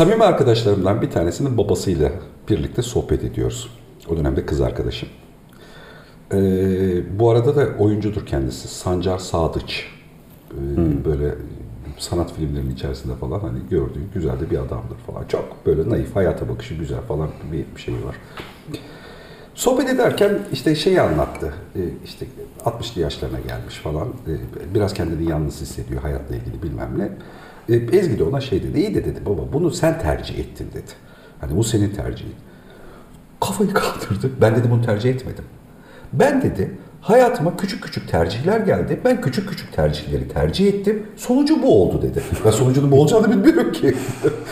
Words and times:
Samimi 0.00 0.24
arkadaşlarımdan 0.24 1.02
bir 1.02 1.10
tanesinin 1.10 1.58
babasıyla 1.58 2.12
birlikte 2.48 2.82
sohbet 2.82 3.24
ediyoruz. 3.24 3.68
O 4.08 4.16
dönemde 4.16 4.46
kız 4.46 4.60
arkadaşım. 4.60 5.08
Ee, 6.32 7.18
bu 7.18 7.30
arada 7.30 7.56
da 7.56 7.66
oyuncudur 7.78 8.26
kendisi. 8.26 8.68
Sancar 8.68 9.18
Sadıç. 9.18 9.86
Ee, 10.50 11.04
Böyle 11.04 11.34
sanat 11.98 12.32
filmlerinin 12.32 12.74
içerisinde 12.74 13.14
falan 13.14 13.40
hani 13.40 13.58
gördüğü 13.70 14.00
güzel 14.14 14.40
de 14.40 14.50
bir 14.50 14.58
adamdır 14.58 14.96
falan. 15.06 15.24
Çok 15.28 15.66
böyle 15.66 15.90
naif, 15.90 16.16
hayata 16.16 16.48
bakışı 16.48 16.74
güzel 16.74 17.00
falan 17.00 17.28
bir, 17.52 17.64
bir 17.76 17.80
şey 17.80 17.94
var. 17.94 18.16
Sohbet 19.54 19.88
ederken 19.88 20.38
işte 20.52 20.74
şeyi 20.74 21.00
anlattı. 21.00 21.54
Ee, 21.76 21.80
işte 22.04 22.26
60'lı 22.64 23.00
yaşlarına 23.00 23.40
gelmiş 23.40 23.74
falan. 23.74 24.08
Ee, 24.08 24.74
Biraz 24.74 24.94
kendini 24.94 25.30
yalnız 25.30 25.60
hissediyor 25.60 26.02
hayatla 26.02 26.36
ilgili 26.36 26.62
bilmem 26.62 26.98
ne. 26.98 27.08
Ee, 27.70 27.96
Ezgi 27.98 28.18
de 28.18 28.24
ona 28.24 28.40
şey 28.40 28.62
dedi. 28.62 28.80
İyi 28.80 28.94
de 28.94 29.04
dedi 29.04 29.20
baba 29.26 29.42
bunu 29.52 29.70
sen 29.70 29.98
tercih 29.98 30.38
ettin 30.38 30.68
dedi. 30.74 30.90
Hani 31.40 31.56
bu 31.56 31.64
senin 31.64 31.90
tercihin. 31.90 32.34
Kafayı 33.40 33.70
kaldırdı. 33.74 34.30
Ben 34.40 34.56
dedi 34.56 34.70
bunu 34.70 34.82
tercih 34.82 35.10
etmedim. 35.10 35.44
Ben 36.12 36.42
dedi 36.42 36.70
hayatıma 37.00 37.56
küçük 37.56 37.82
küçük 37.82 38.08
tercihler 38.08 38.60
geldi. 38.60 39.00
Ben 39.04 39.20
küçük 39.20 39.48
küçük 39.48 39.72
tercihleri 39.72 40.28
tercih 40.28 40.68
ettim. 40.68 41.02
Sonucu 41.16 41.62
bu 41.62 41.82
oldu 41.82 42.02
dedi. 42.02 42.22
Ben 42.44 42.50
sonucunun 42.50 42.90
bu 42.90 43.00
olacağını 43.00 43.30
bilmiyorum 43.44 43.72
ki. 43.72 43.94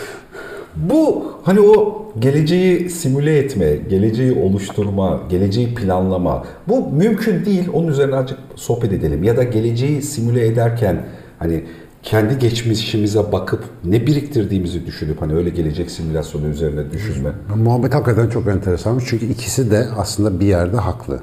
bu 0.77 1.33
hani 1.43 1.61
o 1.61 2.07
geleceği 2.19 2.91
simüle 2.91 3.39
etme, 3.39 3.77
geleceği 3.77 4.33
oluşturma, 4.33 5.21
geleceği 5.29 5.75
planlama 5.75 6.45
bu 6.69 6.91
mümkün 6.91 7.45
değil. 7.45 7.69
Onun 7.73 7.89
üzerine 7.89 8.17
azıcık 8.17 8.39
sohbet 8.57 8.93
edelim. 8.93 9.25
Ya 9.25 9.37
da 9.37 9.43
geleceği 9.43 10.03
simüle 10.03 10.47
ederken 10.47 11.05
hani 11.39 11.65
kendi 12.03 12.39
geçmişimize 12.39 13.33
bakıp 13.33 13.65
ne 13.85 14.07
biriktirdiğimizi 14.07 14.87
düşünüp 14.87 15.23
hani 15.23 15.35
öyle 15.35 15.51
gelecek 15.51 15.91
simülasyonu 15.91 16.47
üzerine 16.47 16.93
düşünme. 16.93 17.31
Muhabbet 17.57 17.95
hakikaten 17.95 18.29
çok 18.29 18.47
enteresanmış. 18.47 19.05
Çünkü 19.07 19.27
ikisi 19.27 19.71
de 19.71 19.89
aslında 19.97 20.41
bir 20.41 20.47
yerde 20.47 20.77
haklı. 20.77 21.21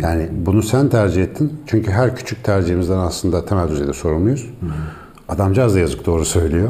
Yani 0.00 0.28
bunu 0.46 0.62
sen 0.62 0.88
tercih 0.88 1.22
ettin. 1.22 1.52
Çünkü 1.66 1.90
her 1.90 2.16
küçük 2.16 2.44
tercihimizden 2.44 2.98
aslında 2.98 3.44
temel 3.44 3.68
düzeyde 3.68 3.92
sorumluyuz. 3.92 4.46
Adamcağız 5.28 5.74
da 5.74 5.78
yazık 5.78 6.06
doğru 6.06 6.24
söylüyor. 6.24 6.68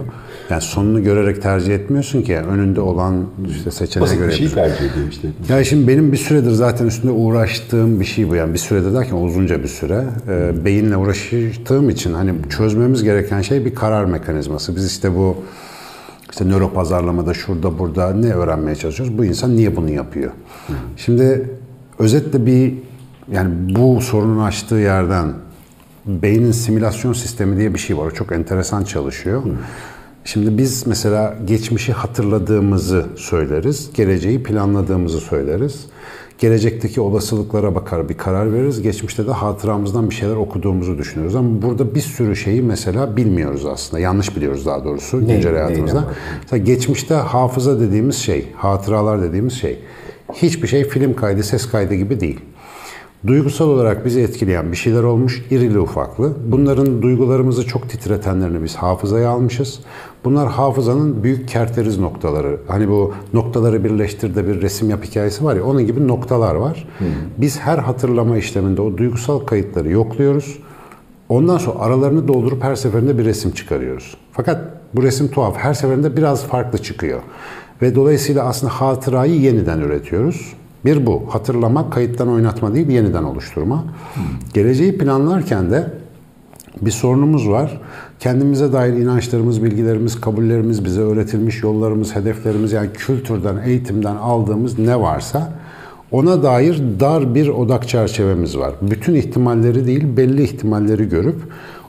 Yani 0.50 0.62
sonunu 0.62 1.02
görerek 1.02 1.42
tercih 1.42 1.74
etmiyorsun 1.74 2.22
ki. 2.22 2.36
Önünde 2.36 2.80
olan 2.80 3.27
işte 3.48 3.70
seçeneğe 3.70 4.02
Basit 4.02 4.18
göre 4.18 4.28
bir 4.28 4.34
şey 4.34 4.48
tercih 4.48 4.92
ediyor 4.92 5.06
işte. 5.10 5.28
Ya 5.48 5.64
şimdi 5.64 5.88
benim 5.88 6.12
bir 6.12 6.16
süredir 6.16 6.50
zaten 6.50 6.86
üstünde 6.86 7.12
uğraştığım 7.12 8.00
bir 8.00 8.04
şey 8.04 8.28
bu. 8.28 8.34
Yani 8.34 8.54
bir 8.54 8.58
sürede 8.58 8.92
derken 8.94 9.16
uzunca 9.16 9.62
bir 9.62 9.69
süre. 9.69 10.04
Ee, 10.28 10.64
beyinle 10.64 10.96
uğraştığım 10.96 11.91
için 11.91 12.14
hani 12.14 12.34
çözmemiz 12.50 13.02
gereken 13.02 13.41
şey 13.41 13.64
bir 13.64 13.74
karar 13.74 14.04
mekanizması. 14.04 14.76
Biz 14.76 14.86
işte 14.86 15.16
bu 15.16 15.36
işte 16.30 16.44
nöro 16.44 16.72
pazarlamada 16.72 17.34
şurada 17.34 17.78
burada 17.78 18.14
ne 18.14 18.32
öğrenmeye 18.32 18.76
çalışıyoruz? 18.76 19.19
Bu 19.19 19.24
insan 19.24 19.56
niye 19.56 19.76
bunu 19.76 19.91
yapıyor? 19.91 20.30
Şimdi 20.96 21.50
özetle 21.98 22.46
bir 22.46 22.74
yani 23.32 23.76
bu 23.76 24.00
sorunun 24.00 24.44
açtığı 24.44 24.74
yerden 24.74 25.32
beynin 26.06 26.52
simülasyon 26.52 27.12
sistemi 27.12 27.56
diye 27.56 27.74
bir 27.74 27.78
şey 27.78 27.98
var. 27.98 28.06
O 28.06 28.10
çok 28.10 28.32
enteresan 28.32 28.84
çalışıyor. 28.84 29.42
Şimdi 30.24 30.58
biz 30.58 30.86
mesela 30.86 31.36
geçmişi 31.44 31.92
hatırladığımızı 31.92 33.06
söyleriz, 33.16 33.91
geleceği 33.94 34.42
planladığımızı 34.42 35.20
söyleriz. 35.20 35.86
Gelecekteki 36.38 37.00
olasılıklara 37.00 37.75
bakar 37.75 38.08
bir 38.08 38.14
karar 38.14 38.52
veririz. 38.52 38.83
Geçmişte 38.83 39.27
de 39.27 39.30
hatıramızdan 39.30 40.10
bir 40.10 40.14
şeyler 40.14 40.36
okuduğumuzu 40.36 40.98
düşünüyoruz. 40.98 41.36
Ama 41.36 41.62
burada 41.62 41.94
bir 41.94 42.00
sürü 42.00 42.36
şeyi 42.36 42.62
mesela 42.62 43.16
bilmiyoruz 43.16 43.66
aslında. 43.66 44.00
Yanlış 44.00 44.36
biliyoruz 44.36 44.66
daha 44.66 44.84
doğrusu 44.84 45.20
Ne- 45.28 45.34
güncel 45.34 45.52
hayatımızda. 45.52 46.05
Mesela 46.42 46.64
geçmişte 46.64 47.14
hafıza 47.14 47.80
dediğimiz 47.80 48.16
şey, 48.16 48.47
hatıralar 48.56 49.22
dediğimiz 49.22 49.53
şey 49.53 49.78
hiçbir 50.34 50.69
şey 50.69 50.84
film 50.84 51.15
kaydı, 51.16 51.42
ses 51.42 51.71
kaydı 51.71 51.94
gibi 51.94 52.21
değil. 52.21 52.41
Duygusal 53.26 53.68
olarak 53.68 54.04
bizi 54.04 54.20
etkileyen 54.20 54.72
bir 54.72 54.76
şeyler 54.76 55.02
olmuş, 55.02 55.44
irili 55.50 55.78
ufaklı. 55.78 56.32
Bunların 56.46 57.02
duygularımızı 57.02 57.66
çok 57.66 57.88
titretenlerini 57.88 58.62
biz 58.64 58.76
hafızaya 58.76 59.30
almışız. 59.30 59.80
Bunlar 60.24 60.48
hafızanın 60.48 61.22
büyük 61.22 61.48
kerteriz 61.48 61.98
noktaları. 61.98 62.60
Hani 62.68 62.88
bu 62.88 63.14
noktaları 63.32 63.84
birleştir 63.84 64.34
de 64.34 64.48
bir 64.48 64.62
resim 64.62 64.90
yap 64.90 65.04
hikayesi 65.04 65.44
var 65.44 65.56
ya, 65.56 65.64
onun 65.64 65.86
gibi 65.86 66.08
noktalar 66.08 66.54
var. 66.54 66.88
Biz 67.38 67.58
her 67.58 67.78
hatırlama 67.78 68.36
işleminde 68.36 68.82
o 68.82 68.96
duygusal 68.96 69.38
kayıtları 69.38 69.90
yokluyoruz. 69.90 70.58
Ondan 71.28 71.58
sonra 71.58 71.78
aralarını 71.78 72.28
doldurup 72.28 72.62
her 72.62 72.74
seferinde 72.74 73.18
bir 73.18 73.24
resim 73.24 73.50
çıkarıyoruz. 73.50 74.16
Fakat 74.32 74.60
bu 74.94 75.02
resim 75.02 75.28
tuhaf. 75.28 75.56
Her 75.56 75.74
seferinde 75.74 76.16
biraz 76.16 76.44
farklı 76.44 76.78
çıkıyor. 76.78 77.20
Ve 77.82 77.94
dolayısıyla 77.94 78.44
aslında 78.44 78.72
hatırayı 78.72 79.40
yeniden 79.40 79.78
üretiyoruz. 79.80 80.52
Bir 80.84 81.06
bu. 81.06 81.22
Hatırlama, 81.28 81.91
kayıttan 81.91 82.28
oynatma 82.28 82.75
değil, 82.75 82.89
yeniden 82.89 83.22
oluşturma. 83.22 83.84
Geleceği 84.55 84.99
planlarken 84.99 85.71
de 85.71 85.87
bir 86.81 86.91
sorunumuz 86.91 87.49
var. 87.49 87.81
Kendimize 88.21 88.72
dair 88.72 88.93
inançlarımız, 88.93 89.65
bilgilerimiz, 89.65 90.21
kabullerimiz, 90.21 90.84
bize 90.84 91.00
öğretilmiş 91.00 91.62
yollarımız, 91.62 92.16
hedeflerimiz 92.16 92.72
yani 92.72 92.91
kültürden, 92.93 93.56
eğitimden 93.66 94.16
aldığımız 94.16 94.78
ne 94.78 95.00
varsa 95.00 95.53
ona 96.11 96.43
dair 96.43 96.83
dar 97.00 97.34
bir 97.34 97.49
odak 97.49 97.89
çerçevemiz 97.89 98.59
var. 98.59 98.75
Bütün 98.83 99.15
ihtimalleri 99.15 99.87
değil, 99.87 100.16
belli 100.16 100.43
ihtimalleri 100.43 101.09
görüp 101.09 101.37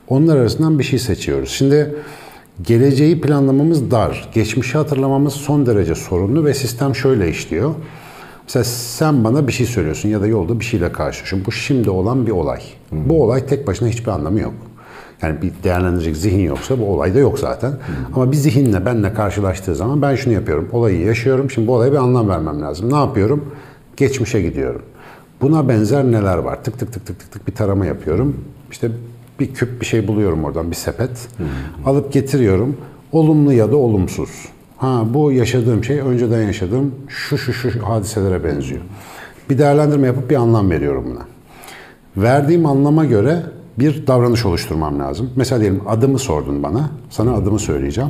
onlar 0.08 0.38
arasından 0.38 0.80
bir 0.80 0.84
şey 0.84 1.00
seçiyoruz. 1.00 1.50
Şimdi 1.50 1.96
geleceği 2.62 3.22
planlamamız 3.22 3.92
dar, 3.92 4.30
geçmişi 4.34 4.78
hatırlamamız 4.78 5.34
son 5.34 5.66
derece 5.66 5.96
sorunlu 5.96 6.46
ve 6.46 6.54
sistem 6.54 6.96
şöyle 6.96 7.30
işliyor. 7.30 7.76
Mesela 8.50 8.64
sen 8.64 9.24
bana 9.24 9.48
bir 9.48 9.54
şey 9.54 9.66
söylüyorsun 9.66 10.10
ya 10.10 10.22
da 10.22 10.28
yolda 10.28 10.60
bir 10.60 10.66
şeyle 10.66 10.92
karşılaşıyorsun. 10.92 11.46
Bu 11.46 11.52
şimdi 11.52 11.90
olan 11.90 12.28
bir 12.28 12.32
olay. 12.32 12.62
Bu 12.92 13.24
olay 13.24 13.46
tek 13.46 13.68
başına 13.68 13.88
hiçbir 13.88 14.12
anlamı 14.12 14.40
yok. 14.40 14.54
Yani 15.22 15.42
bir 15.42 15.52
değerlendirecek 15.64 16.18
zihin 16.18 16.40
yoksa 16.40 16.80
bu 16.80 16.86
olay 16.86 17.16
da 17.16 17.20
yok 17.20 17.40
zaten. 17.40 17.74
Ama 18.16 18.32
bir 18.32 18.38
zihinle 18.38 18.86
benle 18.86 19.14
karşılaştığı 19.14 19.76
zaman 19.76 20.02
ben 20.02 20.16
şunu 20.16 20.34
yapıyorum. 20.34 20.70
Olayı 20.72 21.06
yaşıyorum. 21.06 21.52
Şimdi 21.52 21.68
bu 21.68 21.76
olaya 21.76 21.92
bir 21.92 21.98
anlam 21.98 22.30
vermem 22.30 22.62
lazım. 22.62 22.92
Ne 22.92 22.96
yapıyorum? 22.96 23.56
Geçmişe 23.98 24.42
gidiyorum. 24.42 24.82
Buna 25.42 25.70
benzer 25.70 26.04
neler 26.04 26.38
var? 26.38 26.64
Tık 26.64 26.80
tık 26.80 26.94
tık 26.94 27.06
tık 27.06 27.20
tık 27.20 27.32
tık 27.32 27.48
bir 27.48 27.56
tarama 27.56 27.86
yapıyorum. 27.86 28.46
İşte 28.72 28.92
bir 29.40 29.54
küp 29.54 29.82
bir 29.82 29.86
şey 29.86 30.08
buluyorum 30.08 30.44
oradan 30.44 30.72
bir 30.72 30.76
sepet. 30.76 31.28
Alıp 31.86 32.14
getiriyorum. 32.14 32.78
Olumlu 33.12 33.54
ya 33.54 33.72
da 33.72 33.78
olumsuz. 33.78 34.30
Ha 34.80 35.04
bu 35.14 35.32
yaşadığım 35.32 35.84
şey 35.84 36.00
önceden 36.00 36.42
yaşadığım 36.42 36.96
şu 37.08 37.38
şu 37.38 37.54
şu 37.54 37.88
hadiselere 37.88 38.44
benziyor. 38.44 38.82
Bir 39.50 39.58
değerlendirme 39.58 40.08
yapıp 40.08 40.30
bir 40.30 40.36
anlam 40.36 40.70
veriyorum 40.70 41.06
buna. 41.12 41.26
Verdiğim 42.24 42.66
anlama 42.66 43.06
göre 43.06 43.44
bir 43.80 44.08
davranış 44.08 44.46
oluşturmam 44.46 45.00
lazım. 45.00 45.30
Mesela 45.36 45.62
diyelim 45.62 45.82
adımı 45.88 46.20
sordun 46.20 46.64
bana. 46.64 46.90
Sana 47.10 47.34
adımı 47.34 47.60
söyleyeceğim. 47.60 48.10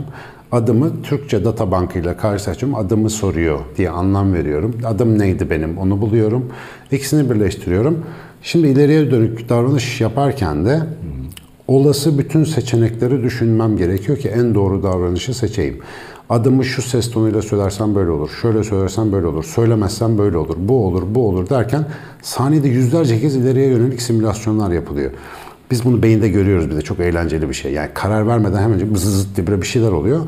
Adımı 0.52 1.02
Türkçe 1.02 1.46
data 1.46 1.72
bankıyla 1.72 2.18
karşılaştırıyorum. 2.18 2.86
Adımı 2.86 3.10
soruyor 3.10 3.60
diye 3.78 3.90
anlam 3.90 4.34
veriyorum. 4.34 4.76
Adım 4.86 5.20
neydi 5.20 5.50
benim 5.50 5.78
onu 5.78 6.02
buluyorum. 6.02 6.46
İkisini 6.92 7.30
birleştiriyorum. 7.30 8.06
Şimdi 8.42 8.68
ileriye 8.68 9.12
dönük 9.12 9.50
davranış 9.50 10.02
yaparken 10.02 10.66
de 10.66 10.80
olası 11.68 12.18
bütün 12.18 12.44
seçenekleri 12.44 13.24
düşünmem 13.24 13.78
gerekiyor 13.78 14.18
ki 14.18 14.30
en 14.30 14.56
doğru 14.56 14.84
davranışı 14.84 15.34
seçeyim. 15.34 15.80
Adımı 16.30 16.66
şu 16.66 16.82
ses 16.82 17.12
tonuyla 17.12 17.42
söylersem 17.42 17.96
böyle 17.96 18.10
olur, 18.12 18.30
şöyle 18.42 18.64
söylersem 18.64 19.12
böyle 19.12 19.28
olur, 19.28 19.44
söylemezsem 19.44 20.18
böyle 20.18 20.38
olur, 20.38 20.56
bu 20.60 20.86
olur, 20.86 21.04
bu 21.16 21.28
olur 21.28 21.50
derken 21.50 21.86
saniyede 22.22 22.68
yüzlerce 22.68 23.22
kez 23.22 23.36
ileriye 23.36 23.68
yönelik 23.68 24.02
simülasyonlar 24.02 24.72
yapılıyor. 24.72 25.12
Biz 25.72 25.86
bunu 25.86 26.04
beyinde 26.04 26.30
görüyoruz 26.30 26.70
bir 26.70 26.76
de 26.76 26.82
çok 26.82 27.00
eğlenceli 27.00 27.50
bir 27.50 27.54
şey. 27.54 27.74
Yani 27.74 27.90
karar 27.94 28.28
vermeden 28.28 28.62
hemen 28.62 28.78
zıt 28.78 28.98
zıt 29.00 29.38
diye 29.38 29.62
bir 29.62 29.68
şeyler 29.68 29.92
oluyor. 29.92 30.20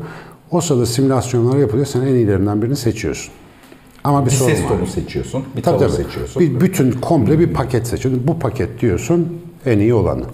O 0.50 0.60
sırada 0.60 0.86
simülasyonlar 0.86 1.58
yapılıyor, 1.58 1.86
sen 1.86 2.00
en 2.00 2.14
iyilerinden 2.14 2.62
birini 2.62 2.76
seçiyorsun. 2.76 3.32
Ama 4.04 4.20
bir, 4.26 4.30
Bir 4.30 4.36
sorun 4.36 4.54
ses 4.54 4.64
var. 4.64 4.68
tonu 4.68 4.86
seçiyorsun, 4.86 5.42
bir 5.56 5.62
Tabii 5.62 5.78
tavır 5.78 5.92
tabii. 5.92 6.04
seçiyorsun. 6.04 6.42
Bir, 6.42 6.60
bütün 6.60 6.92
komple 6.92 7.38
bir 7.38 7.52
paket 7.52 7.86
seçiyorsun. 7.86 8.26
Bu 8.28 8.38
paket 8.38 8.80
diyorsun 8.80 9.28
en 9.66 9.78
iyi 9.78 9.94
olanı. 9.94 10.24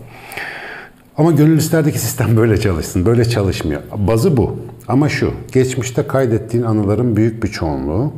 Ama 1.18 1.32
gönül 1.32 1.58
isterdeki 1.58 1.98
sistem 1.98 2.36
böyle 2.36 2.60
çalışsın. 2.60 3.06
Böyle 3.06 3.24
çalışmıyor. 3.24 3.80
Bazı 3.96 4.36
bu. 4.36 4.56
Ama 4.88 5.08
şu, 5.08 5.32
geçmişte 5.52 6.06
kaydettiğin 6.06 6.64
anıların 6.64 7.16
büyük 7.16 7.42
bir 7.42 7.48
çoğunluğu 7.48 8.12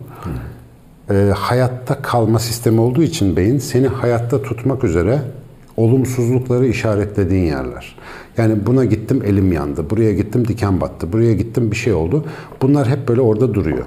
e, 1.10 1.14
hayatta 1.36 2.02
kalma 2.02 2.38
sistemi 2.38 2.80
olduğu 2.80 3.02
için 3.02 3.36
beyin 3.36 3.58
seni 3.58 3.86
hayatta 3.86 4.42
tutmak 4.42 4.84
üzere 4.84 5.22
olumsuzlukları 5.76 6.66
işaretlediğin 6.66 7.44
yerler. 7.44 7.96
Yani 8.36 8.66
buna 8.66 8.84
gittim 8.84 9.22
elim 9.26 9.52
yandı, 9.52 9.90
buraya 9.90 10.12
gittim 10.12 10.48
diken 10.48 10.80
battı, 10.80 11.12
buraya 11.12 11.34
gittim 11.34 11.70
bir 11.70 11.76
şey 11.76 11.92
oldu. 11.92 12.24
Bunlar 12.62 12.88
hep 12.88 13.08
böyle 13.08 13.20
orada 13.20 13.54
duruyor. 13.54 13.84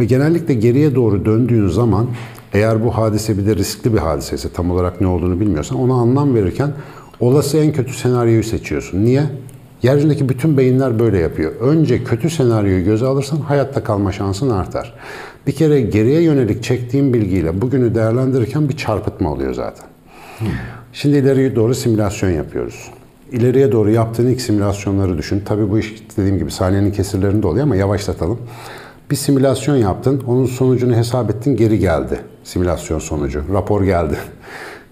Ve 0.00 0.04
genellikle 0.04 0.54
geriye 0.54 0.94
doğru 0.94 1.24
döndüğün 1.24 1.68
zaman 1.68 2.06
eğer 2.52 2.84
bu 2.84 2.96
hadise 2.96 3.38
bir 3.38 3.46
de 3.46 3.56
riskli 3.56 3.92
bir 3.92 3.98
hadise 3.98 4.36
ise 4.36 4.48
tam 4.48 4.70
olarak 4.70 5.00
ne 5.00 5.06
olduğunu 5.06 5.40
bilmiyorsan 5.40 5.78
ona 5.78 5.94
anlam 5.94 6.34
verirken 6.34 6.72
olası 7.20 7.58
en 7.58 7.72
kötü 7.72 7.92
senaryoyu 7.92 8.42
seçiyorsun. 8.42 9.04
Niye? 9.04 9.22
Yeryüzündeki 9.82 10.28
bütün 10.28 10.56
beyinler 10.56 10.98
böyle 10.98 11.18
yapıyor. 11.18 11.52
Önce 11.60 12.04
kötü 12.04 12.30
senaryoyu 12.30 12.84
göze 12.84 13.06
alırsan 13.06 13.36
hayatta 13.36 13.84
kalma 13.84 14.12
şansın 14.12 14.50
artar. 14.50 14.94
Bir 15.46 15.52
kere 15.52 15.80
geriye 15.80 16.22
yönelik 16.22 16.62
çektiğim 16.62 17.14
bilgiyle 17.14 17.60
bugünü 17.60 17.94
değerlendirirken 17.94 18.68
bir 18.68 18.76
çarpıtma 18.76 19.32
oluyor 19.32 19.54
zaten. 19.54 19.86
Şimdi 20.92 21.16
ileriye 21.16 21.56
doğru 21.56 21.74
simülasyon 21.74 22.30
yapıyoruz. 22.30 22.90
İleriye 23.32 23.72
doğru 23.72 23.90
yaptığın 23.90 24.26
ilk 24.26 24.40
simülasyonları 24.40 25.18
düşün. 25.18 25.42
Tabii 25.46 25.70
bu 25.70 25.78
iş 25.78 25.94
dediğim 26.16 26.38
gibi 26.38 26.50
saniyenin 26.50 26.92
kesirlerinde 26.92 27.46
oluyor 27.46 27.62
ama 27.62 27.76
yavaşlatalım. 27.76 28.38
Bir 29.10 29.16
simülasyon 29.16 29.76
yaptın, 29.76 30.22
onun 30.26 30.46
sonucunu 30.46 30.96
hesap 30.96 31.30
ettin, 31.30 31.56
geri 31.56 31.78
geldi. 31.78 32.20
Simülasyon 32.44 32.98
sonucu, 32.98 33.42
rapor 33.52 33.84
geldi. 33.84 34.16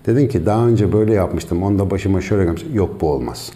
Dedin 0.06 0.28
ki 0.28 0.46
daha 0.46 0.66
önce 0.66 0.92
böyle 0.92 1.14
yapmıştım, 1.14 1.62
onda 1.62 1.90
başıma 1.90 2.20
şöyle 2.20 2.44
gelmiş. 2.44 2.64
Yok 2.72 3.00
bu 3.00 3.10
olmaz. 3.10 3.52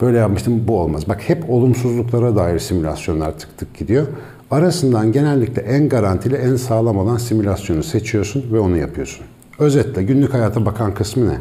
Böyle 0.00 0.18
yapmıştım, 0.18 0.64
bu 0.68 0.80
olmaz. 0.80 1.08
Bak 1.08 1.28
hep 1.28 1.50
olumsuzluklara 1.50 2.36
dair 2.36 2.58
simülasyonlar 2.58 3.38
tık 3.38 3.58
tık 3.58 3.78
gidiyor. 3.78 4.06
Arasından 4.50 5.12
genellikle 5.12 5.62
en 5.62 5.88
garantili, 5.88 6.34
en 6.34 6.56
sağlam 6.56 6.98
olan 6.98 7.16
simülasyonu 7.16 7.82
seçiyorsun 7.82 8.44
ve 8.52 8.58
onu 8.58 8.76
yapıyorsun. 8.76 9.26
Özetle 9.58 10.02
günlük 10.02 10.34
hayata 10.34 10.66
bakan 10.66 10.94
kısmı 10.94 11.28
ne? 11.28 11.38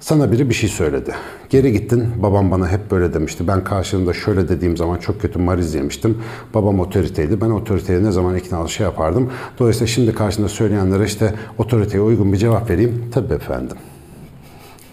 Sana 0.00 0.32
biri 0.32 0.48
bir 0.48 0.54
şey 0.54 0.68
söyledi. 0.68 1.14
Geri 1.50 1.72
gittin, 1.72 2.04
babam 2.22 2.50
bana 2.50 2.68
hep 2.68 2.90
böyle 2.90 3.14
demişti. 3.14 3.48
Ben 3.48 3.64
karşılığında 3.64 4.12
şöyle 4.12 4.48
dediğim 4.48 4.76
zaman 4.76 4.98
çok 4.98 5.20
kötü 5.20 5.38
mariz 5.38 5.74
yemiştim. 5.74 6.18
Babam 6.54 6.80
otoriteydi. 6.80 7.40
Ben 7.40 7.50
otoriteye 7.50 8.02
ne 8.02 8.10
zaman 8.12 8.36
ikna 8.36 8.68
şey 8.68 8.84
yapardım. 8.84 9.30
Dolayısıyla 9.58 9.86
şimdi 9.86 10.14
karşında 10.14 10.48
söyleyenlere 10.48 11.04
işte 11.04 11.34
otoriteye 11.58 12.02
uygun 12.02 12.32
bir 12.32 12.38
cevap 12.38 12.70
vereyim. 12.70 13.04
Tabii 13.12 13.34
efendim. 13.34 13.76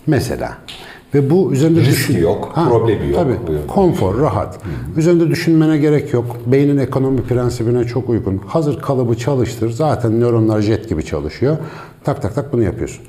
Mesela. 0.08 0.58
Ve 1.14 1.30
bu 1.30 1.54
üzerinde 1.54 1.80
Riski 1.80 2.14
düşün. 2.14 2.24
yok, 2.24 2.52
problemi 2.56 3.08
yok. 3.08 3.16
Tabii. 3.16 3.48
Buyurun. 3.48 3.68
Konfor, 3.68 4.20
rahat. 4.20 4.60
Üzerinde 4.98 5.30
düşünmene 5.30 5.78
gerek 5.78 6.14
yok. 6.14 6.26
Beynin 6.46 6.78
ekonomi 6.78 7.24
prensibine 7.24 7.84
çok 7.84 8.10
uygun. 8.10 8.38
Hazır 8.48 8.82
kalıbı 8.82 9.18
çalıştır. 9.18 9.70
Zaten 9.70 10.20
nöronlar 10.20 10.62
jet 10.62 10.90
gibi 10.90 11.06
çalışıyor. 11.06 11.58
Tak 12.04 12.22
tak 12.22 12.36
tak 12.36 12.54
bunu 12.54 12.64
yapıyorsun. 12.64 13.06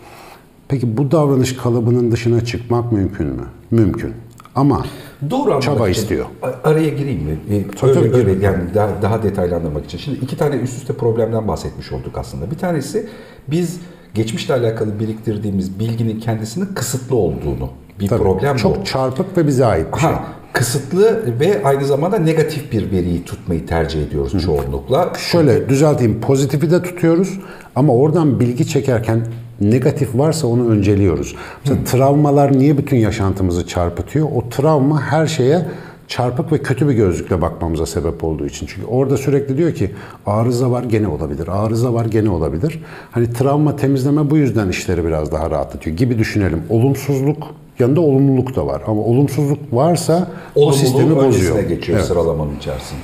Peki 0.69 0.97
bu 0.97 1.11
davranış 1.11 1.57
kalıbının 1.57 2.13
dışına 2.13 2.45
çıkmak 2.45 2.93
mümkün 2.93 3.27
mü? 3.27 3.45
Mümkün. 3.71 4.13
Ama 4.55 4.85
Doğru 5.31 5.41
anlamak 5.41 5.63
Çaba 5.63 5.89
için 5.89 6.03
istiyor. 6.03 6.27
Araya 6.65 6.89
gireyim 6.89 7.23
mi? 7.23 7.39
Ee, 7.51 7.63
Tabii, 7.81 7.91
öyle, 7.91 8.11
tabii, 8.13 8.31
öyle 8.31 8.45
yani 8.47 8.63
daha, 8.75 8.89
daha 9.03 9.23
detaylı 9.23 9.57
anlamak 9.57 9.85
için. 9.85 9.99
Şimdi 9.99 10.19
iki 10.19 10.37
tane 10.37 10.57
üst 10.57 10.77
üste 10.79 10.93
problemden 10.93 11.49
bahsetmiş 11.49 11.93
olduk 11.93 12.19
aslında. 12.19 12.51
Bir 12.51 12.57
tanesi 12.59 13.07
biz 13.49 13.81
geçmişle 14.15 14.55
alakalı 14.55 15.01
biriktirdiğimiz 15.01 15.79
bilginin 15.79 16.21
kendisinin 16.21 16.67
kısıtlı 16.75 17.17
olduğunu. 17.17 17.71
Bir 18.01 18.09
tabii, 18.09 18.23
problem 18.23 18.57
çok 18.57 18.81
bu. 18.81 18.85
çarpık 18.85 19.39
ve 19.39 19.47
bize 19.47 19.67
ait 19.67 19.87
bir 19.95 20.01
şey. 20.01 20.11
Ha, 20.11 20.25
kısıtlı 20.53 21.23
ve 21.41 21.65
aynı 21.65 21.85
zamanda 21.85 22.19
negatif 22.19 22.73
bir 22.73 22.91
veriyi 22.91 23.25
tutmayı 23.25 23.67
tercih 23.67 24.03
ediyoruz 24.07 24.45
çoğunlukla. 24.45 25.13
Şöyle 25.19 25.69
düzelteyim. 25.69 26.21
Pozitifi 26.21 26.71
de 26.71 26.83
tutuyoruz 26.83 27.41
ama 27.77 27.95
oradan 27.95 28.41
bilgi 28.41 28.67
çekerken 28.69 29.27
negatif 29.61 30.09
varsa 30.15 30.47
onu 30.47 30.69
önceliyoruz. 30.69 31.35
Mesela 31.65 31.85
travmalar 31.85 32.59
niye 32.59 32.79
bütün 32.79 32.97
yaşantımızı 32.97 33.67
çarpıtıyor? 33.67 34.29
O 34.35 34.49
travma 34.49 35.03
her 35.03 35.27
şeye 35.27 35.63
çarpık 36.09 36.53
ve 36.53 36.59
kötü 36.59 36.89
bir 36.89 36.93
gözlükle 36.95 37.43
bakmamıza 37.43 37.87
sebep 37.87 38.25
olduğu 38.25 38.47
için. 38.47 38.67
Çünkü 38.67 38.87
orada 38.87 39.17
sürekli 39.17 39.59
diyor 39.59 39.75
ki 39.75 39.91
arıza 40.27 40.71
var 40.71 40.83
gene 40.85 41.09
olabilir, 41.09 41.49
arıza 41.49 41.95
var 41.95 42.05
gene 42.05 42.31
olabilir. 42.31 42.83
Hani 43.11 43.33
travma 43.33 43.77
temizleme 43.77 44.31
bu 44.31 44.37
yüzden 44.37 44.69
işleri 44.69 45.05
biraz 45.05 45.33
daha 45.33 45.51
rahatlatıyor 45.51 45.97
gibi 45.97 46.19
düşünelim. 46.19 46.63
Olumsuzluk 46.71 47.43
yanında 47.79 48.01
olumluluk 48.01 48.57
da 48.57 48.67
var. 48.67 48.83
Ama 48.87 49.01
olumsuzluk 49.03 49.59
varsa 49.73 50.29
o 50.55 50.73
sistemi 50.73 51.05
Olumluluğun 51.05 51.29
bozuyor. 51.29 51.61
geçiyor 51.61 51.99
Evet. 51.99 52.09
sıralamanın 52.09 52.57
içerisinde. 52.57 53.01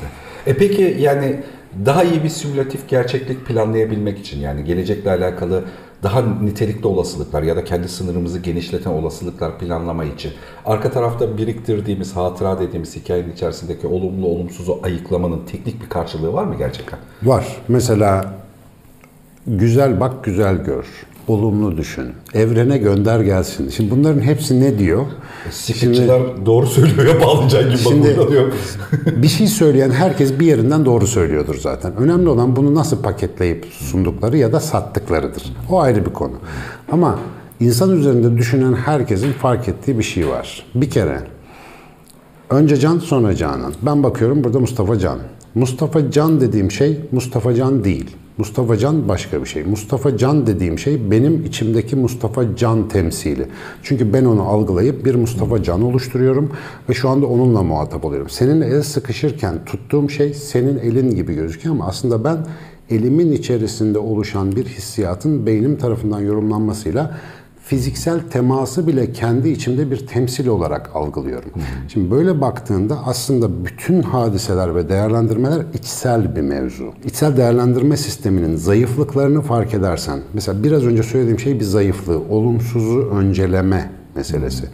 E 0.47 0.55
peki 0.57 0.97
yani 1.01 1.37
daha 1.87 2.05
iyi 2.05 2.25
bir 2.25 2.29
simülatif 2.29 2.89
gerçeklik 2.89 3.47
planlayabilmek 3.47 4.19
için 4.19 4.41
yani 4.41 4.65
gelecekle 4.65 5.11
alakalı 5.11 5.65
daha 6.03 6.23
nitelikli 6.23 6.87
olasılıklar 6.87 7.43
ya 7.43 7.57
da 7.57 7.65
kendi 7.65 7.89
sınırımızı 7.89 8.39
genişleten 8.39 8.91
olasılıklar 8.91 9.59
planlama 9.59 10.05
için 10.05 10.33
arka 10.67 10.91
tarafta 10.91 11.39
biriktirdiğimiz 11.39 12.17
hatıra 12.17 12.61
dediğimiz 12.61 12.97
hikayenin 12.97 13.33
içerisindeki 13.33 13.87
olumlu 13.87 14.27
olumsuzu 14.27 14.81
ayıklamanın 14.83 15.45
teknik 15.47 15.83
bir 15.83 15.89
karşılığı 15.89 16.33
var 16.33 16.45
mı 16.45 16.55
gerçekten? 16.59 16.99
Var. 17.23 17.57
Mesela 17.69 18.35
güzel 19.47 20.01
bak 20.01 20.25
güzel 20.25 20.57
gör. 20.65 20.87
Olumlu 21.31 21.77
düşün. 21.77 22.05
Evrene 22.35 22.79
gönder 22.79 23.21
gelsin. 23.21 23.69
Şimdi 23.69 23.91
bunların 23.91 24.21
hepsi 24.21 24.61
ne 24.61 24.79
diyor? 24.79 25.07
Sikletçiler 25.51 26.23
doğru 26.47 26.67
söylüyor 26.67 27.07
ya 27.15 27.21
bağlayacağın 27.21 27.69
gibi 27.69 27.79
Şimdi- 27.79 28.19
bakıyor. 28.19 28.53
bir 29.07 29.29
şey 29.29 29.47
söyleyen 29.47 29.91
herkes 29.91 30.41
bir 30.41 30.47
yerinden 30.47 30.85
doğru 30.85 31.07
söylüyordur 31.07 31.55
zaten. 31.55 31.97
Önemli 31.97 32.29
olan 32.29 32.57
bunu 32.57 32.75
nasıl 32.75 33.03
paketleyip 33.03 33.67
sundukları 33.71 34.37
ya 34.37 34.53
da 34.53 34.61
sattıklarıdır. 34.61 35.43
O 35.71 35.81
ayrı 35.81 36.07
bir 36.07 36.13
konu. 36.13 36.33
Ama 36.93 37.19
insan 37.61 37.97
üzerinde 37.99 38.39
düşünen 38.39 38.73
herkesin 38.75 39.33
fark 39.33 39.69
ettiği 39.69 39.99
bir 39.99 40.05
şey 40.05 40.29
var. 40.29 40.67
Bir 40.75 40.91
kere 40.91 41.21
önce 42.51 42.77
Can 42.77 42.99
sonra 42.99 43.35
Canan. 43.37 43.73
Ben 43.83 44.03
bakıyorum 44.03 44.45
burada 44.45 44.61
Mustafa 44.61 44.99
Can. 44.99 45.19
Mustafa 45.55 46.11
Can 46.11 46.41
dediğim 46.41 46.71
şey 46.71 47.01
Mustafa 47.13 47.55
Can 47.55 47.85
değil. 47.85 48.11
Mustafa 48.41 48.77
Can 48.77 49.09
başka 49.09 49.41
bir 49.41 49.47
şey. 49.47 49.65
Mustafa 49.65 50.17
Can 50.17 50.47
dediğim 50.47 50.79
şey 50.79 51.11
benim 51.11 51.45
içimdeki 51.45 51.97
Mustafa 51.97 52.57
Can 52.57 52.89
temsili. 52.89 53.47
Çünkü 53.83 54.13
ben 54.13 54.25
onu 54.25 54.43
algılayıp 54.43 55.05
bir 55.05 55.15
Mustafa 55.15 55.63
Can 55.63 55.83
oluşturuyorum 55.83 56.53
ve 56.89 56.95
şu 56.95 57.09
anda 57.09 57.27
onunla 57.27 57.63
muhatap 57.63 58.05
oluyorum. 58.05 58.29
Seninle 58.31 58.67
el 58.67 58.83
sıkışırken 58.83 59.65
tuttuğum 59.65 60.09
şey 60.09 60.35
senin 60.35 60.79
elin 60.79 61.11
gibi 61.11 61.35
gözüküyor 61.35 61.75
ama 61.75 61.87
aslında 61.87 62.25
ben 62.25 62.39
elimin 62.91 63.33
içerisinde 63.33 63.99
oluşan 63.99 64.57
bir 64.57 64.65
hissiyatın 64.65 65.47
beynim 65.47 65.77
tarafından 65.77 66.21
yorumlanmasıyla 66.21 67.17
fiziksel 67.65 68.21
teması 68.21 68.87
bile 68.87 69.13
kendi 69.13 69.49
içimde 69.49 69.91
bir 69.91 70.07
temsil 70.07 70.47
olarak 70.47 70.91
algılıyorum. 70.95 71.51
Şimdi 71.89 72.11
böyle 72.11 72.41
baktığında 72.41 72.99
aslında 73.07 73.65
bütün 73.65 74.03
hadiseler 74.03 74.75
ve 74.75 74.89
değerlendirmeler 74.89 75.63
içsel 75.75 76.37
bir 76.37 76.41
mevzu. 76.41 76.93
İçsel 77.05 77.37
değerlendirme 77.37 77.97
sisteminin 77.97 78.57
zayıflıklarını 78.57 79.43
fark 79.43 79.75
edersen, 79.75 80.21
mesela 80.35 80.65
biraz 80.65 80.87
önce 80.87 81.03
söylediğim 81.03 81.39
şey 81.39 81.61
bir 81.61 81.65
zayıflığı, 81.65 82.19
olumsuzu 82.19 83.11
önceleme 83.15 83.91
meselesi. 84.15 84.65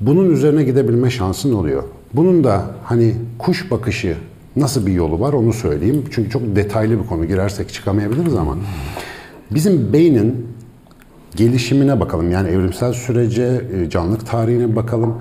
Bunun 0.00 0.30
üzerine 0.30 0.64
gidebilme 0.64 1.10
şansın 1.10 1.52
oluyor. 1.52 1.82
Bunun 2.14 2.44
da 2.44 2.64
hani 2.84 3.14
kuş 3.38 3.70
bakışı 3.70 4.16
nasıl 4.56 4.86
bir 4.86 4.92
yolu 4.92 5.20
var 5.20 5.32
onu 5.32 5.52
söyleyeyim. 5.52 6.04
Çünkü 6.10 6.30
çok 6.30 6.56
detaylı 6.56 7.02
bir 7.02 7.06
konu 7.06 7.24
girersek 7.24 7.72
çıkamayabiliriz 7.72 8.34
ama 8.34 8.56
bizim 9.50 9.92
beynin 9.92 10.46
gelişimine 11.36 12.00
bakalım. 12.00 12.30
Yani 12.30 12.48
evrimsel 12.48 12.92
sürece, 12.92 13.60
e, 13.74 13.90
canlılık 13.90 14.26
tarihine 14.26 14.76
bakalım. 14.76 15.14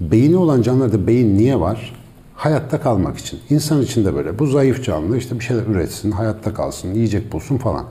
Beyni 0.00 0.36
olan 0.36 0.62
canlılarda 0.62 1.06
beyin 1.06 1.38
niye 1.38 1.60
var? 1.60 1.92
Hayatta 2.36 2.80
kalmak 2.80 3.18
için. 3.18 3.38
İnsan 3.50 3.82
için 3.82 4.04
de 4.04 4.14
böyle. 4.14 4.38
Bu 4.38 4.46
zayıf 4.46 4.84
canlı 4.84 5.18
işte 5.18 5.34
bir 5.34 5.44
şeyler 5.44 5.62
üretsin, 5.66 6.10
hayatta 6.10 6.54
kalsın, 6.54 6.94
yiyecek 6.94 7.32
bulsun 7.32 7.58
falan. 7.58 7.84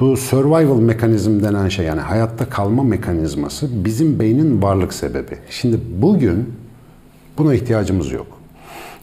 Bu 0.00 0.16
survival 0.16 0.80
mekanizm 0.80 1.42
denen 1.42 1.68
şey 1.68 1.86
yani 1.86 2.00
hayatta 2.00 2.48
kalma 2.48 2.82
mekanizması 2.82 3.84
bizim 3.84 4.20
beynin 4.20 4.62
varlık 4.62 4.94
sebebi. 4.94 5.38
Şimdi 5.50 5.80
bugün 6.02 6.54
buna 7.38 7.54
ihtiyacımız 7.54 8.12
yok. 8.12 8.37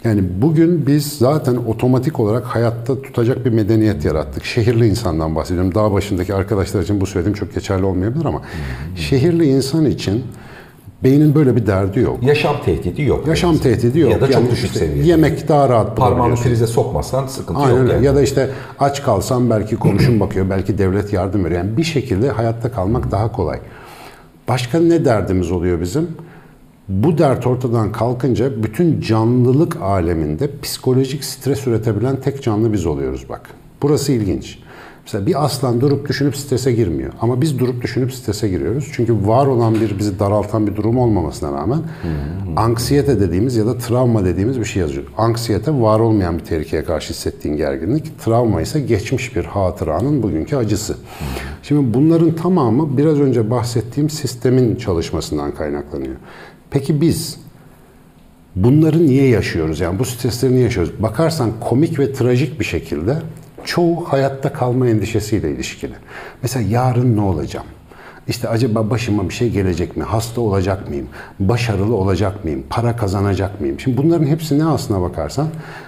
Yani 0.05 0.23
bugün 0.41 0.87
biz 0.87 1.17
zaten 1.17 1.55
otomatik 1.55 2.19
olarak 2.19 2.43
hayatta 2.45 3.01
tutacak 3.01 3.45
bir 3.45 3.51
medeniyet 3.51 4.05
yarattık. 4.05 4.45
Şehirli 4.45 4.87
insandan 4.87 5.35
bahsediyorum. 5.35 5.75
Dağ 5.75 5.93
başındaki 5.93 6.33
arkadaşlar 6.33 6.81
için 6.81 7.01
bu 7.01 7.05
söylediğim 7.05 7.37
çok 7.37 7.53
geçerli 7.53 7.85
olmayabilir 7.85 8.25
ama 8.25 8.41
şehirli 8.95 9.45
insan 9.45 9.85
için 9.85 10.23
beynin 11.03 11.35
böyle 11.35 11.55
bir 11.55 11.67
derdi 11.67 11.99
yok. 11.99 12.23
Yaşam 12.23 12.55
tehdidi 12.65 13.01
yok. 13.01 13.27
Yaşam 13.27 13.57
tehdidi 13.57 13.99
yok. 13.99 14.11
Ya 14.11 14.21
da 14.21 14.27
çok 14.27 14.35
Yani 14.35 14.51
düşük 14.51 14.65
işte 14.65 14.79
seviyede. 14.79 15.07
Yemek 15.07 15.47
daha 15.47 15.69
rahat 15.69 15.97
Parmağını 15.97 16.35
prize 16.35 16.67
sokmasan 16.67 17.27
sıkıntı 17.27 17.59
Aynen 17.59 17.81
yok 17.81 17.91
yani. 17.91 18.05
Ya 18.05 18.15
da 18.15 18.21
işte 18.21 18.49
aç 18.79 19.03
kalsam 19.03 19.49
belki 19.49 19.75
komşum 19.75 20.19
bakıyor, 20.19 20.49
belki 20.49 20.77
devlet 20.77 21.13
yardım 21.13 21.45
veriyor. 21.45 21.63
Yani 21.63 21.77
bir 21.77 21.83
şekilde 21.83 22.29
hayatta 22.29 22.71
kalmak 22.71 23.11
daha 23.11 23.31
kolay. 23.31 23.59
Başka 24.47 24.79
ne 24.79 25.05
derdimiz 25.05 25.51
oluyor 25.51 25.81
bizim? 25.81 26.07
Bu 26.89 27.17
dert 27.17 27.47
ortadan 27.47 27.91
kalkınca 27.91 28.63
bütün 28.63 29.01
canlılık 29.01 29.81
aleminde 29.81 30.49
psikolojik 30.61 31.23
stres 31.23 31.67
üretebilen 31.67 32.21
tek 32.21 32.43
canlı 32.43 32.73
biz 32.73 32.85
oluyoruz 32.85 33.25
bak. 33.29 33.49
Burası 33.81 34.11
ilginç. 34.11 34.59
Mesela 35.03 35.25
bir 35.25 35.45
aslan 35.45 35.81
durup 35.81 36.09
düşünüp 36.09 36.37
strese 36.37 36.71
girmiyor. 36.71 37.13
Ama 37.21 37.41
biz 37.41 37.59
durup 37.59 37.81
düşünüp 37.81 38.13
strese 38.13 38.49
giriyoruz. 38.49 38.89
Çünkü 38.93 39.27
var 39.27 39.47
olan 39.47 39.75
bir 39.75 39.99
bizi 39.99 40.19
daraltan 40.19 40.67
bir 40.67 40.75
durum 40.75 40.97
olmamasına 40.97 41.51
rağmen 41.51 41.79
anksiyete 42.55 43.19
dediğimiz 43.19 43.55
ya 43.55 43.65
da 43.65 43.77
travma 43.77 44.25
dediğimiz 44.25 44.59
bir 44.59 44.65
şey 44.65 44.81
yazıyor. 44.81 45.05
Anksiyete 45.17 45.71
var 45.71 45.99
olmayan 45.99 46.37
bir 46.37 46.43
tehlikeye 46.43 46.83
karşı 46.83 47.13
hissettiğin 47.13 47.57
gerginlik. 47.57 48.19
Travma 48.19 48.61
ise 48.61 48.79
geçmiş 48.79 49.35
bir 49.35 49.45
hatıranın 49.45 50.23
bugünkü 50.23 50.55
acısı. 50.55 50.95
Şimdi 51.63 51.93
bunların 51.93 52.35
tamamı 52.35 52.97
biraz 52.97 53.19
önce 53.19 53.51
bahsettiğim 53.51 54.09
sistemin 54.09 54.75
çalışmasından 54.75 55.51
kaynaklanıyor. 55.55 56.15
Peki 56.71 57.01
biz 57.01 57.45
Bunları 58.55 59.07
niye 59.07 59.27
yaşıyoruz? 59.27 59.79
Yani 59.79 59.99
bu 59.99 60.05
stresleri 60.05 60.53
niye 60.53 60.63
yaşıyoruz? 60.63 60.93
Bakarsan 60.99 61.51
komik 61.59 61.99
ve 61.99 62.13
trajik 62.13 62.59
bir 62.59 62.65
şekilde 62.65 63.17
çoğu 63.65 64.03
hayatta 64.03 64.53
kalma 64.53 64.87
endişesiyle 64.87 65.51
ilişkili. 65.51 65.93
Mesela 66.41 66.69
yarın 66.69 67.17
ne 67.17 67.21
olacağım? 67.21 67.65
İşte 68.27 68.49
acaba 68.49 68.89
başıma 68.89 69.29
bir 69.29 69.33
şey 69.33 69.49
gelecek 69.49 69.97
mi? 69.97 70.03
Hasta 70.03 70.41
olacak 70.41 70.89
mıyım? 70.89 71.07
Başarılı 71.39 71.95
olacak 71.95 72.43
mıyım? 72.43 72.63
Para 72.69 72.95
kazanacak 72.95 73.61
mıyım? 73.61 73.79
Şimdi 73.79 73.97
bunların 73.97 74.25
hepsi 74.25 74.59
ne 74.59 74.65
aslına 74.65 75.01
bakarsan 75.01 75.47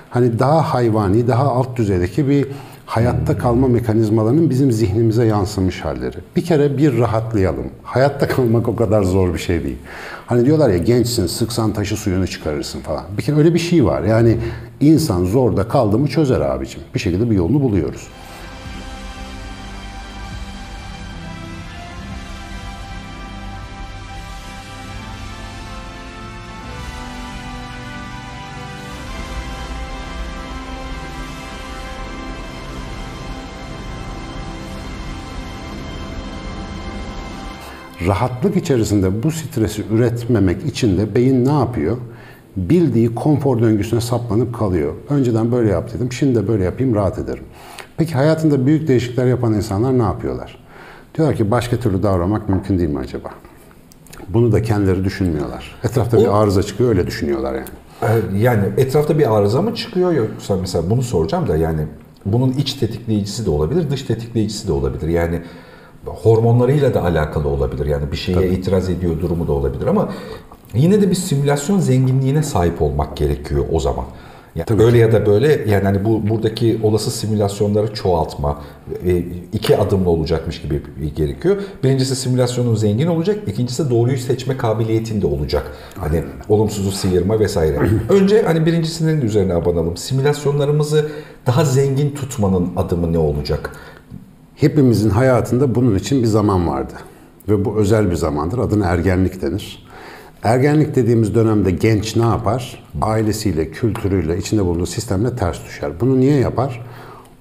hani 0.10 0.39
daha 0.39 0.74
hayvani, 0.74 1.27
daha 1.27 1.43
alt 1.43 1.77
düzeydeki 1.77 2.29
bir 2.29 2.48
hayatta 2.88 3.38
kalma 3.38 3.67
mekanizmalarının 3.67 4.50
bizim 4.50 4.72
zihnimize 4.72 5.25
yansımış 5.25 5.86
halleri. 5.86 6.17
Bir 6.36 6.41
kere 6.41 6.77
bir 6.77 6.98
rahatlayalım. 6.98 7.65
Hayatta 7.84 8.27
kalmak 8.27 8.67
o 8.67 8.75
kadar 8.75 9.03
zor 9.03 9.34
bir 9.34 9.39
şey 9.39 9.63
değil. 9.63 9.77
Hani 10.25 10.46
diyorlar 10.46 10.70
ya 10.70 10.77
gençsin, 10.77 11.27
sıksan 11.27 11.74
taşı 11.74 11.98
suyunu 11.98 12.27
çıkarırsın 12.27 12.79
falan. 12.82 13.03
Bir 13.17 13.24
kere 13.24 13.36
öyle 13.38 13.53
bir 13.53 13.60
şey 13.60 13.86
var. 13.86 14.03
Yani 14.03 14.38
insan 14.79 15.25
zorda 15.25 15.67
kaldı 15.67 15.98
mı 15.98 16.08
çözer 16.08 16.41
abicim. 16.41 16.82
Bir 16.96 17.00
şekilde 17.00 17.29
bir 17.29 17.36
yolunu 17.36 17.62
buluyoruz. 17.62 18.08
Rahatlık 38.07 38.57
içerisinde 38.57 39.23
bu 39.23 39.31
stresi 39.31 39.83
üretmemek 39.91 40.65
için 40.65 40.97
de 40.97 41.15
beyin 41.15 41.45
ne 41.45 41.51
yapıyor? 41.51 41.97
Bildiği 42.57 43.15
konfor 43.15 43.61
döngüsüne 43.61 44.01
saplanıp 44.01 44.55
kalıyor. 44.55 44.93
Önceden 45.09 45.51
böyle 45.51 45.69
yap 45.69 45.93
dedim, 45.93 46.11
şimdi 46.11 46.35
de 46.35 46.47
böyle 46.47 46.63
yapayım 46.63 46.95
rahat 46.95 47.19
ederim. 47.19 47.43
Peki 47.97 48.13
hayatında 48.13 48.65
büyük 48.65 48.87
değişiklikler 48.87 49.25
yapan 49.25 49.53
insanlar 49.53 49.99
ne 49.99 50.03
yapıyorlar? 50.03 50.57
Diyorlar 51.15 51.35
ki 51.35 51.51
başka 51.51 51.77
türlü 51.77 52.03
davranmak 52.03 52.49
mümkün 52.49 52.79
değil 52.79 52.89
mi 52.89 52.99
acaba? 52.99 53.29
Bunu 54.29 54.51
da 54.51 54.61
kendileri 54.61 55.03
düşünmüyorlar. 55.03 55.75
Etrafta 55.83 56.17
bir 56.17 56.41
arıza 56.41 56.63
çıkıyor 56.63 56.89
öyle 56.89 57.07
düşünüyorlar 57.07 57.53
yani. 57.53 57.67
Ee, 58.01 58.37
Yani 58.37 58.63
etrafta 58.77 59.19
bir 59.19 59.37
arıza 59.37 59.61
mı 59.61 59.75
çıkıyor 59.75 60.11
yoksa 60.11 60.55
mesela 60.57 60.89
bunu 60.89 61.01
soracağım 61.01 61.47
da 61.47 61.57
yani 61.57 61.81
bunun 62.25 62.51
iç 62.51 62.73
tetikleyicisi 62.73 63.45
de 63.45 63.49
olabilir, 63.49 63.89
dış 63.89 64.01
tetikleyicisi 64.01 64.67
de 64.67 64.71
olabilir. 64.71 65.07
Yani 65.07 65.41
hormonlarıyla 66.09 66.93
da 66.93 67.03
alakalı 67.03 67.47
olabilir. 67.47 67.85
Yani 67.85 68.11
bir 68.11 68.17
şeye 68.17 68.49
itiraz 68.49 68.89
ediyor 68.89 69.21
durumu 69.21 69.47
da 69.47 69.51
olabilir 69.51 69.87
ama 69.87 70.09
yine 70.73 71.01
de 71.01 71.09
bir 71.09 71.15
simülasyon 71.15 71.79
zenginliğine 71.79 72.43
sahip 72.43 72.81
olmak 72.81 73.17
gerekiyor 73.17 73.65
o 73.71 73.79
zaman. 73.79 74.05
Yani 74.57 74.83
öyle 74.83 74.97
ya 74.97 75.11
da 75.11 75.25
böyle 75.25 75.47
yani 75.67 75.83
hani 75.83 76.05
bu 76.05 76.29
buradaki 76.29 76.79
olası 76.83 77.11
simülasyonları 77.11 77.93
çoğaltma 77.93 78.61
e, 79.05 79.17
iki 79.53 79.77
adımlı 79.77 80.09
olacakmış 80.09 80.61
gibi 80.61 80.81
gerekiyor. 81.15 81.57
Birincisi 81.83 82.15
simülasyonun 82.15 82.75
zengin 82.75 83.07
olacak, 83.07 83.37
ikincisi 83.47 83.89
doğruyu 83.89 84.17
seçme 84.17 84.57
kabiliyetinde 84.57 85.27
olacak. 85.27 85.71
Hani 85.95 86.23
olumsuzu 86.49 86.91
sıyırma 86.91 87.39
vesaire. 87.39 87.77
Önce 88.09 88.41
hani 88.41 88.65
birincisinin 88.65 89.21
üzerine 89.21 89.53
abanalım. 89.53 89.97
Simülasyonlarımızı 89.97 91.09
daha 91.47 91.65
zengin 91.65 92.15
tutmanın 92.15 92.69
adımı 92.75 93.13
ne 93.13 93.17
olacak? 93.17 93.71
Hepimizin 94.57 95.09
hayatında 95.09 95.75
bunun 95.75 95.95
için 95.95 96.21
bir 96.21 96.27
zaman 96.27 96.67
vardı. 96.67 96.93
Ve 97.49 97.65
bu 97.65 97.77
özel 97.77 98.11
bir 98.11 98.15
zamandır. 98.15 98.57
Adına 98.57 98.85
ergenlik 98.85 99.41
denir. 99.41 99.87
Ergenlik 100.43 100.95
dediğimiz 100.95 101.35
dönemde 101.35 101.71
genç 101.71 102.15
ne 102.15 102.23
yapar? 102.23 102.83
Ailesiyle, 103.01 103.71
kültürüyle, 103.71 104.37
içinde 104.37 104.65
bulunduğu 104.65 104.85
sistemle 104.85 105.35
ters 105.35 105.65
düşer. 105.65 105.91
Bunu 105.99 106.19
niye 106.19 106.39
yapar? 106.39 106.85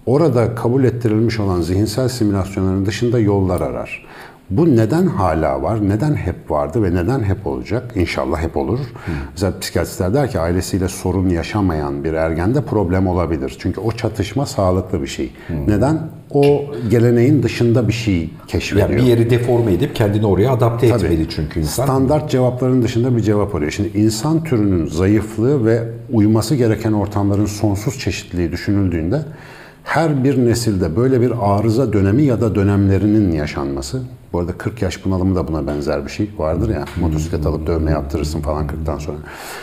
Orada 0.06 0.54
kabul 0.54 0.84
ettirilmiş 0.84 1.40
olan 1.40 1.60
zihinsel 1.60 2.08
simülasyonların 2.08 2.86
dışında 2.86 3.18
yollar 3.18 3.60
arar. 3.60 4.06
Bu 4.50 4.76
neden 4.76 5.06
hala 5.06 5.62
var, 5.62 5.88
neden 5.88 6.14
hep 6.14 6.50
vardı 6.50 6.82
ve 6.82 6.94
neden 6.94 7.22
hep 7.22 7.46
olacak? 7.46 7.92
İnşallah 7.94 8.42
hep 8.42 8.56
olur. 8.56 8.78
Mesela 9.32 9.58
psikiyatristler 9.60 10.14
der 10.14 10.30
ki 10.30 10.40
ailesiyle 10.40 10.88
sorun 10.88 11.28
yaşamayan 11.28 12.04
bir 12.04 12.12
ergende 12.12 12.60
problem 12.64 13.06
olabilir. 13.06 13.56
Çünkü 13.58 13.80
o 13.80 13.92
çatışma 13.92 14.46
sağlıklı 14.46 15.02
bir 15.02 15.06
şey. 15.06 15.32
Neden? 15.66 16.00
O 16.30 16.64
geleneğin 16.90 17.42
dışında 17.42 17.88
bir 17.88 17.92
şey 17.92 18.30
keşfediyor. 18.46 18.88
Yani 18.90 19.00
bir 19.00 19.06
yeri 19.06 19.30
deforme 19.30 19.72
edip 19.72 19.94
kendini 19.94 20.26
oraya 20.26 20.52
adapte 20.52 20.86
etmeli 20.86 21.28
çünkü 21.28 21.60
insan. 21.60 21.84
Standart 21.84 22.30
cevapların 22.30 22.82
dışında 22.82 23.16
bir 23.16 23.22
cevap 23.22 23.54
arıyor. 23.54 23.70
Şimdi 23.70 23.98
insan 23.98 24.44
türünün 24.44 24.86
zayıflığı 24.86 25.66
ve 25.66 25.82
uyması 26.12 26.54
gereken 26.54 26.92
ortamların 26.92 27.46
sonsuz 27.46 27.98
çeşitliliği 27.98 28.52
düşünüldüğünde 28.52 29.22
her 29.86 30.24
bir 30.24 30.46
nesilde 30.46 30.96
böyle 30.96 31.20
bir 31.20 31.32
arıza 31.40 31.92
dönemi 31.92 32.22
ya 32.22 32.40
da 32.40 32.54
dönemlerinin 32.54 33.32
yaşanması. 33.32 34.02
Bu 34.32 34.40
arada 34.40 34.52
40 34.52 34.82
yaş 34.82 35.04
bunalımı 35.04 35.34
da 35.34 35.48
buna 35.48 35.66
benzer 35.66 36.04
bir 36.04 36.10
şey 36.10 36.30
vardır 36.38 36.68
ya. 36.68 36.84
Motosiklet 37.00 37.46
alıp 37.46 37.66
dövme 37.66 37.90
yaptırırsın 37.90 38.40
falan 38.40 38.66
40'tan 38.66 39.00
sonra. 39.00 39.16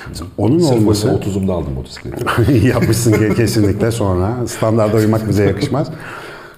Mesela 0.07 0.29
Onun 0.37 0.59
Sırf 0.59 0.77
olması... 0.77 1.09
olması 1.09 1.29
30'umda 1.29 1.51
aldım 1.51 1.73
motosikleti. 1.73 2.25
Yapmışsın 2.67 3.33
kesinlikle 3.33 3.91
sonra. 3.91 4.47
Standarda 4.47 4.97
uymak 4.97 5.29
bize 5.29 5.43
yakışmaz. 5.43 5.87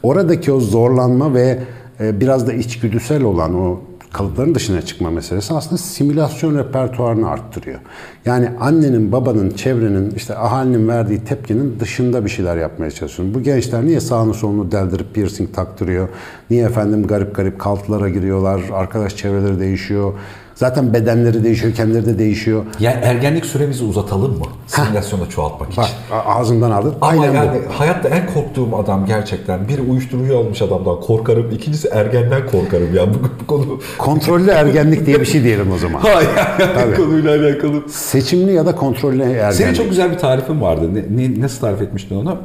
Oradaki 0.03 0.51
o 0.51 0.59
zorlanma 0.59 1.33
ve 1.33 1.59
e, 1.99 2.19
biraz 2.19 2.47
da 2.47 2.53
içgüdüsel 2.53 3.23
olan 3.23 3.55
o 3.55 3.79
kalıpların 4.15 4.55
dışına 4.55 4.81
çıkma 4.81 5.09
meselesi 5.09 5.53
aslında 5.53 5.77
simülasyon 5.77 6.57
repertuarını 6.57 7.29
arttırıyor. 7.29 7.79
Yani 8.25 8.49
annenin, 8.59 9.11
babanın, 9.11 9.49
çevrenin, 9.49 10.11
işte 10.11 10.37
ahalinin 10.37 10.87
verdiği 10.87 11.23
tepkinin 11.23 11.79
dışında 11.79 12.25
bir 12.25 12.29
şeyler 12.29 12.57
yapmaya 12.57 12.91
çalışıyorsun. 12.91 13.33
Bu 13.33 13.43
gençler 13.43 13.85
niye 13.85 13.99
sağını 13.99 14.33
solunu 14.33 14.71
deldirip 14.71 15.13
piercing 15.13 15.55
taktırıyor? 15.55 16.09
Niye 16.49 16.65
efendim 16.65 17.07
garip 17.07 17.35
garip 17.35 17.59
kaltılara 17.59 18.09
giriyorlar? 18.09 18.61
Arkadaş 18.73 19.15
çevreleri 19.15 19.59
değişiyor. 19.59 20.13
Zaten 20.55 20.93
bedenleri 20.93 21.43
değişiyor, 21.43 21.73
kendileri 21.73 22.05
de 22.05 22.19
değişiyor. 22.19 22.65
Yani 22.79 22.97
ergenlik 23.03 23.45
süremizi 23.45 23.83
uzatalım 23.83 24.31
mı? 24.39 24.45
Simülasyonu 24.67 25.29
çoğaltmak 25.29 25.69
için. 25.71 25.83
Bak 26.11 26.23
ağzımdan 26.27 26.71
aldın. 26.71 26.95
Ama 27.01 27.11
Aynen 27.11 27.33
yani 27.33 27.59
bu. 27.69 27.79
hayatta 27.79 28.09
en 28.09 28.33
korktuğum 28.33 28.75
adam 28.77 29.05
gerçekten 29.05 29.67
bir 29.67 29.79
uyuşturucu 29.79 30.37
almış 30.37 30.61
adamdan 30.61 30.99
korkarım. 31.01 31.51
İkincisi 31.51 31.87
ergenden 31.87 32.47
korkarım 32.51 32.95
ya 32.95 33.13
bu, 33.13 33.17
bu 33.41 33.47
konu. 33.47 33.79
Kontrollü 33.97 34.49
ergenlik 34.51 35.05
diye 35.05 35.19
bir 35.21 35.25
şey 35.25 35.43
diyelim 35.43 35.71
o 35.71 35.77
zaman. 35.77 35.99
Hayır 36.03 36.29
yani 36.59 36.95
konuyla 36.95 37.31
alakalı. 37.35 37.89
Seçimli 37.89 38.51
ya 38.53 38.65
da 38.65 38.75
kontrollü 38.75 39.21
ergenlik. 39.21 39.53
Senin 39.53 39.73
çok 39.73 39.89
güzel 39.89 40.11
bir 40.11 40.17
tarifin 40.17 40.61
vardı. 40.61 40.89
Ne, 40.93 40.99
ne- 41.23 41.41
nasıl 41.41 41.59
tarif 41.61 41.81
etmiştin 41.81 42.15
onu? 42.15 42.37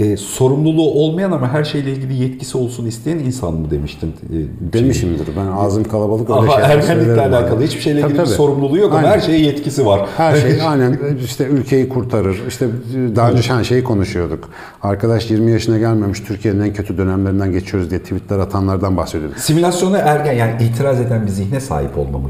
Ee, 0.00 0.16
sorumluluğu 0.16 0.90
olmayan 0.92 1.32
ama 1.32 1.52
her 1.52 1.64
şeyle 1.64 1.92
ilgili 1.92 2.14
yetkisi 2.22 2.58
olsun 2.58 2.86
isteyen 2.86 3.18
insan 3.18 3.54
mı 3.54 3.70
demiştin? 3.70 4.08
Ee, 4.08 4.72
Demişimdir. 4.72 5.28
Ben 5.36 5.46
ağzım 5.46 5.84
kalabalık 5.84 6.30
öyle 6.30 6.38
Ama 6.40 6.52
şeyler 6.52 6.68
ergenlikle 6.70 7.20
alakalı 7.20 7.62
hiçbir 7.62 7.80
şeyle 7.80 8.00
Tabii, 8.00 8.10
ilgili 8.10 8.22
bir 8.22 8.26
tabii. 8.26 8.36
sorumluluğu 8.36 8.78
yok 8.78 8.92
ama 8.92 8.98
Aynen. 8.98 9.10
her 9.10 9.20
şeye 9.20 9.38
yetkisi 9.40 9.86
var. 9.86 10.08
Her 10.16 10.36
şey 10.36 10.62
aynen 10.68 10.98
işte 11.24 11.44
ülkeyi 11.44 11.88
kurtarır. 11.88 12.42
İşte 12.48 12.68
daha 13.16 13.30
önce 13.30 13.42
şen 13.42 13.62
şeyi 13.62 13.84
konuşuyorduk. 13.84 14.48
Arkadaş 14.82 15.30
20 15.30 15.50
yaşına 15.50 15.78
gelmemiş 15.78 16.20
Türkiye'nin 16.20 16.60
en 16.60 16.72
kötü 16.72 16.98
dönemlerinden 16.98 17.52
geçiyoruz 17.52 17.90
diye 17.90 18.00
tweetler 18.00 18.38
atanlardan 18.38 18.96
bahsediyorduk. 18.96 19.38
Simülasyona 19.38 19.98
ergen 19.98 20.32
yani 20.32 20.62
itiraz 20.62 21.00
eden 21.00 21.26
bir 21.26 21.30
zihne 21.30 21.60
sahip 21.60 21.98
olmamı 21.98 22.28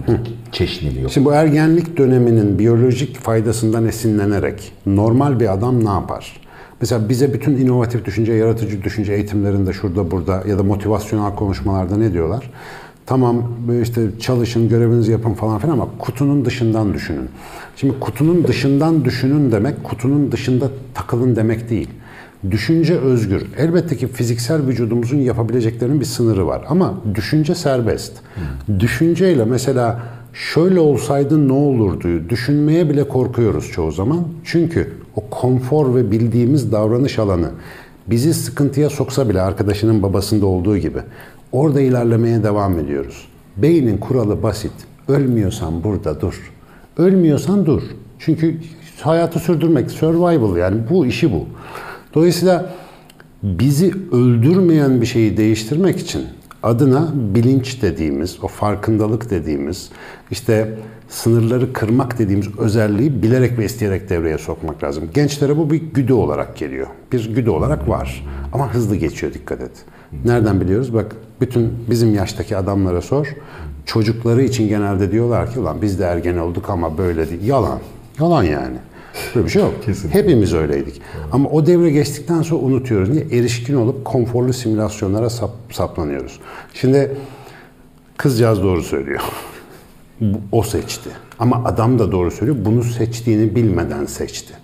çeşniliyor. 0.52 1.10
Şimdi 1.10 1.26
bu 1.26 1.32
ergenlik 1.32 1.96
döneminin 1.96 2.58
biyolojik 2.58 3.16
faydasından 3.16 3.86
esinlenerek 3.86 4.72
normal 4.86 5.40
bir 5.40 5.52
adam 5.52 5.84
ne 5.84 5.88
yapar? 5.90 6.40
Mesela 6.80 7.08
bize 7.08 7.34
bütün 7.34 7.56
inovatif 7.56 8.04
düşünce, 8.04 8.32
yaratıcı 8.32 8.82
düşünce 8.82 9.12
eğitimlerinde 9.12 9.72
şurada 9.72 10.10
burada 10.10 10.42
ya 10.48 10.58
da 10.58 10.62
motivasyonel 10.62 11.34
konuşmalarda 11.34 11.96
ne 11.96 12.12
diyorlar? 12.12 12.50
Tamam 13.06 13.52
işte 13.82 14.06
çalışın, 14.20 14.68
görevinizi 14.68 15.12
yapın 15.12 15.34
falan 15.34 15.58
filan 15.58 15.72
ama 15.72 15.88
kutunun 15.98 16.44
dışından 16.44 16.94
düşünün. 16.94 17.28
Şimdi 17.76 18.00
kutunun 18.00 18.44
dışından 18.46 19.04
düşünün 19.04 19.52
demek 19.52 19.84
kutunun 19.84 20.32
dışında 20.32 20.68
takılın 20.94 21.36
demek 21.36 21.70
değil. 21.70 21.88
Düşünce 22.50 22.98
özgür. 22.98 23.46
Elbette 23.58 23.96
ki 23.96 24.08
fiziksel 24.08 24.66
vücudumuzun 24.66 25.16
yapabileceklerinin 25.16 26.00
bir 26.00 26.04
sınırı 26.04 26.46
var 26.46 26.64
ama 26.68 26.94
düşünce 27.14 27.54
serbest. 27.54 28.12
Düşünceyle 28.78 29.44
mesela 29.44 30.00
şöyle 30.32 30.80
olsaydı 30.80 31.48
ne 31.48 31.52
olurdu 31.52 32.28
düşünmeye 32.28 32.90
bile 32.90 33.08
korkuyoruz 33.08 33.72
çoğu 33.72 33.92
zaman. 33.92 34.24
Çünkü 34.44 34.92
o 35.16 35.30
konfor 35.30 35.94
ve 35.94 36.10
bildiğimiz 36.10 36.72
davranış 36.72 37.18
alanı 37.18 37.50
bizi 38.06 38.34
sıkıntıya 38.34 38.90
soksa 38.90 39.28
bile 39.28 39.40
arkadaşının 39.40 40.02
babasında 40.02 40.46
olduğu 40.46 40.76
gibi 40.76 40.98
orada 41.52 41.80
ilerlemeye 41.80 42.42
devam 42.42 42.78
ediyoruz. 42.78 43.28
Beynin 43.56 43.98
kuralı 43.98 44.42
basit. 44.42 44.72
Ölmüyorsan 45.08 45.84
burada 45.84 46.20
dur. 46.20 46.52
Ölmüyorsan 46.98 47.66
dur. 47.66 47.82
Çünkü 48.18 48.56
hayatı 49.00 49.38
sürdürmek, 49.38 49.90
survival 49.90 50.56
yani 50.56 50.80
bu 50.90 51.06
işi 51.06 51.32
bu. 51.32 51.46
Dolayısıyla 52.14 52.74
bizi 53.42 53.92
öldürmeyen 54.12 55.00
bir 55.00 55.06
şeyi 55.06 55.36
değiştirmek 55.36 55.98
için 55.98 56.22
adına 56.62 57.10
bilinç 57.14 57.82
dediğimiz, 57.82 58.38
o 58.42 58.48
farkındalık 58.48 59.30
dediğimiz, 59.30 59.90
işte 60.30 60.78
sınırları 61.08 61.72
kırmak 61.72 62.18
dediğimiz 62.18 62.58
özelliği 62.58 63.22
bilerek 63.22 63.58
ve 63.58 63.64
isteyerek 63.64 64.10
devreye 64.10 64.38
sokmak 64.38 64.84
lazım. 64.84 65.04
Gençlere 65.14 65.56
bu 65.56 65.70
bir 65.70 65.76
güdü 65.76 66.12
olarak 66.12 66.56
geliyor. 66.56 66.86
Bir 67.12 67.34
güdü 67.34 67.50
olarak 67.50 67.88
var. 67.88 68.26
Ama 68.52 68.74
hızlı 68.74 68.96
geçiyor 68.96 69.34
dikkat 69.34 69.60
et. 69.60 69.84
Nereden 70.24 70.60
biliyoruz? 70.60 70.94
Bak 70.94 71.16
bütün 71.40 71.72
bizim 71.90 72.14
yaştaki 72.14 72.56
adamlara 72.56 73.02
sor. 73.02 73.34
Çocukları 73.86 74.42
için 74.42 74.68
genelde 74.68 75.12
diyorlar 75.12 75.52
ki 75.52 75.60
ulan 75.60 75.82
biz 75.82 75.98
de 75.98 76.04
ergen 76.04 76.36
olduk 76.36 76.70
ama 76.70 76.98
böyle 76.98 77.30
değil. 77.30 77.44
Yalan. 77.44 77.78
Yalan 78.20 78.42
yani. 78.42 78.76
Böyle 79.34 79.46
bir 79.46 79.50
şey 79.50 79.62
yok. 79.62 79.74
Kesinlikle. 79.84 80.18
Hepimiz 80.18 80.54
öyleydik. 80.54 81.02
Ama 81.32 81.48
o 81.48 81.66
devre 81.66 81.90
geçtikten 81.90 82.42
sonra 82.42 82.60
unutuyoruz. 82.60 83.08
Niye? 83.08 83.24
Erişkin 83.32 83.74
olup 83.74 84.04
konforlu 84.04 84.52
simülasyonlara 84.52 85.30
sap, 85.30 85.50
saplanıyoruz. 85.70 86.40
Şimdi 86.74 87.16
kızcağız 88.16 88.62
doğru 88.62 88.82
söylüyor. 88.82 89.20
O 90.52 90.62
seçti. 90.62 91.10
Ama 91.38 91.64
adam 91.64 91.98
da 91.98 92.12
doğru 92.12 92.30
söylüyor. 92.30 92.58
Bunu 92.64 92.84
seçtiğini 92.84 93.54
bilmeden 93.56 94.06
seçti. 94.06 94.54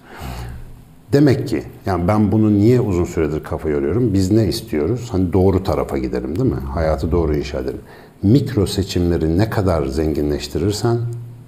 Demek 1.12 1.49
ki 1.49 1.62
yani 1.87 2.09
ben 2.09 2.33
bunu 2.33 2.55
niye 2.55 2.81
uzun 2.81 3.05
süredir 3.05 3.45
kafa 3.45 3.69
yoruyorum? 3.69 4.15
Biz 4.15 4.31
ne 4.31 4.49
istiyoruz? 4.49 5.09
Hani 5.11 5.33
doğru 5.33 5.62
tarafa 5.62 5.99
gidelim 5.99 6.38
değil 6.38 6.50
mi? 6.50 6.61
Hayatı 6.75 7.12
doğru 7.12 7.37
inşa 7.37 7.59
edelim. 7.59 7.81
Mikro 8.23 8.67
seçimleri 8.67 9.38
ne 9.38 9.50
kadar 9.50 9.87
zenginleştirirsen 9.87 10.99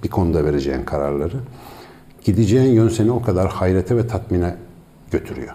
bir 0.03 0.09
konuda 0.09 0.45
vereceğin 0.45 0.83
kararları 0.83 1.37
gideceğin 2.23 2.73
yön 2.73 2.89
seni 2.89 3.11
o 3.11 3.21
kadar 3.21 3.49
hayrete 3.49 3.97
ve 3.97 4.07
tatmine 4.07 4.55
götürüyor. 5.11 5.53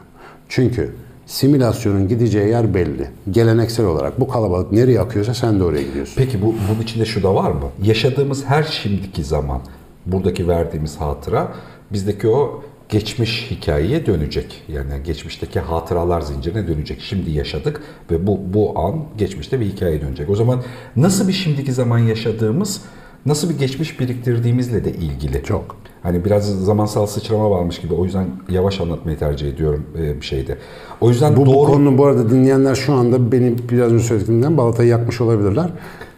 Çünkü 0.49 0.94
simülasyonun 1.26 2.09
gideceği 2.09 2.49
yer 2.49 2.75
belli. 2.75 3.09
Geleneksel 3.30 3.87
olarak 3.87 4.21
bu 4.21 4.28
kalabalık 4.28 4.73
nereye 4.73 5.00
akıyorsa 5.00 5.35
sen 5.35 5.61
de 5.61 5.64
oraya 5.64 5.83
gidiyorsun. 5.83 6.14
Peki 6.16 6.42
bu 6.42 6.54
bunun 6.71 6.83
içinde 6.83 7.04
şu 7.04 7.23
da 7.23 7.35
var 7.35 7.50
mı? 7.50 7.71
Yaşadığımız 7.83 8.44
her 8.44 8.62
şimdiki 8.62 9.25
zaman 9.25 9.61
buradaki 10.06 10.49
verdiğimiz 10.49 10.97
hatıra 10.97 11.52
bizdeki 11.92 12.28
o 12.28 12.62
geçmiş 12.88 13.50
hikayeye 13.50 14.06
dönecek. 14.06 14.62
Yani 14.68 15.02
geçmişteki 15.04 15.61
hatıralar 15.61 16.21
zincirine 16.21 16.68
dönecek. 16.68 17.00
Şimdi 17.00 17.30
yaşadık 17.30 17.83
ve 18.11 18.26
bu 18.26 18.40
bu 18.54 18.78
an 18.78 19.04
geçmişte 19.18 19.61
bir 19.61 19.66
hikayeye 19.66 20.00
dönecek. 20.00 20.30
O 20.30 20.37
zaman 20.37 20.62
nasıl 20.97 21.28
bir 21.28 21.33
şimdiki 21.33 21.73
zaman 21.73 21.99
yaşadığımız, 21.99 22.83
nasıl 23.26 23.50
bir 23.50 23.59
geçmiş 23.59 24.00
biriktirdiğimizle 24.00 24.85
de 24.85 24.92
ilgili. 24.92 25.42
Çok. 25.44 25.76
Hani 26.04 26.25
biraz 26.25 26.64
zamansal 26.64 27.06
sıçrama 27.06 27.50
varmış 27.50 27.80
gibi. 27.80 27.94
O 27.94 28.04
yüzden 28.04 28.26
yavaş 28.49 28.80
anlatmayı 28.80 29.18
tercih 29.18 29.49
ediyorum 29.49 29.87
e, 29.99 30.20
bir 30.20 30.26
şeyde. 30.26 30.58
O 31.00 31.08
yüzden 31.08 31.37
Bu, 31.37 31.40
bu 31.40 31.46
doğru 31.46 31.73
konunun 31.73 31.99
bu 31.99 32.06
arada 32.06 32.30
dinleyenler 32.30 32.75
şu 32.75 32.92
anda 32.92 33.32
benim 33.32 33.56
biraz 33.70 33.92
önce 33.92 34.04
söylediğimden 34.04 34.56
balatayı 34.56 34.88
yakmış 34.88 35.20
olabilirler. 35.20 35.70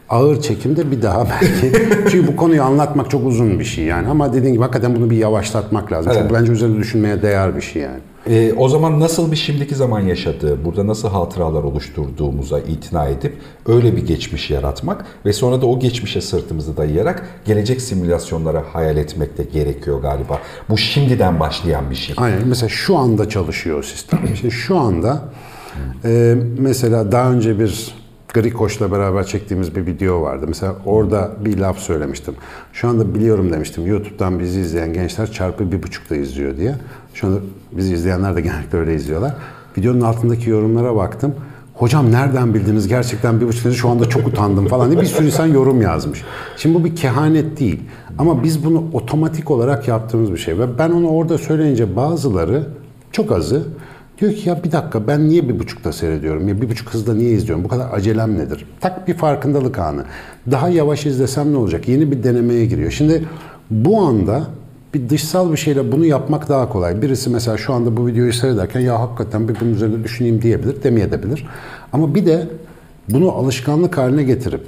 Ağır 0.08 0.40
çekimde 0.40 0.90
bir 0.90 1.02
daha 1.02 1.26
belki. 1.42 1.78
Çünkü 2.10 2.26
bu 2.32 2.36
konuyu 2.36 2.62
anlatmak 2.62 3.10
çok 3.10 3.26
uzun 3.26 3.58
bir 3.58 3.64
şey 3.64 3.84
yani. 3.84 4.08
Ama 4.08 4.32
dediğin 4.32 4.52
gibi 4.52 4.62
hakikaten 4.62 4.96
bunu 4.96 5.10
bir 5.10 5.16
yavaşlatmak 5.16 5.92
lazım. 5.92 6.12
Evet. 6.12 6.22
Çünkü 6.22 6.40
bence 6.40 6.52
üzerinde 6.52 6.78
düşünmeye 6.78 7.22
değer 7.22 7.56
bir 7.56 7.62
şey 7.62 7.82
yani. 7.82 8.00
Ee, 8.30 8.52
o 8.56 8.68
zaman 8.68 9.00
nasıl 9.00 9.32
bir 9.32 9.36
şimdiki 9.36 9.74
zaman 9.74 10.00
yaşadığı, 10.00 10.64
burada 10.64 10.86
nasıl 10.86 11.08
hatıralar 11.08 11.62
oluşturduğumuza 11.62 12.60
itina 12.60 13.06
edip 13.06 13.36
öyle 13.66 13.96
bir 13.96 14.06
geçmiş 14.06 14.50
yaratmak 14.50 15.04
ve 15.24 15.32
sonra 15.32 15.62
da 15.62 15.66
o 15.66 15.78
geçmişe 15.78 16.20
sırtımızı 16.20 16.76
dayayarak 16.76 17.28
gelecek 17.44 17.80
simülasyonlara 17.80 18.64
hayal 18.72 18.96
etmek 18.96 19.38
de 19.38 19.44
gerekiyor 19.44 20.02
galiba. 20.02 20.40
Bu 20.70 20.78
şimdiden 20.78 21.40
başlayan 21.40 21.90
bir 21.90 21.94
şey. 21.94 22.14
Aynen. 22.18 22.48
Mesela 22.48 22.68
şu 22.68 22.96
anda 22.96 23.28
çalışıyor 23.28 23.82
sistem. 23.82 24.20
Şimdi 24.40 24.54
şu 24.54 24.78
anda 24.78 25.22
e, 26.04 26.36
mesela 26.58 27.12
daha 27.12 27.32
önce 27.32 27.58
bir 27.58 27.94
Grikoş'la 28.34 28.92
beraber 28.92 29.26
çektiğimiz 29.26 29.76
bir 29.76 29.86
video 29.86 30.22
vardı. 30.22 30.44
Mesela 30.48 30.76
orada 30.86 31.32
bir 31.44 31.58
laf 31.58 31.78
söylemiştim. 31.78 32.34
Şu 32.72 32.88
anda 32.88 33.14
biliyorum 33.14 33.52
demiştim. 33.52 33.86
YouTube'dan 33.86 34.40
bizi 34.40 34.60
izleyen 34.60 34.92
gençler 34.92 35.32
çarpı 35.32 35.72
bir 35.72 35.82
buçukta 35.82 36.16
izliyor 36.16 36.56
diye. 36.56 36.74
Şu 37.16 37.26
anda 37.26 37.38
bizi 37.72 37.94
izleyenler 37.94 38.36
de 38.36 38.40
genellikle 38.40 38.78
öyle 38.78 38.94
izliyorlar. 38.94 39.34
Videonun 39.78 40.00
altındaki 40.00 40.50
yorumlara 40.50 40.96
baktım. 40.96 41.34
Hocam 41.74 42.12
nereden 42.12 42.54
bildiniz 42.54 42.88
gerçekten 42.88 43.40
bir 43.40 43.46
buçuk 43.46 43.72
şu 43.72 43.88
anda 43.88 44.08
çok 44.08 44.28
utandım 44.28 44.66
falan 44.68 44.90
diye 44.90 45.00
bir 45.00 45.06
sürü 45.06 45.26
insan 45.26 45.46
yorum 45.46 45.82
yazmış. 45.82 46.22
Şimdi 46.56 46.74
bu 46.74 46.84
bir 46.84 46.96
kehanet 46.96 47.60
değil. 47.60 47.80
Ama 48.18 48.42
biz 48.42 48.64
bunu 48.64 48.84
otomatik 48.92 49.50
olarak 49.50 49.88
yaptığımız 49.88 50.32
bir 50.32 50.36
şey. 50.36 50.58
Ve 50.58 50.78
ben 50.78 50.90
onu 50.90 51.08
orada 51.08 51.38
söyleyince 51.38 51.96
bazıları 51.96 52.66
çok 53.12 53.32
azı 53.32 53.62
diyor 54.20 54.32
ki 54.32 54.48
ya 54.48 54.64
bir 54.64 54.72
dakika 54.72 55.06
ben 55.06 55.28
niye 55.28 55.48
bir 55.48 55.58
buçukta 55.58 55.92
seyrediyorum? 55.92 56.48
Ya 56.48 56.62
bir 56.62 56.70
buçuk 56.70 56.94
hızda 56.94 57.14
niye 57.14 57.30
izliyorum? 57.30 57.64
Bu 57.64 57.68
kadar 57.68 57.88
acelem 57.92 58.38
nedir? 58.38 58.66
Tak 58.80 59.08
bir 59.08 59.14
farkındalık 59.14 59.78
anı. 59.78 60.04
Daha 60.50 60.68
yavaş 60.68 61.06
izlesem 61.06 61.52
ne 61.52 61.56
olacak? 61.56 61.88
Yeni 61.88 62.10
bir 62.10 62.22
denemeye 62.22 62.66
giriyor. 62.66 62.90
Şimdi 62.90 63.24
bu 63.70 64.00
anda 64.00 64.46
bir 64.96 65.08
dışsal 65.08 65.52
bir 65.52 65.56
şeyle 65.56 65.92
bunu 65.92 66.06
yapmak 66.06 66.48
daha 66.48 66.68
kolay. 66.68 67.02
Birisi 67.02 67.30
mesela 67.30 67.56
şu 67.56 67.72
anda 67.72 67.96
bu 67.96 68.06
videoyu 68.06 68.32
seyrederken 68.32 68.80
ya 68.80 69.00
hakikaten 69.00 69.48
bir 69.48 69.60
bunun 69.60 69.74
üzerinde 69.74 70.04
düşüneyim 70.04 70.42
diyebilir, 70.42 70.82
demeyebilir. 70.82 71.46
Ama 71.92 72.14
bir 72.14 72.26
de 72.26 72.48
bunu 73.08 73.32
alışkanlık 73.32 73.98
haline 73.98 74.22
getirip 74.22 74.66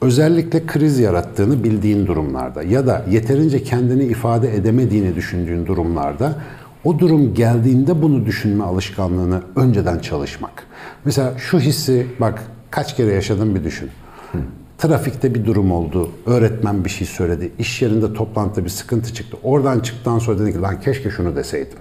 özellikle 0.00 0.66
kriz 0.66 0.98
yarattığını 0.98 1.64
bildiğin 1.64 2.06
durumlarda 2.06 2.62
ya 2.62 2.86
da 2.86 3.04
yeterince 3.10 3.62
kendini 3.62 4.04
ifade 4.04 4.54
edemediğini 4.56 5.14
düşündüğün 5.14 5.66
durumlarda 5.66 6.34
o 6.84 6.98
durum 6.98 7.34
geldiğinde 7.34 8.02
bunu 8.02 8.26
düşünme 8.26 8.64
alışkanlığını 8.64 9.42
önceden 9.56 9.98
çalışmak. 9.98 10.66
Mesela 11.04 11.38
şu 11.38 11.58
hissi 11.58 12.06
bak 12.20 12.42
kaç 12.70 12.96
kere 12.96 13.12
yaşadım 13.12 13.54
bir 13.54 13.64
düşün. 13.64 13.90
Trafikte 14.80 15.34
bir 15.34 15.46
durum 15.46 15.72
oldu, 15.72 16.08
öğretmen 16.26 16.84
bir 16.84 16.90
şey 16.90 17.06
söyledi, 17.06 17.52
iş 17.58 17.82
yerinde 17.82 18.14
toplantıda 18.14 18.64
bir 18.64 18.70
sıkıntı 18.70 19.14
çıktı. 19.14 19.36
Oradan 19.42 19.80
çıktıktan 19.80 20.18
sonra 20.18 20.38
dedin 20.38 20.52
ki 20.52 20.60
lan 20.60 20.80
keşke 20.80 21.10
şunu 21.10 21.36
deseydim. 21.36 21.78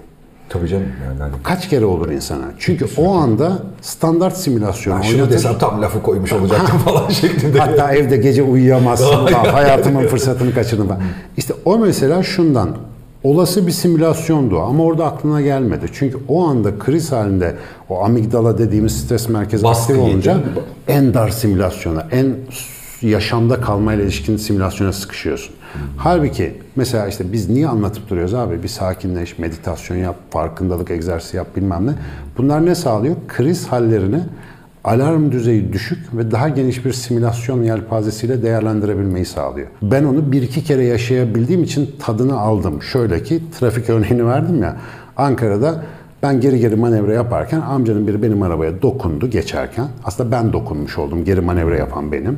Tabii 0.49 0.67
canım 0.67 0.88
yani. 1.05 1.19
hani 1.19 1.33
Kaç 1.43 1.69
kere 1.69 1.85
olur 1.85 2.09
insana? 2.09 2.43
Çünkü 2.59 2.85
o 2.97 3.12
anda 3.13 3.63
standart 3.81 4.38
simülasyon 4.38 5.01
şunu 5.01 5.15
oynatır. 5.15 5.33
desem 5.33 5.57
tam 5.57 5.81
lafı 5.81 6.03
koymuş 6.03 6.33
olacaktım 6.33 6.79
falan 6.85 7.09
şeklinde. 7.09 7.59
Hatta 7.59 7.93
evde 7.93 8.17
gece 8.17 8.43
uyuyamazsın. 8.43 9.25
Hayatımın 9.33 10.07
fırsatını 10.07 10.53
kaçırdım 10.53 10.89
ben. 10.89 10.97
İşte 11.38 11.53
o 11.65 11.77
mesela 11.77 12.23
şundan. 12.23 12.77
Olası 13.23 13.67
bir 13.67 13.71
simülasyondu 13.71 14.59
ama 14.59 14.83
orada 14.83 15.05
aklına 15.05 15.41
gelmedi. 15.41 15.85
Çünkü 15.93 16.17
o 16.27 16.47
anda 16.47 16.79
kriz 16.79 17.12
halinde 17.12 17.55
o 17.89 18.03
amigdala 18.03 18.57
dediğimiz 18.57 18.97
stres 18.97 19.29
merkezi 19.29 19.63
Baskı 19.63 19.93
aktif 19.93 19.97
olunca 19.97 20.38
en 20.88 21.13
dar 21.13 21.29
simülasyona, 21.29 22.07
en 22.12 22.35
yaşamda 23.01 23.62
kalmayla 23.62 24.03
ilişkin 24.03 24.38
simülasyona 24.38 24.93
sıkışıyorsun. 24.93 25.55
Halbuki 25.97 26.53
mesela 26.75 27.07
işte 27.07 27.33
biz 27.33 27.49
niye 27.49 27.67
anlatıp 27.67 28.09
duruyoruz 28.09 28.33
abi? 28.33 28.63
Bir 28.63 28.67
sakinleş, 28.67 29.39
meditasyon 29.39 29.97
yap, 29.97 30.15
farkındalık 30.29 30.91
egzersizi 30.91 31.38
yap 31.38 31.47
bilmem 31.55 31.88
ne. 31.88 31.91
Bunlar 32.38 32.65
ne 32.65 32.75
sağlıyor? 32.75 33.15
Kriz 33.27 33.67
hallerini 33.67 34.19
alarm 34.83 35.31
düzeyi 35.31 35.73
düşük 35.73 36.17
ve 36.17 36.31
daha 36.31 36.49
geniş 36.49 36.85
bir 36.85 36.93
simülasyon 36.93 37.63
yelpazesiyle 37.63 38.43
değerlendirebilmeyi 38.43 39.25
sağlıyor. 39.25 39.67
Ben 39.81 40.03
onu 40.03 40.31
bir 40.31 40.41
iki 40.41 40.63
kere 40.63 40.83
yaşayabildiğim 40.85 41.63
için 41.63 41.95
tadını 41.99 42.39
aldım. 42.39 42.83
Şöyle 42.83 43.23
ki 43.23 43.43
trafik 43.59 43.89
örneğini 43.89 44.25
verdim 44.25 44.63
ya. 44.63 44.77
Ankara'da 45.17 45.83
ben 46.23 46.41
geri 46.41 46.59
geri 46.59 46.75
manevra 46.75 47.13
yaparken 47.13 47.62
amcanın 47.62 48.07
biri 48.07 48.23
benim 48.23 48.41
arabaya 48.41 48.81
dokundu 48.81 49.29
geçerken. 49.29 49.88
Aslında 50.05 50.31
ben 50.31 50.53
dokunmuş 50.53 50.97
oldum. 50.97 51.25
Geri 51.25 51.41
manevra 51.41 51.77
yapan 51.77 52.12
benim. 52.12 52.38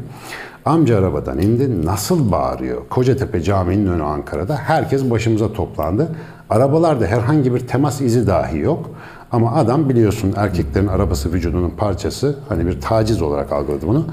Amca 0.66 0.98
arabadan 0.98 1.40
indi. 1.40 1.86
Nasıl 1.86 2.32
bağırıyor? 2.32 2.82
Kocatepe 2.90 3.42
Camii'nin 3.42 3.88
önü 3.88 4.04
Ankara'da. 4.04 4.56
Herkes 4.56 5.10
başımıza 5.10 5.54
toplandı. 5.54 6.16
Arabalarda 6.50 7.06
herhangi 7.06 7.54
bir 7.54 7.60
temas 7.60 8.02
izi 8.02 8.28
dahi 8.28 8.58
yok. 8.60 8.90
Ama 9.32 9.56
adam 9.56 9.90
biliyorsun 9.90 10.34
erkeklerin 10.38 10.88
arabası 10.88 11.34
vücudunun 11.34 11.70
parçası. 11.70 12.36
Hani 12.50 12.68
bir 12.68 12.82
taciz 12.82 13.22
olarak 13.22 13.52
algıladı 13.52 13.88
bunu. 13.88 14.06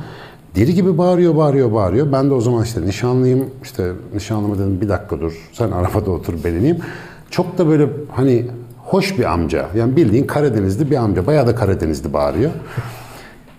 Deli 0.57 0.75
gibi 0.75 0.99
bağırıyor, 0.99 1.37
bağırıyor, 1.37 1.73
bağırıyor. 1.73 2.13
Ben 2.13 2.31
de 2.31 2.35
o 2.35 2.41
zaman 2.41 2.65
işte 2.65 2.83
nişanlıyım. 2.83 3.51
İşte 3.63 3.93
nişanlıma 4.15 4.59
dedim 4.59 4.81
bir 4.81 4.89
dakika 4.89 5.21
dur. 5.21 5.33
Sen 5.53 5.71
arabada 5.71 6.11
otur 6.11 6.35
ben 6.45 6.53
ineyim. 6.53 6.79
Çok 7.31 7.59
da 7.59 7.69
böyle 7.69 7.89
hani 8.13 8.47
hoş 8.85 9.19
bir 9.19 9.25
amca. 9.25 9.67
Yani 9.77 9.97
bildiğin 9.97 10.27
Karadenizli 10.27 10.91
bir 10.91 10.97
amca. 10.97 11.27
Bayağı 11.27 11.47
da 11.47 11.55
Karadenizli 11.55 12.13
bağırıyor. 12.13 12.51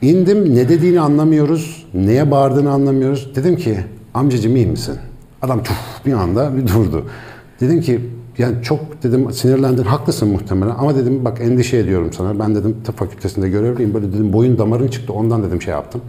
İndim 0.02 0.56
ne 0.56 0.70
dediğini 0.70 1.02
anlamıyoruz. 1.02 1.86
Neye 1.94 2.32
bağırdığını 2.32 2.72
anlamıyoruz. 2.72 3.36
Dedim 3.36 3.56
ki 3.56 3.78
amcacım 4.14 4.56
iyi 4.56 4.68
misin? 4.68 4.96
Adam 5.42 5.64
çuf 5.64 5.78
bir 6.06 6.14
anda 6.14 6.58
bir 6.58 6.68
durdu. 6.68 7.06
Dedim 7.62 7.82
ki 7.82 8.02
yani 8.38 8.64
çok 8.64 9.04
dedim 9.04 9.34
sinirlendin 9.34 9.84
haklısın 9.84 10.28
muhtemelen 10.30 10.76
ama 10.80 10.96
dedim 10.96 11.26
bak 11.26 11.42
endişe 11.42 11.78
ediyorum 11.78 12.14
sana. 12.14 12.40
Ben 12.40 12.56
dedim 12.56 12.78
tıp 12.84 12.98
fakültesinde 12.98 13.50
görevliyim. 13.50 13.94
Böyle 13.94 14.14
dedim 14.14 14.34
boyun 14.34 14.58
damarın 14.58 14.88
çıktı 14.88 15.14
ondan 15.14 15.44
dedim 15.44 15.62
şey 15.62 15.74
yaptım. 15.74 16.02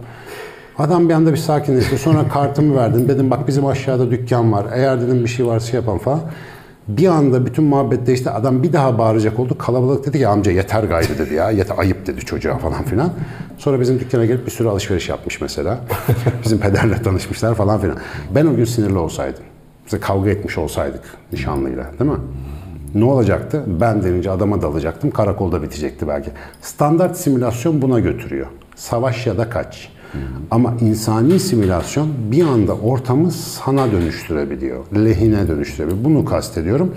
Adam 0.77 1.09
bir 1.09 1.13
anda 1.13 1.31
bir 1.31 1.37
sakinleşti. 1.37 1.97
Sonra 1.97 2.27
kartımı 2.27 2.75
verdim. 2.75 3.07
Dedim 3.07 3.31
bak 3.31 3.47
bizim 3.47 3.65
aşağıda 3.65 4.11
dükkan 4.11 4.51
var. 4.51 4.65
Eğer 4.73 5.01
dedim 5.01 5.23
bir 5.23 5.29
şey 5.29 5.45
varsa 5.45 5.67
şey 5.67 5.79
yapalım 5.79 5.99
falan. 5.99 6.21
Bir 6.87 7.07
anda 7.07 7.45
bütün 7.45 7.63
muhabbet 7.63 8.07
değişti. 8.07 8.29
Adam 8.29 8.63
bir 8.63 8.73
daha 8.73 8.97
bağıracak 8.97 9.39
oldu. 9.39 9.57
Kalabalık 9.57 10.05
dedi 10.05 10.17
ki 10.17 10.27
amca 10.27 10.51
yeter 10.51 10.83
gayrı 10.83 11.17
dedi 11.17 11.33
ya. 11.33 11.51
Yeter 11.51 11.77
ayıp 11.77 12.07
dedi 12.07 12.19
çocuğa 12.19 12.57
falan 12.57 12.83
filan. 12.83 13.13
Sonra 13.57 13.79
bizim 13.79 13.99
dükkana 13.99 14.25
gelip 14.25 14.45
bir 14.45 14.51
sürü 14.51 14.67
alışveriş 14.67 15.09
yapmış 15.09 15.41
mesela. 15.41 15.79
Bizim 16.43 16.59
pederle 16.59 17.01
tanışmışlar 17.01 17.55
falan 17.55 17.81
filan. 17.81 17.97
Ben 18.35 18.45
o 18.45 18.55
gün 18.55 18.65
sinirli 18.65 18.97
olsaydım. 18.97 19.43
Bize 19.85 19.99
kavga 19.99 20.29
etmiş 20.29 20.57
olsaydık 20.57 21.01
nişanlıyla 21.31 21.85
değil 21.99 22.11
mi? 22.11 22.17
Ne 22.95 23.03
olacaktı? 23.03 23.63
Ben 23.67 24.03
denince 24.03 24.31
adama 24.31 24.61
dalacaktım. 24.61 25.11
Karakolda 25.11 25.63
bitecekti 25.63 26.07
belki. 26.07 26.29
Standart 26.61 27.17
simülasyon 27.17 27.81
buna 27.81 27.99
götürüyor. 27.99 28.47
Savaş 28.75 29.27
ya 29.27 29.37
da 29.37 29.49
kaç. 29.49 29.89
Ama 30.51 30.73
insani 30.81 31.39
simülasyon 31.39 32.09
bir 32.31 32.43
anda 32.43 32.75
ortamı 32.75 33.31
sana 33.31 33.91
dönüştürebiliyor. 33.91 34.85
Lehine 34.95 35.47
dönüştürebiliyor. 35.47 36.03
Bunu 36.03 36.25
kastediyorum. 36.25 36.91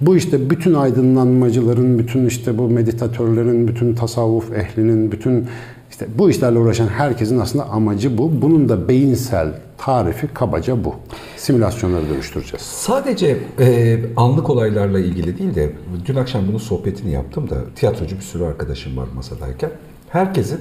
Bu 0.00 0.16
işte 0.16 0.50
bütün 0.50 0.74
aydınlanmacıların, 0.74 1.98
bütün 1.98 2.26
işte 2.26 2.58
bu 2.58 2.68
meditatörlerin, 2.68 3.68
bütün 3.68 3.94
tasavvuf 3.94 4.52
ehlinin, 4.52 5.12
bütün 5.12 5.46
işte 5.90 6.06
bu 6.18 6.30
işlerle 6.30 6.58
uğraşan 6.58 6.88
herkesin 6.88 7.38
aslında 7.38 7.64
amacı 7.64 8.18
bu. 8.18 8.42
Bunun 8.42 8.68
da 8.68 8.88
beyinsel 8.88 9.48
tarifi 9.78 10.28
kabaca 10.34 10.84
bu. 10.84 10.94
Simülasyonları 11.36 12.08
dönüştüreceğiz. 12.08 12.62
Sadece 12.62 13.38
e, 13.60 13.98
anlık 14.16 14.50
olaylarla 14.50 14.98
ilgili 14.98 15.38
değil 15.38 15.54
de 15.54 15.70
dün 16.06 16.16
akşam 16.16 16.48
bunun 16.48 16.58
sohbetini 16.58 17.10
yaptım 17.10 17.50
da 17.50 17.56
tiyatrocu 17.76 18.16
bir 18.16 18.22
sürü 18.22 18.44
arkadaşım 18.44 18.96
var 18.96 19.08
masadayken. 19.14 19.70
Herkesin 20.08 20.60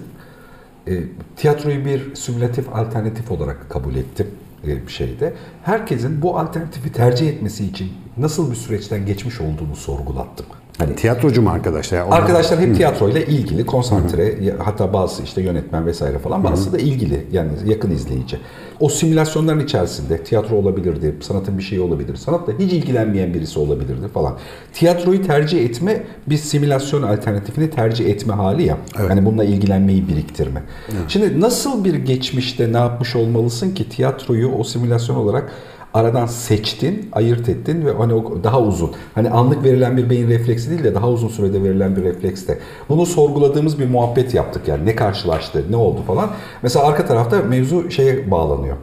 e, 0.88 1.04
tiyatroyu 1.36 1.86
bir 1.86 2.16
simülatif 2.16 2.76
alternatif 2.76 3.32
olarak 3.32 3.70
kabul 3.70 3.96
ettim 3.96 4.28
e, 4.68 4.88
bir 4.88 4.92
şeyde. 4.92 5.34
Herkesin 5.64 6.22
bu 6.22 6.38
alternatifi 6.40 6.92
tercih 6.92 7.30
etmesi 7.30 7.66
için 7.66 7.92
nasıl 8.18 8.52
bir 8.52 8.56
süreçten 8.56 9.06
geçmiş 9.06 9.42
olduğunu 9.42 9.76
sorgulattım. 9.76 10.46
Hani 10.78 10.96
tiyatrocu 10.96 11.42
mu 11.42 11.50
arkadaşlar? 11.50 11.98
Yani 11.98 12.14
arkadaşlar 12.14 12.60
hep 12.60 12.76
tiyatroyla 12.76 13.22
ilgili, 13.22 13.66
konsantre, 13.66 14.52
Hı. 14.52 14.58
hatta 14.64 14.94
bazı 14.94 15.24
işte 15.24 15.42
yönetmen 15.42 15.86
vesaire 15.86 16.20
falan, 16.20 16.44
bazısı 16.44 16.70
Hı. 16.70 16.74
da 16.74 16.78
ilgili 16.78 17.28
yani 17.32 17.52
yakın 17.66 17.92
izleyici. 17.92 18.40
O 18.84 18.90
simülasyonların 18.90 19.60
içerisinde 19.60 20.24
tiyatro 20.24 20.56
olabilirdi, 20.56 21.16
sanatın 21.22 21.58
bir 21.58 21.64
şeyi 21.64 21.82
olabilir, 21.82 22.16
sanatla 22.16 22.54
hiç 22.60 22.74
ilgilenmeyen 22.74 23.34
birisi 23.34 23.60
olabilirdi 23.60 24.08
falan. 24.14 24.38
Tiyatroyu 24.74 25.22
tercih 25.22 25.66
etme 25.66 26.04
bir 26.28 26.38
simülasyon 26.38 27.04
alternatifini 27.04 27.70
tercih 27.70 28.10
etme 28.10 28.34
hali 28.34 28.64
ya. 28.64 28.78
Evet. 29.00 29.10
Hani 29.10 29.26
bununla 29.26 29.44
ilgilenmeyi 29.44 30.08
biriktirme. 30.08 30.64
Evet. 30.92 31.04
Şimdi 31.08 31.42
nasıl 31.42 31.84
bir 31.84 31.94
geçmişte 31.94 32.74
ne 32.74 32.78
yapmış 32.78 33.16
olmalısın 33.16 33.72
ki 33.72 33.90
tiyatroyu 33.90 34.52
o 34.52 34.64
simülasyon 34.64 35.16
olarak 35.16 35.52
aradan 35.94 36.26
seçtin, 36.26 37.10
ayırt 37.12 37.50
ettin 37.50 37.86
ve 37.86 37.92
hani 37.92 38.14
o 38.14 38.44
daha 38.44 38.62
uzun. 38.62 38.92
Hani 39.16 39.30
anlık 39.30 39.64
verilen 39.64 39.98
bir 39.98 40.10
beyin 40.10 40.28
refleksi 40.28 40.70
değil 40.70 40.84
de 40.84 40.96
daha 40.96 41.10
uzun 41.10 41.28
sürede 41.28 41.64
verilen 41.64 41.96
bir 41.96 42.04
reflekste. 42.04 42.60
Bunu 42.90 43.06
sorguladığımız 43.06 43.80
bir 43.80 43.90
muhabbet 43.90 44.34
yaptık 44.34 44.68
yani. 44.68 44.86
Ne 44.86 44.96
karşılaştı, 44.96 45.64
ne 45.70 45.76
oldu 45.76 46.00
falan. 46.08 46.30
Mesela 46.62 46.86
arka 46.86 47.06
tarafta 47.06 47.42
mevzu 47.42 47.92
şeye 47.92 48.32
bağlanıyor. 48.32 48.78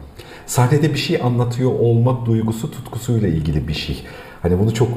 Sahnede 0.45 0.93
bir 0.93 0.97
şey 0.97 1.21
anlatıyor 1.23 1.71
olmak 1.71 2.25
duygusu 2.25 2.71
tutkusuyla 2.71 3.27
ilgili 3.27 3.67
bir 3.67 3.73
şey. 3.73 4.03
Hani 4.41 4.59
bunu 4.59 4.73
çok 4.73 4.87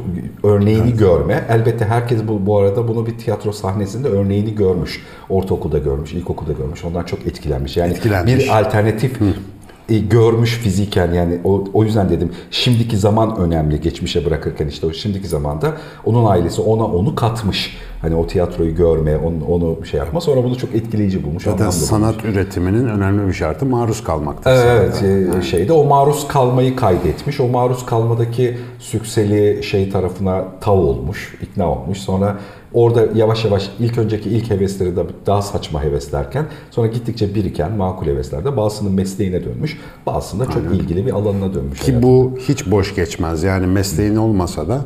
örneğini 0.43 0.89
evet. 0.89 0.99
görme. 0.99 1.45
Elbette 1.49 1.85
herkes 1.85 2.29
bu, 2.29 2.47
bu 2.47 2.59
arada 2.59 2.89
bunu 2.89 3.07
bir 3.07 3.19
tiyatro 3.19 3.53
sahnesinde 3.53 4.09
örneğini 4.09 4.55
görmüş. 4.55 5.03
Ortaokulda 5.29 5.79
görmüş, 5.79 6.13
ilkokulda 6.13 6.53
görmüş. 6.53 6.85
Ondan 6.85 7.05
çok 7.05 7.27
etkilenmiş. 7.27 7.77
Yani 7.77 7.93
etkilenmiş. 7.93 8.35
bir 8.35 8.61
alternatif 8.61 9.21
Hı 9.21 9.25
görmüş 9.89 10.51
fiziken 10.51 11.13
yani 11.13 11.39
o, 11.45 11.65
o 11.73 11.85
yüzden 11.85 12.09
dedim 12.09 12.33
şimdiki 12.51 12.97
zaman 12.97 13.37
önemli 13.37 13.81
geçmişe 13.81 14.25
bırakırken 14.25 14.67
işte 14.67 14.87
o 14.87 14.93
şimdiki 14.93 15.29
zamanda 15.29 15.73
onun 16.05 16.25
ailesi 16.25 16.61
ona 16.61 16.85
onu 16.85 17.15
katmış. 17.15 17.77
Hani 18.03 18.15
o 18.15 18.27
tiyatroyu 18.27 18.75
görme, 18.75 19.17
onu, 19.17 19.35
onu 19.49 19.87
şey 19.87 19.99
yapma. 19.99 20.21
Sonra 20.21 20.45
bunu 20.45 20.59
çok 20.59 20.75
etkileyici 20.75 21.25
bulmuş. 21.25 21.43
Zaten 21.43 21.71
sanat 21.71 22.15
bulmuş. 22.15 22.37
üretiminin 22.37 22.89
önemli 22.89 23.29
bir 23.29 23.33
şartı 23.33 23.67
maruz 23.67 24.05
kalmaktır. 24.05 24.51
Evet, 24.51 25.03
e, 25.39 25.43
şeyde 25.43 25.73
o 25.73 25.85
maruz 25.85 26.29
kalmayı 26.29 26.77
kaydetmiş. 26.77 27.41
O 27.41 27.49
maruz 27.49 27.87
kalmadaki 27.87 28.59
sükseli 28.79 29.63
şey 29.63 29.91
tarafına 29.91 30.45
tav 30.61 30.77
olmuş, 30.77 31.35
ikna 31.43 31.71
olmuş. 31.71 31.99
Sonra 31.99 32.37
Orada 32.75 33.07
yavaş 33.15 33.45
yavaş 33.45 33.71
ilk 33.79 33.99
önceki 33.99 34.31
ilk 34.31 34.51
hevesleri 34.51 34.97
de 34.97 35.05
daha 35.27 35.43
saçma 35.43 35.83
heveslerken 35.85 36.47
sonra 36.71 36.87
gittikçe 36.87 37.35
biriken 37.35 37.73
makul 37.73 38.07
heveslerde 38.07 38.57
bazısının 38.57 38.93
mesleğine 38.93 39.45
dönmüş, 39.45 39.81
bazısında 40.07 40.47
çok 40.47 40.57
Aynen. 40.57 40.71
ilgili 40.71 41.07
bir 41.07 41.13
alanına 41.13 41.55
dönmüş. 41.55 41.81
Ki 41.81 41.87
hayatım. 41.87 42.11
bu 42.11 42.39
hiç 42.49 42.71
boş 42.71 42.95
geçmez. 42.95 43.43
Yani 43.43 43.67
mesleğin 43.67 44.17
olmasa 44.17 44.69
da 44.69 44.85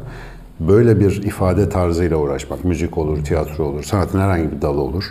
böyle 0.60 1.00
bir 1.00 1.22
ifade 1.22 1.68
tarzıyla 1.68 2.16
uğraşmak, 2.16 2.64
müzik 2.64 2.98
olur, 2.98 3.24
tiyatro 3.24 3.64
olur, 3.64 3.82
sanatın 3.82 4.20
herhangi 4.20 4.52
bir 4.52 4.62
dalı 4.62 4.80
olur. 4.80 5.04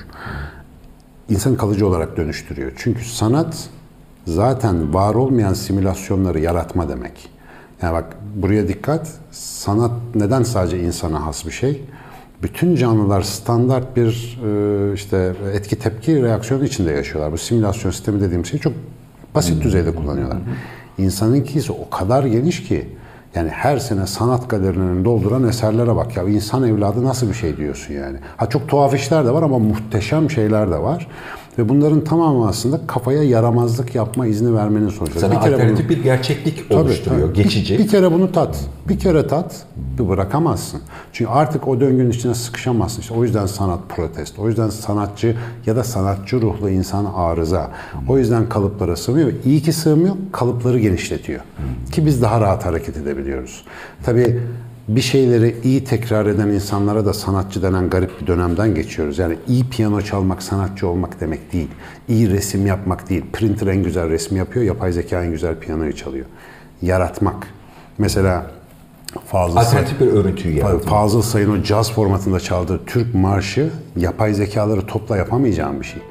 insanı 1.29 1.57
kalıcı 1.57 1.87
olarak 1.87 2.17
dönüştürüyor. 2.17 2.71
Çünkü 2.77 3.05
sanat 3.05 3.69
zaten 4.27 4.93
var 4.93 5.15
olmayan 5.15 5.53
simülasyonları 5.53 6.39
yaratma 6.39 6.89
demek. 6.89 7.29
Yani 7.81 7.93
bak 7.93 8.17
buraya 8.35 8.67
dikkat. 8.67 9.07
Sanat 9.31 9.91
neden 10.15 10.43
sadece 10.43 10.79
insana 10.79 11.25
has 11.25 11.45
bir 11.45 11.51
şey? 11.51 11.81
Bütün 12.43 12.75
canlılar 12.75 13.21
standart 13.21 13.95
bir 13.95 14.39
e, 14.45 14.93
işte 14.93 15.33
etki 15.53 15.79
tepki 15.79 16.23
reaksiyonu 16.23 16.65
içinde 16.65 16.91
yaşıyorlar. 16.91 17.31
Bu 17.31 17.37
simülasyon 17.37 17.91
sistemi 17.91 18.21
dediğim 18.21 18.45
şey 18.45 18.59
çok 18.59 18.73
basit 19.35 19.63
düzeyde 19.63 19.95
kullanıyorlar. 19.95 20.37
İnsanınki 20.97 21.59
ise 21.59 21.73
o 21.73 21.89
kadar 21.89 22.23
geniş 22.23 22.63
ki 22.63 22.87
yani 23.35 23.49
her 23.49 23.77
sene 23.77 24.07
sanat 24.07 24.49
galerilerini 24.49 25.05
dolduran 25.05 25.47
eserlere 25.47 25.95
bak 25.95 26.17
ya 26.17 26.23
insan 26.23 26.63
evladı 26.63 27.03
nasıl 27.03 27.29
bir 27.29 27.33
şey 27.33 27.57
diyorsun 27.57 27.93
yani. 27.93 28.17
Ha 28.37 28.49
çok 28.49 28.69
tuhaf 28.69 28.93
işler 28.95 29.25
de 29.25 29.33
var 29.33 29.43
ama 29.43 29.59
muhteşem 29.59 30.31
şeyler 30.31 30.71
de 30.71 30.77
var. 30.77 31.07
Ve 31.57 31.69
bunların 31.69 32.03
tamamı 32.03 32.47
aslında 32.47 32.79
kafaya 32.87 33.23
yaramazlık 33.23 33.95
yapma 33.95 34.27
izni 34.27 34.55
vermenin 34.55 34.89
sonucu. 34.89 35.19
Sana 35.19 35.35
bir 35.35 35.39
kere 35.41 35.55
alternatif 35.55 35.89
bunu, 35.89 35.97
bir 35.97 36.03
gerçeklik 36.03 36.69
tabii, 36.69 36.79
oluşturuyor, 36.79 37.27
tabii, 37.27 37.43
geçici. 37.43 37.73
Bir, 37.73 37.83
bir 37.83 37.87
kere 37.87 38.11
bunu 38.11 38.31
tat. 38.31 38.59
Bir 38.89 38.99
kere 38.99 39.27
tat, 39.27 39.65
bir 39.99 40.09
bırakamazsın. 40.09 40.81
Çünkü 41.13 41.31
artık 41.31 41.67
o 41.67 41.79
döngünün 41.79 42.09
içine 42.09 42.33
sıkışamazsın. 42.33 43.01
İşte 43.01 43.13
o 43.13 43.23
yüzden 43.23 43.45
sanat 43.45 43.79
protest, 43.89 44.39
o 44.39 44.47
yüzden 44.47 44.69
sanatçı 44.69 45.35
ya 45.65 45.75
da 45.75 45.83
sanatçı 45.83 46.41
ruhlu 46.41 46.69
insan 46.69 47.05
arıza. 47.15 47.71
O 48.07 48.17
yüzden 48.17 48.49
kalıplara 48.49 48.95
sığmıyor. 48.95 49.31
İyi 49.45 49.61
ki 49.61 49.73
sığmıyor, 49.73 50.15
kalıpları 50.31 50.79
genişletiyor. 50.79 51.41
Ki 51.91 52.05
biz 52.05 52.21
daha 52.21 52.41
rahat 52.41 52.65
hareket 52.65 52.97
edebiliyoruz. 52.97 53.63
Tabii 54.03 54.39
bir 54.87 55.01
şeyleri 55.01 55.55
iyi 55.63 55.83
tekrar 55.83 56.25
eden 56.25 56.47
insanlara 56.47 57.05
da 57.05 57.13
sanatçı 57.13 57.61
denen 57.61 57.89
garip 57.89 58.21
bir 58.21 58.27
dönemden 58.27 58.75
geçiyoruz. 58.75 59.17
Yani 59.17 59.37
iyi 59.47 59.69
piyano 59.69 60.01
çalmak 60.01 60.43
sanatçı 60.43 60.87
olmak 60.87 61.21
demek 61.21 61.53
değil. 61.53 61.67
İyi 62.07 62.29
resim 62.29 62.65
yapmak 62.65 63.09
değil. 63.09 63.23
Printer 63.33 63.67
en 63.67 63.83
güzel 63.83 64.09
resmi 64.09 64.37
yapıyor, 64.37 64.65
yapay 64.65 64.91
zeka 64.91 65.23
en 65.23 65.31
güzel 65.31 65.59
piyanoyu 65.59 65.95
çalıyor. 65.95 66.25
Yaratmak. 66.81 67.47
Mesela 67.97 68.51
Fazıl 69.25 69.57
Alternatif 69.57 69.99
bir 69.99 70.07
örüntüyü 70.07 70.57
yaratmak. 70.57 70.83
Fazıl 70.83 71.21
Say'ın 71.21 71.59
o 71.59 71.63
caz 71.63 71.91
formatında 71.91 72.39
çaldığı 72.39 72.85
Türk 72.85 73.15
marşı 73.15 73.69
yapay 73.95 74.33
zekaları 74.33 74.85
topla 74.85 75.17
yapamayacağım 75.17 75.79
bir 75.79 75.85
şey. 75.85 76.01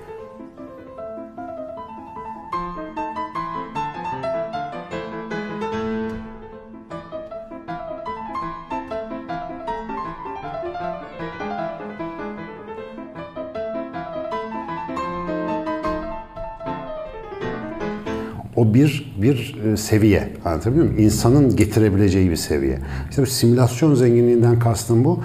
O 18.56 18.74
bir 18.74 19.14
bir 19.22 19.56
e, 19.64 19.76
seviye. 19.76 20.28
Anlatabiliyor 20.44 20.86
muyum? 20.86 20.98
İnsanın 20.98 21.56
getirebileceği 21.56 22.30
bir 22.30 22.36
seviye. 22.36 22.78
İşte 23.10 23.22
bu 23.22 23.26
simülasyon 23.26 23.94
zenginliğinden 23.94 24.58
kastım 24.58 25.04
bu. 25.04 25.20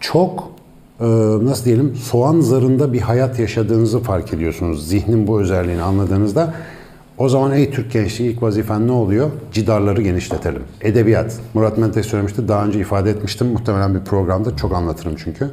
Çok 0.00 0.52
e, 1.00 1.04
nasıl 1.42 1.64
diyelim 1.64 1.94
soğan 1.94 2.40
zarında 2.40 2.92
bir 2.92 3.00
hayat 3.00 3.38
yaşadığınızı 3.38 4.00
fark 4.00 4.32
ediyorsunuz. 4.32 4.88
Zihnin 4.88 5.26
bu 5.26 5.40
özelliğini 5.40 5.82
anladığınızda 5.82 6.54
o 7.18 7.28
zaman 7.28 7.52
ey 7.52 7.70
Türk 7.70 7.92
gençliği 7.92 8.32
ilk 8.32 8.42
vazifen 8.42 8.86
ne 8.86 8.92
oluyor? 8.92 9.30
Cidarları 9.52 10.02
genişletelim. 10.02 10.62
Edebiyat. 10.80 11.40
Murat 11.54 11.78
Menteş 11.78 12.06
söylemişti. 12.06 12.48
Daha 12.48 12.66
önce 12.66 12.80
ifade 12.80 13.10
etmiştim. 13.10 13.46
Muhtemelen 13.46 13.94
bir 13.94 14.00
programda 14.00 14.56
çok 14.56 14.72
anlatırım 14.74 15.14
çünkü. 15.24 15.50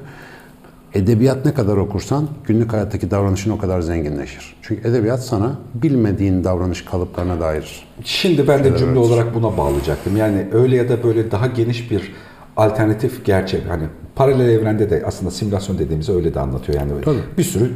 Edebiyat 0.93 1.45
ne 1.45 1.53
kadar 1.53 1.77
okursan 1.77 2.27
günlük 2.45 2.73
hayattaki 2.73 3.11
davranışın 3.11 3.51
o 3.51 3.57
kadar 3.57 3.81
zenginleşir. 3.81 4.55
Çünkü 4.61 4.89
edebiyat 4.89 5.23
sana 5.23 5.55
bilmediğin 5.73 6.43
davranış 6.43 6.85
kalıplarına 6.85 7.39
dair. 7.39 7.85
Şimdi 8.03 8.47
ben 8.47 8.63
de 8.63 8.77
cümle 8.77 8.99
öğretir. 8.99 9.13
olarak 9.13 9.35
buna 9.35 9.57
bağlayacaktım. 9.57 10.17
Yani 10.17 10.47
öyle 10.53 10.75
ya 10.75 10.89
da 10.89 11.03
böyle 11.03 11.31
daha 11.31 11.47
geniş 11.47 11.91
bir 11.91 12.11
alternatif 12.57 13.25
gerçek 13.25 13.61
hani 13.69 13.83
paralel 14.15 14.49
evrende 14.49 14.89
de 14.89 15.03
aslında 15.05 15.31
simülasyon 15.31 15.79
dediğimizi 15.79 16.11
öyle 16.11 16.33
de 16.33 16.39
anlatıyor 16.39 16.79
yani. 16.79 16.91
Tabii. 17.05 17.17
Bir 17.37 17.43
sürü 17.43 17.71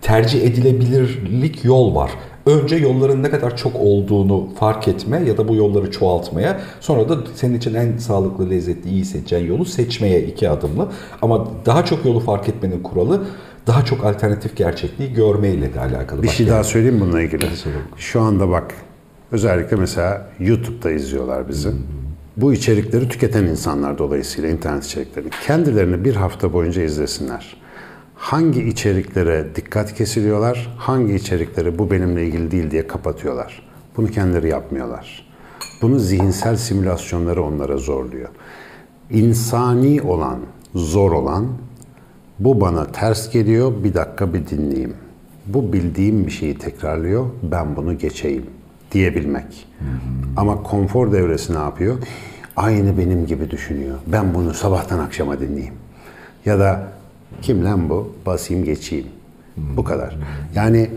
tercih 0.00 0.42
edilebilirlik 0.42 1.64
yol 1.64 1.94
var. 1.94 2.10
Önce 2.48 2.76
yolların 2.76 3.22
ne 3.22 3.30
kadar 3.30 3.56
çok 3.56 3.76
olduğunu 3.76 4.48
fark 4.60 4.88
etme 4.88 5.22
ya 5.26 5.36
da 5.38 5.48
bu 5.48 5.54
yolları 5.54 5.90
çoğaltmaya 5.90 6.60
sonra 6.80 7.08
da 7.08 7.16
senin 7.34 7.58
için 7.58 7.74
en 7.74 7.96
sağlıklı, 7.96 8.50
lezzetli, 8.50 8.90
iyi 8.90 9.04
seçeceğin 9.04 9.46
yolu 9.46 9.64
seçmeye 9.64 10.22
iki 10.22 10.50
adımlı. 10.50 10.88
Ama 11.22 11.48
daha 11.66 11.84
çok 11.84 12.04
yolu 12.04 12.20
fark 12.20 12.48
etmenin 12.48 12.82
kuralı 12.82 13.24
daha 13.66 13.84
çok 13.84 14.04
alternatif 14.04 14.56
gerçekliği 14.56 15.12
görmeyle 15.12 15.74
de 15.74 15.80
alakalı. 15.80 16.22
Bir 16.22 16.26
Bak 16.28 16.34
şey 16.34 16.46
yani. 16.46 16.54
daha 16.54 16.64
söyleyeyim 16.64 17.00
bununla 17.00 17.22
ilgili. 17.22 17.44
Şu 17.96 18.20
anda 18.20 18.48
bak 18.48 18.74
özellikle 19.32 19.76
mesela 19.76 20.28
YouTube'da 20.40 20.90
izliyorlar 20.90 21.48
bizi. 21.48 21.68
Bu 22.36 22.52
içerikleri 22.52 23.08
tüketen 23.08 23.44
insanlar 23.44 23.98
dolayısıyla 23.98 24.50
internet 24.50 24.84
içeriklerini 24.84 25.30
kendilerini 25.46 26.04
bir 26.04 26.16
hafta 26.16 26.52
boyunca 26.52 26.82
izlesinler. 26.82 27.56
Hangi 28.18 28.62
içeriklere 28.62 29.46
dikkat 29.54 29.94
kesiliyorlar, 29.94 30.74
hangi 30.78 31.14
içerikleri 31.14 31.78
bu 31.78 31.90
benimle 31.90 32.26
ilgili 32.26 32.50
değil 32.50 32.70
diye 32.70 32.86
kapatıyorlar. 32.86 33.62
Bunu 33.96 34.06
kendileri 34.06 34.48
yapmıyorlar. 34.48 35.26
Bunu 35.82 35.98
zihinsel 35.98 36.56
simülasyonları 36.56 37.42
onlara 37.42 37.76
zorluyor. 37.76 38.28
İnsani 39.10 40.02
olan, 40.02 40.38
zor 40.74 41.12
olan 41.12 41.46
bu 42.38 42.60
bana 42.60 42.92
ters 42.92 43.30
geliyor, 43.30 43.72
bir 43.84 43.94
dakika 43.94 44.34
bir 44.34 44.46
dinleyeyim. 44.46 44.94
Bu 45.46 45.72
bildiğim 45.72 46.26
bir 46.26 46.30
şeyi 46.30 46.58
tekrarlıyor, 46.58 47.26
ben 47.42 47.76
bunu 47.76 47.98
geçeyim 47.98 48.46
diyebilmek. 48.92 49.68
Ama 50.36 50.62
konfor 50.62 51.12
devresi 51.12 51.54
ne 51.54 51.58
yapıyor? 51.58 51.98
Aynı 52.56 52.98
benim 52.98 53.26
gibi 53.26 53.50
düşünüyor. 53.50 53.98
Ben 54.06 54.34
bunu 54.34 54.54
sabahtan 54.54 54.98
akşama 54.98 55.40
dinleyeyim. 55.40 55.74
Ya 56.44 56.58
da 56.58 56.97
kim 57.42 57.64
lan 57.64 57.88
bu? 57.90 58.14
Basayım 58.26 58.64
geçeyim. 58.64 59.06
Bu 59.56 59.84
kadar. 59.84 60.16
Yani 60.54 60.90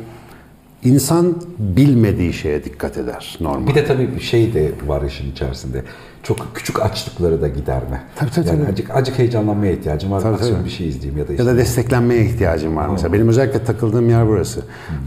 insan 0.84 1.36
bilmediği 1.60 2.34
şeye 2.34 2.64
dikkat 2.64 2.98
eder 2.98 3.38
normal. 3.42 3.68
Bir 3.68 3.76
de 3.76 3.86
tabii 3.86 4.16
bir 4.16 4.22
şey 4.22 4.54
de 4.54 4.72
var 4.88 5.02
işin 5.02 5.32
içerisinde. 5.32 5.84
Çok 6.24 6.48
küçük 6.56 6.82
açlıkları 6.82 7.42
da 7.42 7.48
giderme. 7.48 8.02
Tabii, 8.16 8.32
tabii, 8.32 8.48
yani. 8.48 8.66
Acık, 8.72 8.96
acık 8.96 9.20
heyecanlanmaya 9.20 9.72
ihtiyacım 9.72 10.12
var. 10.12 10.22
Tabii, 10.22 10.36
Aksiyon 10.36 10.56
tabii. 10.56 10.66
bir 10.66 10.70
şey 10.70 10.88
izleyeyim 10.88 11.18
ya 11.18 11.28
da 11.28 11.32
Ya 11.32 11.38
işte. 11.40 11.46
da 11.52 11.58
desteklenmeye 11.58 12.26
ihtiyacım 12.26 12.76
var 12.76 12.90
mesela. 12.90 13.14
Benim 13.14 13.28
özellikle 13.30 13.64
takıldığım 13.64 14.10
yer 14.10 14.28
burası. 14.28 14.62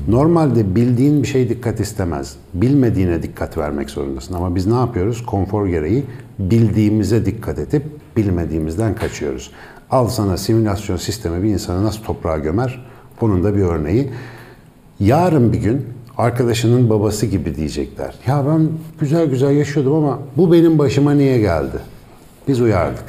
Normalde 0.08 0.74
bildiğin 0.74 1.22
bir 1.22 1.28
şey 1.28 1.48
dikkat 1.48 1.80
istemez. 1.80 2.36
Bilmediğine 2.54 3.22
dikkat 3.22 3.58
vermek 3.58 3.90
zorundasın. 3.90 4.34
Ama 4.34 4.54
biz 4.54 4.66
ne 4.66 4.74
yapıyoruz? 4.74 5.26
Konfor 5.26 5.66
gereği 5.66 6.04
bildiğimize 6.38 7.26
dikkat 7.26 7.58
edip 7.58 7.82
bilmediğimizden 8.16 8.94
kaçıyoruz. 8.94 9.50
Al 9.90 10.08
sana 10.08 10.36
simülasyon 10.36 10.96
sistemi 10.96 11.42
bir 11.42 11.48
insanı 11.48 11.84
nasıl 11.84 12.02
toprağa 12.02 12.38
gömer? 12.38 12.84
Bunun 13.20 13.44
da 13.44 13.56
bir 13.56 13.62
örneği. 13.62 14.10
Yarın 15.00 15.52
bir 15.52 15.58
gün 15.58 15.86
arkadaşının 16.18 16.90
babası 16.90 17.26
gibi 17.26 17.56
diyecekler. 17.56 18.14
Ya 18.26 18.44
ben 18.46 18.68
güzel 19.00 19.26
güzel 19.26 19.50
yaşıyordum 19.56 19.94
ama 19.94 20.18
bu 20.36 20.52
benim 20.52 20.78
başıma 20.78 21.12
niye 21.12 21.38
geldi? 21.38 21.76
Biz 22.48 22.60
uyardık. 22.60 23.04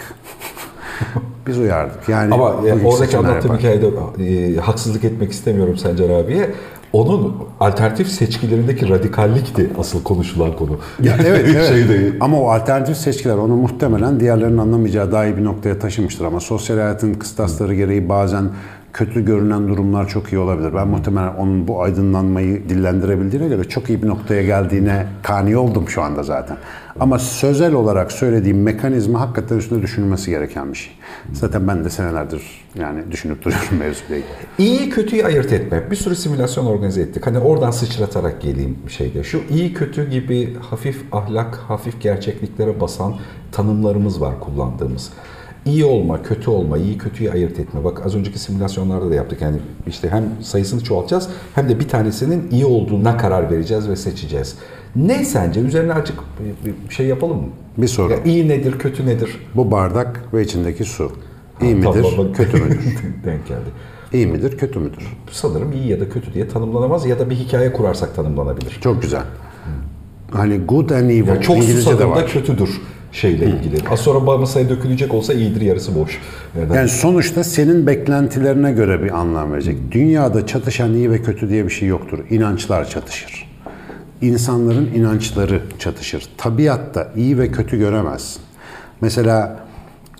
Biz 1.47 1.57
uyardık. 1.57 2.09
Yani 2.09 2.33
Ama 2.33 2.67
e, 2.67 2.85
oradaki 2.85 3.17
anlattığım 3.17 3.57
hikayede 3.57 3.91
e, 4.19 4.55
haksızlık 4.55 5.03
etmek 5.03 5.31
istemiyorum 5.31 5.77
Sencer 5.77 6.09
abiye. 6.09 6.49
Onun 6.95 7.35
alternatif 7.59 8.07
seçkilerindeki 8.07 8.89
radikallikti 8.89 9.69
asıl 9.79 10.03
konuşulan 10.03 10.55
konu. 10.55 10.71
Ya, 11.03 11.17
evet, 11.25 11.45
evet. 11.55 11.67
Şey 11.67 11.89
değil. 11.89 12.13
Ama 12.19 12.41
o 12.41 12.49
alternatif 12.49 12.97
seçkiler 12.97 13.35
onu 13.35 13.55
muhtemelen 13.55 14.19
diğerlerinin 14.19 14.57
anlamayacağı 14.57 15.11
daha 15.11 15.25
iyi 15.25 15.37
bir 15.37 15.43
noktaya 15.43 15.79
taşımıştır. 15.79 16.25
Ama 16.25 16.39
sosyal 16.39 16.77
hayatın 16.77 17.13
kıstasları 17.13 17.75
gereği 17.75 18.09
bazen 18.09 18.49
kötü 18.95 19.25
görünen 19.25 19.67
durumlar 19.67 20.07
çok 20.07 20.33
iyi 20.33 20.39
olabilir. 20.39 20.73
Ben 20.73 20.87
muhtemelen 20.87 21.35
onun 21.35 21.67
bu 21.67 21.81
aydınlanmayı 21.81 22.69
dillendirebildiğine 22.69 23.47
göre 23.47 23.63
çok 23.63 23.89
iyi 23.89 24.03
bir 24.03 24.07
noktaya 24.07 24.43
geldiğine 24.43 25.07
kani 25.23 25.57
oldum 25.57 25.89
şu 25.89 26.01
anda 26.01 26.23
zaten. 26.23 26.57
Ama 26.99 27.19
sözel 27.19 27.73
olarak 27.73 28.11
söylediğim 28.11 28.63
mekanizma 28.63 29.21
hakikaten 29.21 29.57
üstünde 29.57 29.81
düşünülmesi 29.81 30.31
gereken 30.31 30.71
bir 30.71 30.77
şey. 30.77 30.93
Zaten 31.33 31.67
ben 31.67 31.85
de 31.85 31.89
senelerdir 31.89 32.41
yani 32.79 33.11
düşünüp 33.11 33.45
duruyorum 33.45 33.67
mevzuyla. 33.79 34.17
İyi 34.57 34.89
kötüyü 34.89 35.25
ayırt 35.25 35.53
etme. 35.53 35.91
Bir 35.91 35.95
sürü 35.95 36.15
simülasyon 36.15 36.65
organize 36.65 37.01
ettik. 37.01 37.27
Hani 37.27 37.39
oradan 37.39 37.71
sıçratarak 37.71 38.41
geleyim 38.41 38.77
bir 38.87 38.91
şeyde. 38.91 39.23
Şu 39.23 39.41
iyi 39.49 39.73
kötü 39.73 40.09
gibi 40.09 40.55
hafif 40.69 41.03
ahlak, 41.11 41.55
hafif 41.55 42.01
gerçekliklere 42.01 42.79
basan 42.81 43.15
tanımlarımız 43.51 44.21
var 44.21 44.39
kullandığımız. 44.39 45.11
İyi 45.65 45.85
olma, 45.85 46.23
kötü 46.23 46.49
olma, 46.49 46.77
iyi 46.77 46.97
kötüyü 46.97 47.31
ayırt 47.31 47.59
etme. 47.59 47.83
Bak 47.83 48.05
az 48.05 48.15
önceki 48.15 48.39
simülasyonlarda 48.39 49.09
da 49.09 49.15
yaptık. 49.15 49.41
Yani 49.41 49.57
işte 49.87 50.09
hem 50.09 50.23
sayısını 50.41 50.83
çoğaltacağız 50.83 51.29
hem 51.55 51.69
de 51.69 51.79
bir 51.79 51.87
tanesinin 51.87 52.51
iyi 52.51 52.65
olduğuna 52.65 53.17
karar 53.17 53.51
vereceğiz 53.51 53.89
ve 53.89 53.95
seçeceğiz. 53.95 54.55
Ne 54.95 55.25
sence? 55.25 55.59
Üzerine 55.59 55.93
açık 55.93 56.15
bir- 56.65 56.93
şey 56.93 57.05
yapalım 57.07 57.37
mı? 57.37 57.47
Bir 57.77 57.87
soru. 57.87 58.11
Ya 58.13 58.23
iyi 58.25 58.47
nedir, 58.47 58.79
kötü 58.79 59.05
nedir? 59.05 59.29
Bu 59.55 59.71
bardak 59.71 60.21
ve 60.33 60.43
içindeki 60.43 60.83
su. 60.83 61.11
İyi 61.61 61.81
Tamam, 61.81 61.97
midir, 61.97 62.17
bak- 62.17 62.35
kötü 62.35 62.57
müdür? 62.63 62.77
Denk 63.25 63.47
geldi. 63.47 63.69
İyi 64.13 64.27
midir, 64.27 64.57
kötü 64.57 64.79
müdür? 64.79 65.17
Sanırım 65.31 65.71
iyi 65.71 65.87
ya 65.87 65.99
da 65.99 66.09
kötü 66.09 66.33
diye 66.33 66.47
tanımlanamaz 66.47 67.05
ya 67.05 67.19
da 67.19 67.29
bir 67.29 67.35
hikaye 67.35 67.73
kurarsak 67.73 68.15
tanımlanabilir. 68.15 68.77
Çok 68.81 69.01
güzel. 69.01 69.23
Hani 70.31 70.57
good 70.57 70.89
and 70.89 71.09
evil. 71.09 71.27
Yani 71.27 71.41
çok 71.41 71.55
İngilizce'de 71.57 71.81
susadığında 71.81 72.09
var. 72.09 72.27
kötüdür 72.27 72.81
şeyle 73.15 73.45
ilgili. 73.45 73.89
Az 73.91 73.99
sonra 73.99 74.37
masaya 74.37 74.69
dökülecek 74.69 75.13
olsa 75.13 75.33
iyidir 75.33 75.61
yarısı 75.61 75.95
boş. 75.95 76.19
Yani, 76.59 76.75
Yani 76.75 76.89
sonuçta 76.89 77.43
senin 77.43 77.87
beklentilerine 77.87 78.71
göre 78.71 79.03
bir 79.03 79.19
anlam 79.19 79.53
verecek. 79.53 79.77
Dünyada 79.91 80.47
çatışan 80.47 80.93
iyi 80.93 81.11
ve 81.11 81.21
kötü 81.21 81.49
diye 81.49 81.65
bir 81.65 81.69
şey 81.69 81.87
yoktur. 81.87 82.19
İnançlar 82.29 82.89
çatışır. 82.89 83.49
İnsanların 84.21 84.89
inançları 84.95 85.61
çatışır. 85.79 86.23
Tabiatta 86.37 87.11
iyi 87.15 87.37
ve 87.37 87.51
kötü 87.51 87.77
göremezsin. 87.79 88.41
Mesela 89.01 89.64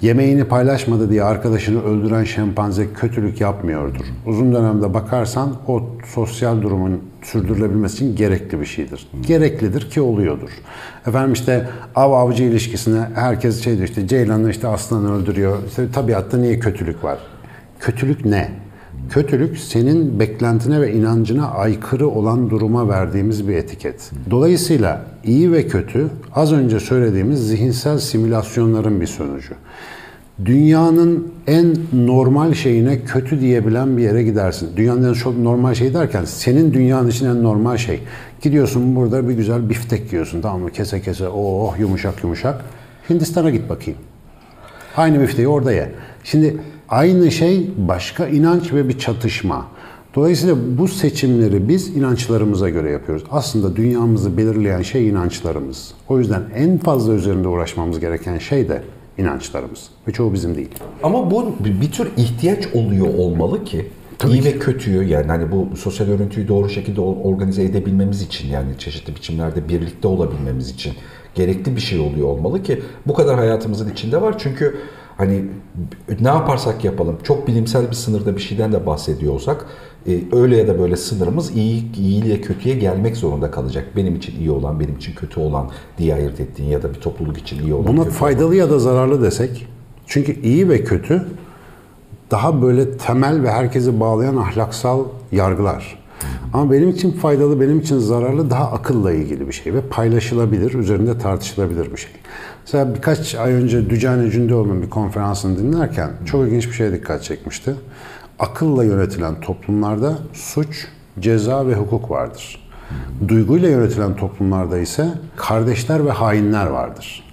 yemeğini 0.02 0.44
paylaşmadı 0.44 1.10
diye 1.10 1.24
arkadaşını 1.24 1.84
öldüren 1.84 2.24
şempanze 2.24 2.94
kötülük 2.94 3.42
yapmıyordur. 3.42 4.06
Uzun 4.26 4.54
dönemde 4.54 4.94
bakarsan 4.94 5.56
o 5.68 5.84
sosyal 6.06 6.62
durumun 6.62 7.02
sürdürülebilmesi 7.22 7.96
için 7.96 8.16
gerekli 8.16 8.60
bir 8.60 8.66
şeydir. 8.66 9.08
Gereklidir 9.28 9.90
ki 9.90 10.02
oluyordur. 10.02 10.50
Efendim 11.08 11.34
işte 11.34 11.70
av 11.96 12.12
avcı 12.12 12.44
ilişkisine 12.44 13.10
herkes 13.16 13.64
şey 13.64 13.78
diyor 13.78 13.88
işte 13.88 14.08
Ceylan'la 14.08 14.50
işte 14.50 14.68
aslanı 14.68 15.16
öldürüyor. 15.16 15.58
İşte 15.68 15.92
tabiatta 15.92 16.38
niye 16.38 16.60
kötülük 16.60 17.04
var? 17.04 17.18
Kötülük 17.80 18.26
ne? 18.26 18.65
Kötülük 19.10 19.58
senin 19.58 20.20
beklentine 20.20 20.82
ve 20.82 20.94
inancına 20.94 21.48
aykırı 21.48 22.08
olan 22.08 22.50
duruma 22.50 22.90
verdiğimiz 22.90 23.48
bir 23.48 23.56
etiket. 23.56 24.12
Dolayısıyla 24.32 25.06
iyi 25.24 25.52
ve 25.52 25.68
kötü 25.68 26.08
az 26.36 26.54
önce 26.54 26.80
söylediğimiz 26.80 27.48
zihinsel 27.48 27.98
simülasyonların 27.98 29.02
bir 29.02 29.08
sonucu. 29.08 29.54
Dünyanın 30.46 31.28
en 31.48 31.76
normal 31.94 32.54
şeyine 32.54 33.02
kötü 33.02 33.42
diyebilen 33.42 33.98
bir 33.98 34.04
yere 34.04 34.24
gidersin. 34.24 34.70
Dünyanın 34.78 35.10
en 35.10 35.14
çok 35.14 35.38
normal 35.38 35.74
şey 35.74 35.94
derken 35.94 36.26
senin 36.26 36.74
dünyanın 36.74 37.10
için 37.10 37.26
en 37.26 37.44
normal 37.44 37.78
şey. 37.78 38.00
Gidiyorsun 38.42 38.96
burada 38.96 39.30
bir 39.30 39.34
güzel 39.34 39.70
biftek 39.70 40.14
yiyorsun 40.14 40.42
tamam 40.42 40.62
mı? 40.62 40.72
Kese 40.72 41.02
kese 41.02 41.28
oh 41.30 41.80
yumuşak 41.80 42.24
yumuşak. 42.24 42.66
Hindistan'a 43.10 43.50
git 43.50 43.70
bakayım. 43.70 44.00
Aynı 44.98 45.22
bifteyi 45.22 45.48
orada 45.48 45.72
ye. 45.72 45.92
Şimdi 46.24 46.58
aynı 46.90 47.32
şey 47.32 47.70
başka 47.78 48.28
inanç 48.28 48.74
ve 48.74 48.90
bir 48.90 49.00
çatışma. 49.00 49.68
Dolayısıyla 50.16 50.56
bu 50.78 50.88
seçimleri 50.88 51.70
biz 51.70 51.98
inançlarımıza 51.98 52.70
göre 52.70 52.92
yapıyoruz. 52.92 53.24
Aslında 53.32 53.76
dünyamızı 53.76 54.38
belirleyen 54.38 54.82
şey 54.82 55.10
inançlarımız. 55.10 55.94
O 56.10 56.20
yüzden 56.20 56.42
en 56.56 56.78
fazla 56.78 57.14
üzerinde 57.14 57.48
uğraşmamız 57.48 58.00
gereken 58.00 58.38
şey 58.38 58.70
de 58.70 58.82
inançlarımız. 59.18 59.90
Ve 60.08 60.12
çoğu 60.12 60.34
bizim 60.34 60.56
değil. 60.56 60.70
Ama 61.04 61.32
bu 61.32 61.56
bir 61.82 61.92
tür 61.92 62.08
ihtiyaç 62.18 62.68
oluyor 62.74 63.08
olmalı 63.08 63.64
ki 63.64 63.86
iyi 64.28 64.44
ve 64.44 64.60
kötüyü 64.60 65.04
yani 65.04 65.28
hani 65.28 65.52
bu 65.52 65.78
sosyal 65.78 66.08
örüntüyü 66.08 66.48
doğru 66.48 66.70
şekilde 66.70 67.02
or- 67.02 67.22
organize 67.22 67.64
edebilmemiz 67.64 68.22
için 68.22 68.50
yani 68.50 68.70
çeşitli 68.80 69.16
biçimlerde 69.16 69.70
birlikte 69.70 70.08
olabilmemiz 70.08 70.70
için 70.70 70.94
gerekli 71.36 71.76
bir 71.76 71.82
şey 71.82 72.00
oluyor 72.00 72.28
olmalı 72.28 72.64
ki 72.64 72.82
bu 73.08 73.14
kadar 73.14 73.36
hayatımızın 73.36 73.92
içinde 73.92 74.22
var 74.22 74.36
çünkü 74.38 74.78
hani 75.18 75.46
ne 76.22 76.28
yaparsak 76.28 76.86
yapalım 76.86 77.18
çok 77.24 77.48
bilimsel 77.48 77.90
bir 77.90 77.96
sınırda 77.96 78.36
bir 78.36 78.42
şeyden 78.42 78.72
de 78.72 78.86
bahsediyor 78.86 79.34
olsak 79.34 79.66
e, 80.08 80.22
öyle 80.32 80.58
ya 80.58 80.68
da 80.68 80.80
böyle 80.80 80.96
sınırımız 80.96 81.56
iyi 81.56 81.96
iyiyle 81.96 82.42
kötüye 82.42 82.76
gelmek 82.76 83.18
zorunda 83.18 83.52
kalacak. 83.52 83.88
Benim 83.96 84.16
için 84.16 84.40
iyi 84.40 84.52
olan, 84.52 84.80
benim 84.80 84.96
için 84.96 85.16
kötü 85.16 85.40
olan 85.40 85.70
diye 85.98 86.14
ayırt 86.14 86.40
ettiğin 86.40 86.70
ya 86.70 86.84
da 86.84 86.94
bir 86.94 87.00
topluluk 87.00 87.38
için 87.38 87.64
iyi 87.64 87.74
olan. 87.74 87.88
Buna 87.88 88.04
faydalı 88.04 88.56
ya 88.56 88.70
da 88.70 88.80
zararlı 88.80 89.22
desek. 89.22 89.68
Çünkü 90.08 90.42
iyi 90.42 90.70
ve 90.70 90.84
kötü 90.84 91.26
daha 92.32 92.62
böyle 92.62 92.98
temel 92.98 93.44
ve 93.44 93.52
herkesi 93.52 94.00
bağlayan 94.00 94.36
ahlaksal 94.36 95.06
yargılar. 95.32 96.05
Ama 96.54 96.72
benim 96.72 96.90
için 96.90 97.12
faydalı, 97.12 97.62
benim 97.62 97.80
için 97.80 98.00
zararlı 98.00 98.50
daha 98.50 98.72
akılla 98.72 99.14
ilgili 99.14 99.48
bir 99.48 99.54
şey 99.54 99.74
ve 99.74 99.82
paylaşılabilir, 99.82 100.74
üzerinde 100.74 101.18
tartışılabilir 101.18 101.92
bir 101.92 101.98
şey. 101.98 102.12
Mesela 102.66 102.96
birkaç 102.96 103.36
ay 103.36 103.54
önce 103.54 103.90
Dücane 103.90 104.32
Cündoğlu'nun 104.32 104.82
bir 104.82 104.90
konferansını 104.90 105.58
dinlerken 105.58 106.12
çok 106.26 106.48
ilginç 106.48 106.68
bir 106.68 106.74
şeye 106.74 106.92
dikkat 106.92 107.24
çekmişti. 107.24 107.76
Akılla 108.40 108.84
yönetilen 108.84 109.42
toplumlarda 109.42 110.18
suç, 110.34 110.88
ceza 111.20 111.68
ve 111.68 111.76
hukuk 111.76 112.12
vardır. 112.12 112.70
Duyguyla 113.28 113.70
yönetilen 113.70 114.16
toplumlarda 114.16 114.78
ise 114.78 115.08
kardeşler 115.36 116.06
ve 116.06 116.12
hainler 116.12 116.66
vardır. 116.66 117.24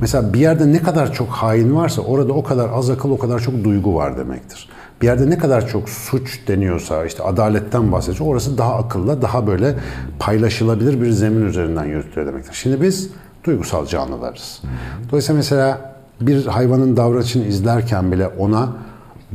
Mesela 0.00 0.32
bir 0.32 0.38
yerde 0.38 0.72
ne 0.72 0.82
kadar 0.82 1.12
çok 1.12 1.28
hain 1.28 1.76
varsa 1.76 2.02
orada 2.02 2.32
o 2.32 2.42
kadar 2.42 2.68
az 2.68 2.90
akıl, 2.90 3.10
o 3.10 3.18
kadar 3.18 3.40
çok 3.40 3.64
duygu 3.64 3.94
var 3.94 4.18
demektir. 4.18 4.68
Bir 5.02 5.06
yerde 5.06 5.30
ne 5.30 5.38
kadar 5.38 5.68
çok 5.68 5.88
suç 5.88 6.48
deniyorsa, 6.48 7.04
işte 7.04 7.22
adaletten 7.22 7.92
bahsediyor, 7.92 8.26
orası 8.26 8.58
daha 8.58 8.74
akıllı, 8.74 9.22
daha 9.22 9.46
böyle 9.46 9.74
paylaşılabilir 10.18 11.02
bir 11.02 11.10
zemin 11.10 11.46
üzerinden 11.46 11.84
yürütülüyor 11.84 12.26
demektir. 12.26 12.54
Şimdi 12.54 12.82
biz 12.82 13.10
duygusal 13.44 13.86
canlılarız. 13.86 14.62
Dolayısıyla 15.10 15.36
mesela 15.36 15.96
bir 16.20 16.46
hayvanın 16.46 16.96
davranışını 16.96 17.44
izlerken 17.44 18.12
bile 18.12 18.28
ona 18.28 18.72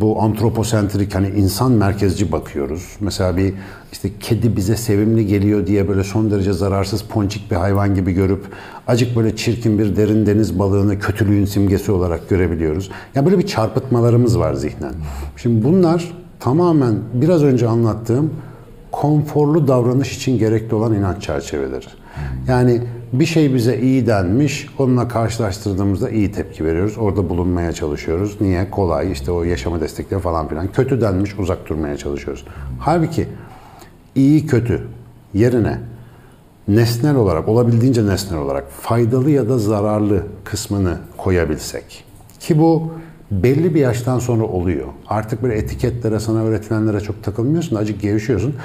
bu 0.02 0.22
antroposentrik 0.22 1.16
hani 1.16 1.28
insan 1.28 1.72
merkezci 1.72 2.32
bakıyoruz. 2.32 2.96
Mesela 3.00 3.38
bir 3.38 3.54
işte 3.92 4.10
kedi 4.20 4.56
bize 4.56 4.76
sevimli 4.76 5.28
geliyor 5.28 5.68
diye 5.68 5.88
böyle 5.88 6.04
son 6.04 6.32
derece 6.32 6.54
zararsız 6.54 7.02
ponçik 7.02 7.52
bir 7.52 7.56
hayvan 7.56 7.96
gibi 7.96 8.12
görüp 8.12 8.46
acık 8.88 9.16
böyle 9.16 9.36
çirkin 9.36 9.80
bir 9.80 9.96
derin 9.96 10.26
deniz 10.26 10.60
balığını 10.60 11.00
kötülüğün 11.00 11.46
simgesi 11.46 11.92
olarak 11.92 12.30
görebiliyoruz. 12.30 12.88
Ya 12.88 12.94
yani 13.16 13.26
böyle 13.26 13.38
bir 13.38 13.48
çarpıtmalarımız 13.48 14.40
var 14.40 14.54
zihnen. 14.54 14.94
Şimdi 15.38 15.64
bunlar 15.64 16.12
tamamen 16.40 16.96
biraz 17.14 17.44
önce 17.44 17.68
anlattığım 17.68 18.34
konforlu 18.92 19.68
davranış 19.68 20.18
için 20.18 20.38
gerekli 20.38 20.76
olan 20.76 20.94
inanç 20.94 21.24
çerçeveleri. 21.24 21.86
Yani 22.48 22.82
bir 23.13 23.26
şey 23.26 23.54
bize 23.54 23.80
iyi 23.80 24.08
denmiş, 24.08 24.67
onunla 24.80 25.08
karşılaştırdığımızda 25.08 26.10
iyi 26.10 26.32
tepki 26.32 26.65
veriyoruz. 26.65 26.97
Orada 26.97 27.30
bulunmaya 27.30 27.71
çalışıyoruz. 27.71 28.41
Niye? 28.41 28.69
Kolay, 28.69 29.12
işte 29.12 29.32
o 29.32 29.43
yaşama 29.43 29.82
destekleri 29.82 30.19
falan 30.19 30.47
filan. 30.47 30.67
Kötü 30.67 31.02
denmiş, 31.02 31.39
uzak 31.39 31.69
durmaya 31.69 31.97
çalışıyoruz. 31.97 32.45
Halbuki 32.80 33.28
iyi 34.15 34.45
kötü 34.45 34.88
yerine 35.34 35.80
nesnel 36.67 37.15
olarak, 37.15 37.47
olabildiğince 37.47 38.06
nesnel 38.06 38.39
olarak 38.39 38.71
faydalı 38.71 39.30
ya 39.30 39.50
da 39.50 39.58
zararlı 39.58 40.24
kısmını 40.43 40.97
koyabilsek. 41.17 42.04
Ki 42.39 42.60
bu 42.60 42.91
belli 43.32 43.76
bir 43.76 43.80
yaştan 43.80 44.19
sonra 44.19 44.43
oluyor. 44.43 44.88
Artık 45.08 45.43
böyle 45.43 45.56
etiketlere, 45.56 46.19
sana 46.19 46.43
öğretilenlere 46.43 47.00
çok 47.00 47.24
takılmıyorsun, 47.24 47.76
acık 47.76 48.02
gevşiyorsun. 48.02 48.56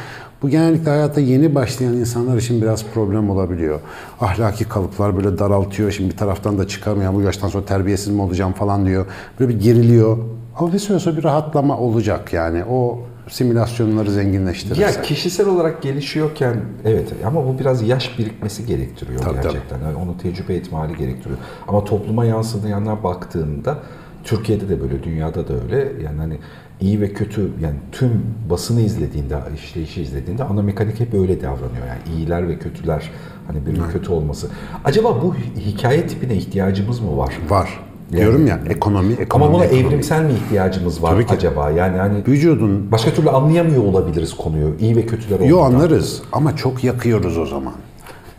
Bu 0.43 0.49
genellikle 0.49 0.91
hayata 0.91 1.21
yeni 1.21 1.55
başlayan 1.55 1.95
insanlar 1.95 2.37
için 2.37 2.63
biraz 2.63 2.85
problem 2.95 3.31
olabiliyor. 3.31 3.81
Ahlaki 4.21 4.65
kalıplar 4.65 5.17
böyle 5.17 5.39
daraltıyor. 5.39 5.91
Şimdi 5.91 6.11
bir 6.13 6.17
taraftan 6.17 6.59
da 6.59 6.69
çıkamıyor. 6.69 7.15
Bu 7.15 7.23
yaştan 7.23 7.49
sonra 7.49 7.65
terbiyesiz 7.65 8.09
mi 8.09 8.23
olacağım 8.23 8.53
falan 8.53 8.87
diyor. 8.87 9.07
Böyle 9.41 9.55
bir 9.55 9.61
geriliyor. 9.61 10.19
Ama 10.59 10.73
bir 10.73 10.79
süre 10.79 10.99
sonra 10.99 11.17
bir 11.17 11.25
rahatlama 11.25 11.79
olacak 11.79 12.33
yani. 12.33 12.65
O 12.65 12.99
simülasyonları 13.29 14.11
zenginleştirirse. 14.11 14.83
Ya 14.83 15.03
kişisel 15.03 15.49
olarak 15.49 15.83
gelişiyorken 15.83 16.57
evet 16.85 17.13
ama 17.27 17.47
bu 17.47 17.59
biraz 17.59 17.83
yaş 17.83 18.19
birikmesi 18.19 18.67
gerektiriyor 18.67 19.21
tabii, 19.21 19.35
gerçekten. 19.35 19.79
Tabii. 19.79 19.85
Yani 19.85 19.97
onu 19.97 20.19
tecrübe 20.19 20.55
etme 20.55 20.79
hali 20.79 20.97
gerektiriyor. 20.97 21.39
Ama 21.69 21.85
topluma 21.85 22.25
yansıyanlar 22.25 23.03
baktığında 23.03 23.79
Türkiye'de 24.25 24.69
de 24.69 24.81
böyle, 24.81 25.03
dünyada 25.03 25.49
da 25.49 25.53
öyle. 25.65 25.93
Yani 26.05 26.19
hani 26.19 26.39
iyi 26.81 27.01
ve 27.01 27.13
kötü 27.13 27.41
yani 27.61 27.75
tüm 27.93 28.11
basını 28.51 28.81
izlediğinde, 28.81 29.37
işleyişi 29.55 30.03
izlediğinde 30.03 30.45
ana 30.45 30.63
mekanik 30.63 31.01
hep 31.01 31.15
öyle 31.15 31.41
davranıyor. 31.41 31.87
Yani 31.89 32.17
iyiler 32.19 32.49
ve 32.49 32.59
kötüler 32.59 33.11
hani 33.47 33.67
birinin 33.67 33.89
kötü 33.93 34.13
olması. 34.13 34.49
Acaba 34.85 35.23
bu 35.23 35.35
hikaye 35.61 36.07
tipine 36.07 36.35
ihtiyacımız 36.35 37.01
mı 37.01 37.17
var? 37.17 37.35
Var. 37.49 37.81
Yani, 38.11 38.21
Diyorum 38.21 38.47
ya 38.47 38.61
ekonomi, 38.69 39.13
ekonomi. 39.13 39.45
Ama 39.45 39.55
buna 39.55 39.65
ekonomi. 39.65 39.87
evrimsel 39.87 40.25
mi 40.25 40.33
ihtiyacımız 40.33 41.03
var 41.03 41.11
Tabii 41.11 41.27
ki. 41.27 41.35
acaba? 41.35 41.71
Yani 41.71 41.99
hani 41.99 42.19
vücudun 42.29 42.91
başka 42.93 43.11
türlü 43.11 43.31
anlayamıyor 43.31 43.83
olabiliriz 43.85 44.35
konuyu. 44.37 44.75
iyi 44.81 44.97
ve 44.97 45.07
kötüler 45.07 45.37
olduğundan. 45.37 45.51
Yo 45.51 45.61
anlarız 45.61 46.23
ama 46.33 46.57
çok 46.57 46.85
yakıyoruz 46.85 47.39
o 47.39 47.47
zaman. 47.47 47.73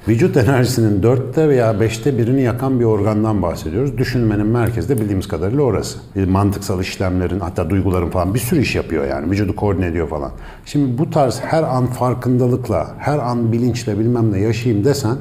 Vücut 0.08 0.38
enerjisinin 0.38 1.04
dörtte 1.04 1.50
veya 1.50 1.80
beşte 1.80 2.18
birini 2.18 2.42
yakan 2.42 2.80
bir 2.80 2.86
organdan 2.86 3.42
bahsediyoruz. 3.42 3.98
Düşünmenin 3.98 4.46
merkezde 4.46 4.98
bildiğimiz 4.98 5.28
kadarıyla 5.28 5.64
orası. 5.64 6.00
Mantıksal 6.28 6.82
işlemlerin 6.82 7.40
hatta 7.40 7.70
duyguların 7.70 8.10
falan 8.10 8.34
bir 8.34 8.40
sürü 8.40 8.62
iş 8.62 8.76
yapıyor 8.76 9.08
yani. 9.08 9.32
Vücudu 9.32 9.56
koordine 9.56 9.86
ediyor 9.86 10.08
falan. 10.08 10.32
Şimdi 10.66 10.98
bu 10.98 11.10
tarz 11.10 11.40
her 11.40 11.64
an 11.64 11.86
farkındalıkla, 11.86 12.96
her 12.98 13.20
an 13.20 13.52
bilinçle 13.52 14.00
bilmem 14.00 14.32
ne 14.32 14.40
yaşayayım 14.40 14.86
desen 14.86 15.18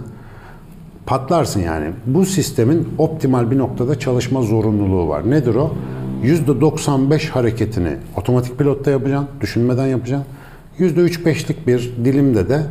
patlarsın 1.06 1.60
yani. 1.60 1.90
Bu 2.06 2.26
sistemin 2.26 2.88
optimal 2.98 3.50
bir 3.50 3.58
noktada 3.58 3.98
çalışma 3.98 4.42
zorunluluğu 4.42 5.08
var. 5.08 5.30
Nedir 5.30 5.54
o? 5.54 5.74
%95 6.22 7.28
hareketini 7.28 7.96
otomatik 8.16 8.58
pilotta 8.58 8.90
yapacaksın, 8.90 9.28
düşünmeden 9.40 9.86
yapacaksın. 9.86 10.26
%3-5'lik 10.78 11.66
bir 11.66 11.92
dilimde 12.04 12.48
de 12.48 12.62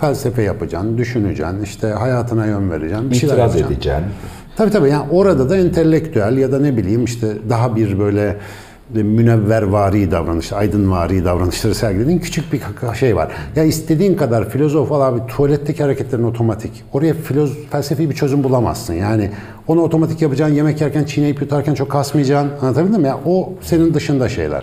felsefe 0.00 0.42
yapacaksın, 0.42 0.98
düşüneceksin, 0.98 1.62
işte 1.62 1.88
hayatına 1.88 2.46
yön 2.46 2.70
vereceksin, 2.70 3.10
bir 3.10 3.16
şeyler 3.16 3.34
İtiraz 3.34 3.54
yapacaksın. 3.54 3.74
edeceksin. 3.74 4.04
Tabii 4.56 4.70
tabii 4.70 4.90
yani 4.90 5.04
orada 5.10 5.50
da 5.50 5.56
entelektüel 5.56 6.38
ya 6.38 6.52
da 6.52 6.58
ne 6.60 6.76
bileyim 6.76 7.04
işte 7.04 7.26
daha 7.48 7.76
bir 7.76 7.98
böyle 7.98 8.36
münevvervari 8.94 10.10
davranış, 10.10 10.52
aydınvari 10.52 11.24
davranışları 11.24 11.74
sergilediğin 11.74 12.18
küçük 12.18 12.52
bir 12.52 12.60
şey 12.94 13.16
var. 13.16 13.32
Ya 13.56 13.64
istediğin 13.64 14.14
kadar 14.16 14.48
filozof 14.50 14.92
al 14.92 15.00
abi 15.00 15.20
tuvaletteki 15.26 15.82
hareketlerin 15.82 16.24
otomatik. 16.24 16.84
Oraya 16.92 17.14
filoz, 17.14 17.58
felsefi 17.70 18.10
bir 18.10 18.14
çözüm 18.14 18.44
bulamazsın. 18.44 18.94
Yani 18.94 19.30
onu 19.66 19.82
otomatik 19.82 20.22
yapacaksın, 20.22 20.54
yemek 20.54 20.80
yerken 20.80 21.04
çiğneyip 21.04 21.40
yutarken 21.40 21.74
çok 21.74 21.90
kasmayacaksın. 21.90 22.50
Anlatabildim 22.62 23.00
mi? 23.00 23.08
Ya 23.08 23.18
o 23.26 23.52
senin 23.62 23.94
dışında 23.94 24.28
şeyler. 24.28 24.62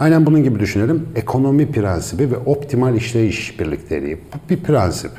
Aynen 0.00 0.26
bunun 0.26 0.42
gibi 0.42 0.60
düşünelim. 0.60 1.08
Ekonomi 1.16 1.72
prensibi 1.72 2.30
ve 2.30 2.36
optimal 2.36 2.96
işleyiş 2.96 3.60
birlikteliği. 3.60 4.16
Bu 4.16 4.50
bir 4.50 4.62
prensip. 4.62 5.10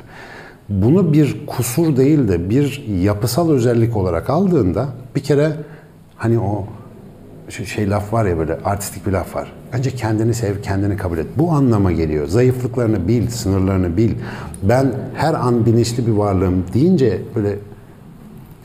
Bunu 0.70 1.13
bir 1.13 1.46
kusur 1.46 1.98
değil 1.98 2.28
de 2.28 2.50
bir 2.50 2.84
yapısal 3.02 3.52
özellik 3.52 3.98
olarak 3.98 4.30
aldığında 4.30 4.89
bir 5.15 5.24
kere 5.24 5.52
hani 6.17 6.39
o 6.39 6.67
şu 7.50 7.65
şey 7.65 7.89
laf 7.89 8.13
var 8.13 8.26
ya 8.26 8.38
böyle 8.38 8.58
artistik 8.65 9.08
bir 9.08 9.12
laf 9.12 9.36
var. 9.36 9.52
Önce 9.74 9.91
kendini 9.91 10.34
sev, 10.34 10.62
kendini 10.62 10.98
kabul 10.98 11.17
et. 11.17 11.28
Bu 11.38 11.52
anlama 11.52 11.91
geliyor. 11.91 12.28
Zayıflıklarını 12.28 13.08
bil, 13.08 13.28
sınırlarını 13.28 13.98
bil. 13.98 14.12
Ben 14.63 14.91
her 15.15 15.34
an 15.34 15.65
bilinçli 15.65 16.08
bir 16.08 16.12
varlığım 16.12 16.63
deyince 16.74 17.22
böyle 17.36 17.56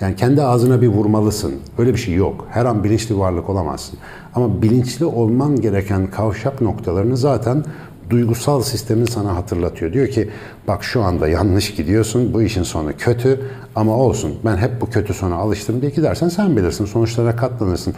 yani 0.01 0.17
kendi 0.17 0.43
ağzına 0.43 0.83
bir 0.83 0.89
vurmalısın. 0.89 1.55
Öyle 1.79 1.93
bir 1.93 1.99
şey 1.99 2.15
yok. 2.15 2.47
Her 2.51 2.65
an 2.65 2.85
bilinçli 2.85 3.19
varlık 3.19 3.51
olamazsın. 3.51 3.99
Ama 4.35 4.63
bilinçli 4.63 5.05
olman 5.05 5.61
gereken 5.61 6.11
kavşak 6.11 6.61
noktalarını 6.61 7.17
zaten 7.17 7.65
duygusal 8.11 8.63
sistemin 8.63 9.05
sana 9.05 9.37
hatırlatıyor. 9.37 9.93
Diyor 9.93 10.09
ki 10.09 10.29
bak 10.69 10.85
şu 10.85 11.03
anda 11.03 11.29
yanlış 11.29 11.75
gidiyorsun, 11.75 12.35
bu 12.35 12.43
işin 12.43 12.63
sonu 12.63 12.91
kötü 12.99 13.41
ama 13.77 13.97
olsun 13.97 14.35
ben 14.45 14.57
hep 14.57 14.81
bu 14.81 14.91
kötü 14.91 15.15
sona 15.15 15.35
alıştım 15.35 15.81
diye 15.81 15.91
gidersen 15.91 16.29
sen 16.29 16.57
bilirsin, 16.57 16.85
sonuçlara 16.85 17.37
katlanırsın. 17.37 17.95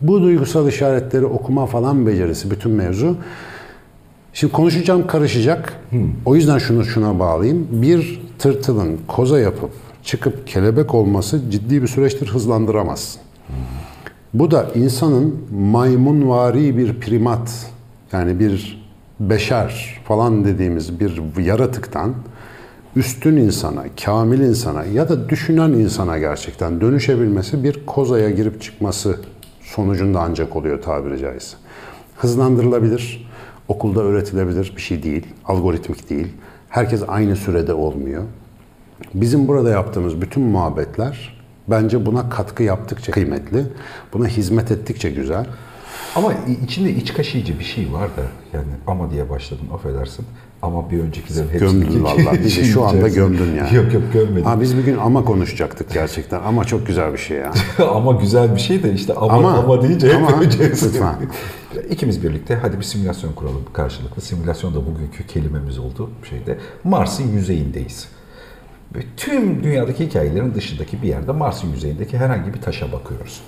Bu 0.00 0.22
duygusal 0.22 0.68
işaretleri 0.68 1.24
okuma 1.26 1.66
falan 1.66 2.06
becerisi 2.06 2.50
bütün 2.50 2.72
mevzu. 2.72 3.16
Şimdi 4.32 4.52
konuşacağım 4.52 5.06
karışacak. 5.06 5.72
Hmm. 5.90 6.10
O 6.24 6.36
yüzden 6.36 6.58
şunu 6.58 6.84
şuna 6.84 7.18
bağlayayım. 7.18 7.68
Bir 7.70 8.22
tırtılın 8.38 8.98
koza 9.08 9.40
yapıp 9.40 9.70
çıkıp 10.10 10.46
kelebek 10.46 10.94
olması 10.94 11.50
ciddi 11.50 11.82
bir 11.82 11.86
süreçtir 11.86 12.28
hızlandıramazsın. 12.28 13.22
Bu 14.34 14.50
da 14.50 14.70
insanın 14.74 15.46
maymunvari 15.52 16.78
bir 16.78 17.00
primat 17.00 17.70
yani 18.12 18.40
bir 18.40 18.82
beşer 19.20 20.00
falan 20.04 20.44
dediğimiz 20.44 21.00
bir 21.00 21.36
yaratıktan 21.44 22.14
üstün 22.96 23.36
insana, 23.36 23.84
kamil 24.04 24.40
insana 24.40 24.84
ya 24.84 25.08
da 25.08 25.28
düşünen 25.28 25.70
insana 25.70 26.18
gerçekten 26.18 26.80
dönüşebilmesi 26.80 27.64
bir 27.64 27.86
kozaya 27.86 28.30
girip 28.30 28.62
çıkması 28.62 29.16
sonucunda 29.62 30.20
ancak 30.20 30.56
oluyor 30.56 30.82
tabiri 30.82 31.18
caizse. 31.18 31.56
Hızlandırılabilir, 32.16 33.30
okulda 33.68 34.00
öğretilebilir 34.00 34.72
bir 34.76 34.82
şey 34.82 35.02
değil, 35.02 35.26
algoritmik 35.44 36.10
değil. 36.10 36.28
Herkes 36.68 37.02
aynı 37.08 37.36
sürede 37.36 37.74
olmuyor. 37.74 38.22
Bizim 39.14 39.48
burada 39.48 39.70
yaptığımız 39.70 40.20
bütün 40.20 40.42
muhabbetler 40.42 41.40
bence 41.68 42.06
buna 42.06 42.28
katkı 42.28 42.62
yaptıkça 42.62 43.12
kıymetli, 43.12 43.64
buna 44.12 44.26
hizmet 44.26 44.70
ettikçe 44.70 45.10
güzel. 45.10 45.46
Ama 46.16 46.32
içinde 46.64 46.90
iç 46.90 47.14
kaşıyıcı 47.14 47.58
bir 47.58 47.64
şey 47.64 47.92
var 47.92 48.08
da 48.08 48.22
yani 48.52 48.72
ama 48.86 49.10
diye 49.10 49.30
başladım 49.30 49.66
affedersin. 49.74 50.26
Ama 50.62 50.90
bir 50.90 51.00
öncekilerin 51.00 51.48
hepsini 51.48 51.84
Gömdün 51.84 52.04
valla. 52.04 52.32
Bizi 52.44 52.64
şu 52.64 52.84
anda 52.84 53.08
gömdün 53.18 53.54
yani. 53.54 53.74
Yok 53.74 53.94
yok 53.94 54.02
gömmedim. 54.12 54.44
Ha, 54.44 54.60
biz 54.60 54.76
bir 54.76 54.84
gün 54.84 54.98
ama 54.98 55.24
konuşacaktık 55.24 55.92
gerçekten. 55.92 56.40
Ama 56.40 56.64
çok 56.64 56.86
güzel 56.86 57.12
bir 57.12 57.18
şey 57.18 57.36
ya. 57.36 57.52
ama 57.94 58.12
güzel 58.12 58.54
bir 58.54 58.60
şey 58.60 58.82
de 58.82 58.92
işte 58.92 59.14
ama 59.14 59.32
ama, 59.32 59.52
ama 59.52 59.82
deyince 59.82 60.16
ama, 60.16 60.42
hep 60.42 60.60
lütfen. 60.60 61.14
İkimiz 61.90 62.22
birlikte 62.22 62.58
hadi 62.62 62.78
bir 62.78 62.84
simülasyon 62.84 63.32
kuralım 63.32 63.64
karşılıklı. 63.72 64.22
Simülasyon 64.22 64.74
da 64.74 64.86
bugünkü 64.86 65.26
kelimemiz 65.26 65.78
oldu 65.78 66.10
şeyde. 66.30 66.58
Mars'ın 66.84 67.28
yüzeyindeyiz. 67.32 68.08
Ve 68.96 69.00
tüm 69.16 69.64
dünyadaki 69.64 70.06
hikayelerin 70.06 70.54
dışındaki 70.54 71.02
bir 71.02 71.08
yerde 71.08 71.32
Mars'ın 71.32 71.68
yüzeyindeki 71.68 72.18
herhangi 72.18 72.54
bir 72.54 72.60
taşa 72.60 72.92
bakıyoruz. 72.92 73.40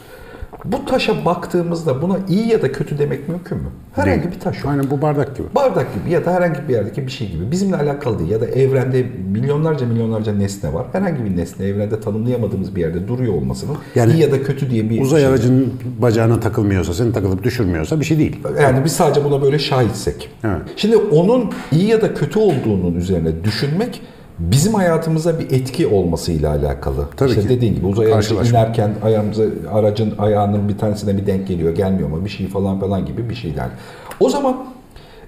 Bu 0.64 0.84
taşa 0.84 1.24
baktığımızda 1.24 2.02
buna 2.02 2.18
iyi 2.28 2.48
ya 2.48 2.62
da 2.62 2.72
kötü 2.72 2.98
demek 2.98 3.28
mümkün 3.28 3.58
mü? 3.58 3.68
Herhangi 3.94 4.22
Değil. 4.22 4.34
bir 4.34 4.40
taş 4.40 4.56
yok. 4.56 4.66
Aynen 4.66 4.90
bu 4.90 5.02
bardak 5.02 5.36
gibi. 5.36 5.46
Bardak 5.54 5.86
gibi 5.94 6.10
ya 6.10 6.24
da 6.24 6.32
herhangi 6.32 6.68
bir 6.68 6.74
yerdeki 6.74 7.06
bir 7.06 7.10
şey 7.10 7.30
gibi. 7.30 7.50
Bizimle 7.50 7.76
alakalı 7.76 8.18
değil 8.18 8.30
ya 8.30 8.40
da 8.40 8.46
evrende 8.46 9.06
milyonlarca 9.32 9.86
milyonlarca 9.86 10.32
nesne 10.32 10.74
var. 10.74 10.86
Herhangi 10.92 11.24
bir 11.24 11.36
nesne 11.36 11.66
evrende 11.66 12.00
tanımlayamadığımız 12.00 12.76
bir 12.76 12.80
yerde 12.80 13.08
duruyor 13.08 13.34
olmasının 13.34 13.76
Yani 13.94 14.12
iyi 14.12 14.22
ya 14.22 14.32
da 14.32 14.42
kötü 14.42 14.70
diye 14.70 14.90
bir 14.90 15.00
Uzay 15.00 15.20
şey. 15.20 15.28
aracının 15.30 15.72
bacağına 15.98 16.40
takılmıyorsa, 16.40 16.94
seni 16.94 17.12
takılıp 17.12 17.42
düşürmüyorsa 17.42 18.00
bir 18.00 18.04
şey 18.04 18.18
değil. 18.18 18.40
Yani 18.62 18.84
biz 18.84 18.92
sadece 18.92 19.24
buna 19.24 19.42
böyle 19.42 19.58
şahitsek. 19.58 20.30
Evet. 20.44 20.62
Şimdi 20.76 20.96
onun 20.96 21.50
iyi 21.72 21.86
ya 21.86 22.02
da 22.02 22.14
kötü 22.14 22.38
olduğunun 22.38 22.94
üzerine 22.94 23.44
düşünmek 23.44 24.02
bizim 24.50 24.74
hayatımıza 24.74 25.38
bir 25.38 25.50
etki 25.50 25.86
olmasıyla 25.86 26.50
alakalı. 26.50 27.06
Tabii 27.16 27.30
işte 27.30 27.42
ki. 27.42 27.48
dediğin 27.48 27.74
gibi 27.74 27.86
uzay 27.86 28.12
aracı 28.12 28.34
inerken 28.34 28.94
ayağımıza 29.04 29.44
aracın 29.72 30.14
ayağının 30.18 30.68
bir 30.68 30.78
tanesine 30.78 31.16
bir 31.16 31.26
denk 31.26 31.48
geliyor, 31.48 31.74
gelmiyor 31.74 32.08
mu 32.08 32.24
bir 32.24 32.30
şey 32.30 32.48
falan 32.48 32.80
falan 32.80 33.06
gibi 33.06 33.28
bir 33.28 33.34
şeyler. 33.34 33.68
O 34.20 34.28
zaman 34.28 34.56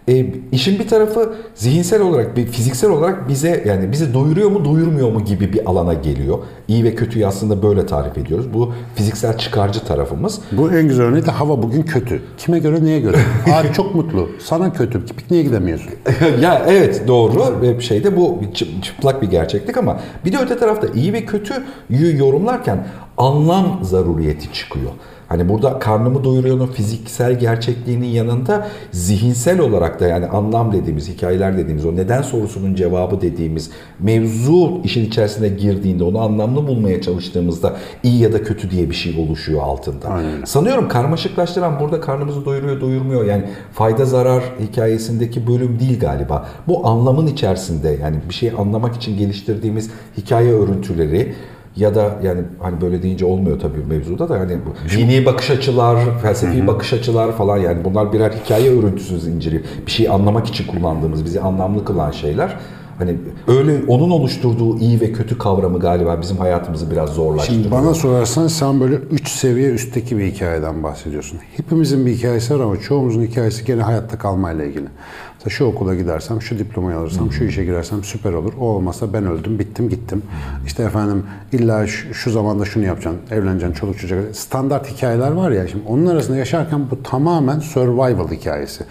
e, 0.09 0.27
işin 0.53 0.79
bir 0.79 0.89
tarafı 0.89 1.35
zihinsel 1.55 2.03
olarak, 2.03 2.37
bir 2.37 2.47
fiziksel 2.47 2.91
olarak 2.91 3.29
bize 3.29 3.65
yani 3.67 3.93
bizi 3.93 4.15
doyuruyor 4.15 4.51
mu, 4.51 4.65
doyurmuyor 4.65 5.13
mu 5.13 5.25
gibi 5.25 5.53
bir 5.53 5.71
alana 5.71 5.95
geliyor. 5.95 6.39
İyi 6.69 6.85
ve 6.85 6.95
kötüyü 6.95 7.27
aslında 7.27 7.63
böyle 7.63 7.87
tarif 7.87 8.19
ediyoruz. 8.19 8.55
Bu 8.55 8.73
fiziksel 8.95 9.39
çıkarcı 9.39 9.85
tarafımız. 9.85 10.41
Bu 10.53 10.71
en 10.73 10.89
güzel 10.89 11.07
örneği 11.07 11.27
de 11.27 11.31
hava 11.31 11.63
bugün 11.63 11.83
kötü. 11.83 12.23
Kime 12.39 12.59
göre 12.59 12.85
neye 12.85 13.01
göre? 13.01 13.17
Ağaç 13.55 13.75
çok 13.75 13.95
mutlu. 13.95 14.29
Sana 14.39 14.73
kötü. 14.73 15.07
Pikniğe 15.07 15.43
gidemiyorsun. 15.43 15.91
ya 16.43 16.63
evet 16.69 17.09
doğru 17.09 17.61
ve 17.63 17.81
şeyde 17.81 18.17
bu 18.17 18.41
çı- 18.55 18.81
çıplak 18.83 19.23
bir 19.23 19.31
gerçeklik 19.31 19.77
ama 19.77 20.01
bir 20.25 20.33
de 20.33 20.39
öte 20.39 20.59
tarafta 20.59 20.87
iyi 20.95 21.13
ve 21.13 21.25
kötüyü 21.25 22.19
yorumlarken 22.19 22.87
anlam 23.17 23.79
zaruriyeti 23.83 24.53
çıkıyor. 24.53 24.91
Hani 25.35 25.49
burada 25.49 25.79
karnımı 25.79 26.25
doyuruyor'un 26.25 26.67
fiziksel 26.67 27.39
gerçekliğinin 27.39 28.07
yanında 28.07 28.69
zihinsel 28.93 29.61
olarak 29.61 30.01
da 30.01 30.07
yani 30.07 30.27
anlam 30.27 30.73
dediğimiz, 30.73 31.09
hikayeler 31.09 31.59
dediğimiz, 31.59 31.87
o 31.87 31.97
neden 31.97 32.23
sorusunun 32.23 32.75
cevabı 32.75 33.21
dediğimiz 33.21 33.71
mevzu 34.01 34.81
işin 34.85 35.05
içerisine 35.05 35.49
girdiğinde 35.49 36.05
onu 36.05 36.21
anlamlı 36.21 36.67
bulmaya 36.67 37.01
çalıştığımızda 37.01 37.77
iyi 38.03 38.19
ya 38.19 38.33
da 38.33 38.43
kötü 38.43 38.71
diye 38.71 38.91
bir 38.91 38.95
şey 38.95 39.21
oluşuyor 39.21 39.63
altında. 39.63 40.09
Aynen. 40.09 40.45
Sanıyorum 40.45 40.89
karmaşıklaştıran 40.89 41.81
burada 41.81 42.01
karnımızı 42.01 42.45
doyuruyor, 42.45 42.81
doyurmuyor. 42.81 43.25
Yani 43.25 43.45
fayda 43.73 44.05
zarar 44.05 44.43
hikayesindeki 44.61 45.47
bölüm 45.47 45.81
değil 45.81 46.01
galiba. 46.01 46.49
Bu 46.69 46.87
anlamın 46.87 47.27
içerisinde 47.27 47.99
yani 48.03 48.17
bir 48.29 48.35
şeyi 48.35 48.53
anlamak 48.53 48.97
için 48.97 49.19
geliştirdiğimiz 49.19 49.91
hikaye 50.17 50.53
örüntüleri 50.53 51.35
ya 51.77 51.95
da 51.95 52.11
yani 52.23 52.41
hani 52.61 52.81
böyle 52.81 53.03
deyince 53.03 53.25
olmuyor 53.25 53.61
tabii 53.61 53.85
mevzuda 53.89 54.29
da 54.29 54.41
hani 54.41 54.59
dini 54.91 55.27
bakış 55.27 55.51
açılar, 55.51 55.99
felsefi 56.23 56.67
bakış 56.67 56.93
açılar 56.93 57.33
falan 57.33 57.59
yani 57.59 57.85
bunlar 57.85 58.13
birer 58.13 58.31
hikaye 58.31 58.79
örüntüsü 58.79 59.21
zinciri. 59.21 59.63
Bir 59.87 59.91
şeyi 59.91 60.11
anlamak 60.11 60.47
için 60.47 60.67
kullandığımız, 60.67 61.25
bizi 61.25 61.41
anlamlı 61.41 61.85
kılan 61.85 62.11
şeyler. 62.11 62.57
Hani 62.99 63.17
öyle 63.49 63.81
onun 63.89 64.11
oluşturduğu 64.11 64.79
iyi 64.79 65.01
ve 65.01 65.13
kötü 65.13 65.39
kavramı 65.39 65.81
galiba 65.81 66.21
bizim 66.21 66.37
hayatımızı 66.37 66.91
biraz 66.91 67.11
zorlaştırıyor. 67.11 67.63
Şimdi 67.63 67.75
bana 67.75 67.95
sorarsan 67.95 68.49
sen 68.49 68.81
böyle 68.81 68.95
3 68.95 69.29
seviye 69.29 69.71
üstteki 69.71 70.19
bir 70.19 70.27
hikayeden 70.33 70.83
bahsediyorsun. 70.83 71.39
Hepimizin 71.57 72.07
bir 72.07 72.13
hikayesi 72.13 72.55
var 72.55 72.61
ama 72.61 72.81
çoğumuzun 72.81 73.23
hikayesi 73.23 73.65
gene 73.65 73.83
hayatta 73.83 74.19
kalmayla 74.19 74.65
ilgili. 74.65 74.87
Mesela 75.35 75.57
şu 75.57 75.65
okula 75.65 75.95
gidersem, 75.95 76.43
şu 76.43 76.59
diplomayı 76.59 76.97
alırsam, 76.99 77.33
şu 77.33 77.45
işe 77.45 77.65
girersem 77.65 78.05
süper 78.05 78.33
olur. 78.33 78.53
O 78.61 78.65
olmasa 78.65 79.13
ben 79.13 79.27
öldüm, 79.27 79.59
bittim, 79.59 79.89
gittim. 79.89 80.23
İşte 80.67 80.83
efendim 80.83 81.23
illa 81.53 81.87
şu, 81.87 82.15
şu 82.15 82.31
zamanda 82.31 82.65
şunu 82.65 82.85
yapacaksın, 82.85 83.21
evleneceksin, 83.31 83.75
çoluk 83.75 83.99
çocuk. 83.99 84.37
Standart 84.37 84.91
hikayeler 84.91 85.31
var 85.31 85.51
ya 85.51 85.69
şimdi 85.69 85.85
onun 85.89 86.07
arasında 86.07 86.37
yaşarken 86.37 86.91
bu 86.91 87.03
tamamen 87.03 87.59
survival 87.59 88.29
hikayesi. 88.31 88.85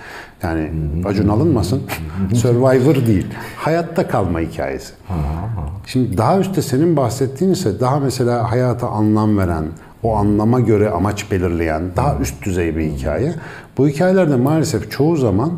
Yani 0.44 0.72
acun 1.06 1.28
alınmasın. 1.28 1.82
Survivor 2.34 2.96
değil. 2.96 3.28
Hayatta 3.58 4.08
kalma 4.08 4.40
hikayesi. 4.40 4.94
Şimdi 5.86 6.18
daha 6.18 6.40
üstte 6.40 6.62
senin 6.62 6.98
bahsettiğin 6.98 7.52
ise 7.52 7.80
daha 7.80 8.00
mesela 8.00 8.52
hayata 8.52 8.88
anlam 8.88 9.38
veren, 9.38 9.66
o 10.04 10.16
anlama 10.16 10.60
göre 10.60 10.90
amaç 10.90 11.32
belirleyen 11.32 11.82
daha 11.96 12.18
üst 12.18 12.46
düzey 12.46 12.78
bir 12.78 12.92
hikaye. 12.92 13.34
Bu 13.78 13.88
hikayelerde 13.88 14.36
maalesef 14.36 14.92
çoğu 14.92 15.16
zaman 15.16 15.52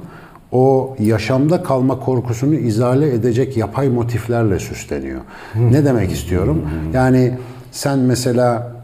o 0.51 0.95
yaşamda 0.99 1.63
kalma 1.63 1.99
korkusunu 1.99 2.55
izale 2.55 3.13
edecek 3.13 3.57
yapay 3.57 3.89
motiflerle 3.89 4.59
süsleniyor. 4.59 5.21
Ne 5.55 5.85
demek 5.85 6.11
istiyorum? 6.11 6.61
Yani 6.93 7.37
sen 7.71 7.99
mesela 7.99 8.74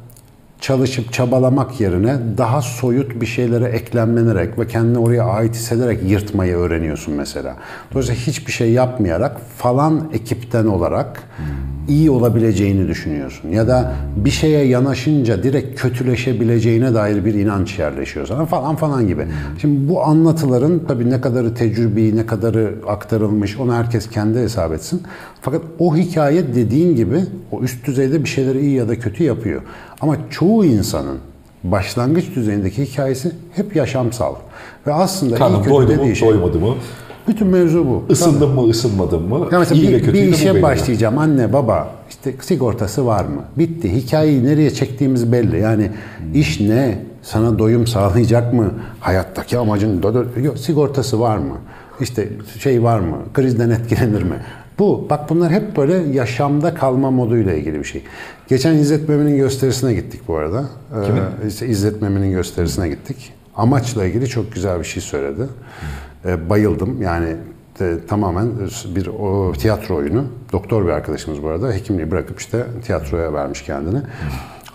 çalışıp 0.61 1.13
çabalamak 1.13 1.81
yerine 1.81 2.17
daha 2.37 2.61
soyut 2.61 3.21
bir 3.21 3.25
şeylere 3.25 3.65
eklemlenerek 3.65 4.59
ve 4.59 4.67
kendini 4.67 4.97
oraya 4.97 5.23
ait 5.23 5.55
hissederek 5.55 5.99
yırtmayı 6.09 6.55
öğreniyorsun 6.55 7.13
mesela. 7.13 7.55
Dolayısıyla 7.91 8.21
hiçbir 8.21 8.51
şey 8.51 8.71
yapmayarak 8.71 9.37
falan 9.57 10.09
ekipten 10.13 10.65
olarak 10.65 11.23
iyi 11.91 12.11
olabileceğini 12.11 12.87
düşünüyorsun. 12.87 13.49
Ya 13.49 13.67
da 13.67 13.93
bir 14.15 14.29
şeye 14.29 14.65
yanaşınca 14.65 15.43
direkt 15.43 15.81
kötüleşebileceğine 15.81 16.93
dair 16.93 17.25
bir 17.25 17.33
inanç 17.33 17.79
yerleşiyor 17.79 18.27
sana 18.27 18.45
falan 18.45 18.75
falan 18.75 19.07
gibi. 19.07 19.27
Şimdi 19.61 19.89
bu 19.89 20.03
anlatıların 20.03 20.81
tabii 20.87 21.09
ne 21.09 21.21
kadarı 21.21 21.55
tecrübi, 21.55 22.15
ne 22.17 22.25
kadarı 22.25 22.75
aktarılmış 22.87 23.57
onu 23.57 23.73
herkes 23.73 24.09
kendi 24.09 24.39
hesap 24.39 24.73
etsin. 24.73 25.01
Fakat 25.41 25.61
o 25.79 25.95
hikaye 25.95 26.55
dediğin 26.55 26.95
gibi 26.95 27.19
o 27.51 27.61
üst 27.61 27.87
düzeyde 27.87 28.23
bir 28.23 28.29
şeyleri 28.29 28.61
iyi 28.61 28.75
ya 28.75 28.89
da 28.89 28.99
kötü 28.99 29.23
yapıyor. 29.23 29.61
Ama 30.01 30.17
çoğu 30.29 30.65
insanın 30.65 31.17
başlangıç 31.63 32.35
düzeyindeki 32.35 32.85
hikayesi 32.85 33.31
hep 33.55 33.75
yaşamsal. 33.75 34.35
Ve 34.87 34.93
aslında 34.93 35.35
iyi 35.35 35.37
Karnım 35.39 35.57
kötü 35.57 35.69
doydu 35.69 35.95
mu, 35.95 36.15
şey. 36.15 36.29
doymadı 36.29 36.59
mı? 36.59 36.75
Bütün 37.27 37.47
mevzu 37.47 37.85
bu. 37.85 38.13
Isındım 38.13 38.53
mı, 38.55 38.69
ısınmadım 38.69 39.29
mı? 39.29 39.47
Ya 39.51 39.59
mesela 39.59 39.81
İyi 39.81 39.93
bir, 39.93 40.13
bir 40.13 40.23
işe 40.23 40.61
başlayacağım 40.61 41.17
anne 41.17 41.53
baba 41.53 41.91
işte 42.09 42.33
sigortası 42.41 43.05
var 43.05 43.25
mı? 43.25 43.41
Bitti. 43.57 43.95
Hikayeyi 43.95 44.43
nereye 44.45 44.69
çektiğimiz 44.69 45.31
belli. 45.31 45.59
Yani 45.59 45.91
iş 46.33 46.59
ne? 46.59 47.05
Sana 47.21 47.59
doyum 47.59 47.87
sağlayacak 47.87 48.53
mı? 48.53 48.71
Hayattaki 48.99 49.57
amacın 49.57 50.03
yok, 50.43 50.57
sigortası 50.57 51.19
var 51.19 51.37
mı? 51.37 51.57
İşte 51.99 52.29
şey 52.59 52.83
var 52.83 52.99
mı? 52.99 53.17
Krizden 53.33 53.69
etkilenir 53.69 54.23
mi? 54.23 54.35
Bu. 54.79 55.07
Bak 55.09 55.29
bunlar 55.29 55.51
hep 55.51 55.77
böyle 55.77 55.93
yaşamda 55.93 56.73
kalma 56.73 57.11
moduyla 57.11 57.53
ilgili 57.53 57.79
bir 57.79 57.83
şey. 57.83 58.03
Geçen 58.47 58.73
İzzet 58.75 59.09
Memin'in 59.09 59.37
gösterisine 59.37 59.93
gittik 59.93 60.21
bu 60.27 60.35
arada. 60.35 60.65
Kimin? 61.05 61.21
Ee, 61.61 61.67
İzzet 61.67 62.01
Memin'in 62.01 62.31
gösterisine 62.31 62.89
gittik. 62.89 63.33
Amaçla 63.55 64.05
ilgili 64.05 64.27
çok 64.27 64.51
güzel 64.53 64.79
bir 64.79 64.85
şey 64.85 65.03
söyledi. 65.03 65.41
Ee, 66.25 66.49
bayıldım. 66.49 67.01
Yani 67.01 67.35
e, 67.81 67.95
tamamen 68.07 68.47
bir 68.95 69.07
o 69.07 69.53
tiyatro 69.53 69.95
oyunu. 69.95 70.23
Doktor 70.51 70.85
bir 70.85 70.89
arkadaşımız 70.89 71.43
bu 71.43 71.47
arada. 71.47 71.73
Hekimliği 71.73 72.11
bırakıp 72.11 72.39
işte 72.39 72.65
tiyatroya 72.85 73.33
vermiş 73.33 73.61
kendini. 73.61 73.99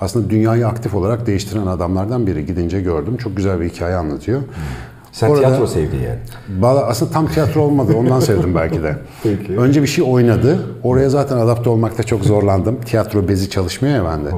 Aslında 0.01 0.31
dünyayı 0.31 0.67
aktif 0.67 0.95
olarak 0.95 1.27
değiştiren 1.27 1.67
adamlardan 1.67 2.27
biri. 2.27 2.47
Gidince 2.47 2.81
gördüm. 2.81 3.17
Çok 3.17 3.37
güzel 3.37 3.61
bir 3.61 3.69
hikaye 3.69 3.97
anlatıyor. 3.97 4.41
Sen 5.13 5.29
Orada- 5.29 5.41
tiyatro 5.41 5.67
sevdi 5.67 5.97
yani. 5.97 6.67
Aslında 6.67 7.13
tam 7.13 7.27
tiyatro 7.27 7.61
olmadı. 7.61 7.93
Ondan 7.97 8.21
sevdim 8.21 8.55
belki 8.55 8.83
de. 8.83 8.97
Peki. 9.23 9.57
Önce 9.59 9.83
bir 9.83 9.87
şey 9.87 10.05
oynadı. 10.09 10.59
Oraya 10.83 11.11
zaten 11.11 11.37
adapte 11.37 11.71
olmakta 11.71 12.03
çok 12.03 12.25
zorlandım. 12.25 12.81
Tiyatro 12.81 13.29
bezi 13.29 13.51
çalışmıyor 13.51 13.95
ya 13.97 14.05
bende. 14.05 14.31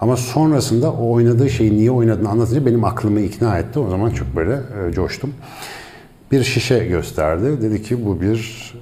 Ama 0.00 0.16
sonrasında 0.16 0.92
o 0.92 1.10
oynadığı 1.12 1.50
şeyi 1.50 1.76
niye 1.76 1.90
oynadığını 1.90 2.28
anlatınca 2.28 2.66
benim 2.66 2.84
aklımı 2.84 3.20
ikna 3.20 3.58
etti. 3.58 3.78
O 3.78 3.90
zaman 3.90 4.10
çok 4.10 4.36
böyle 4.36 4.52
e, 4.88 4.92
coştum. 4.92 5.30
Bir 6.32 6.44
şişe 6.44 6.78
gösterdi. 6.78 7.62
Dedi 7.62 7.82
ki 7.82 8.06
bu 8.06 8.20
bir 8.20 8.72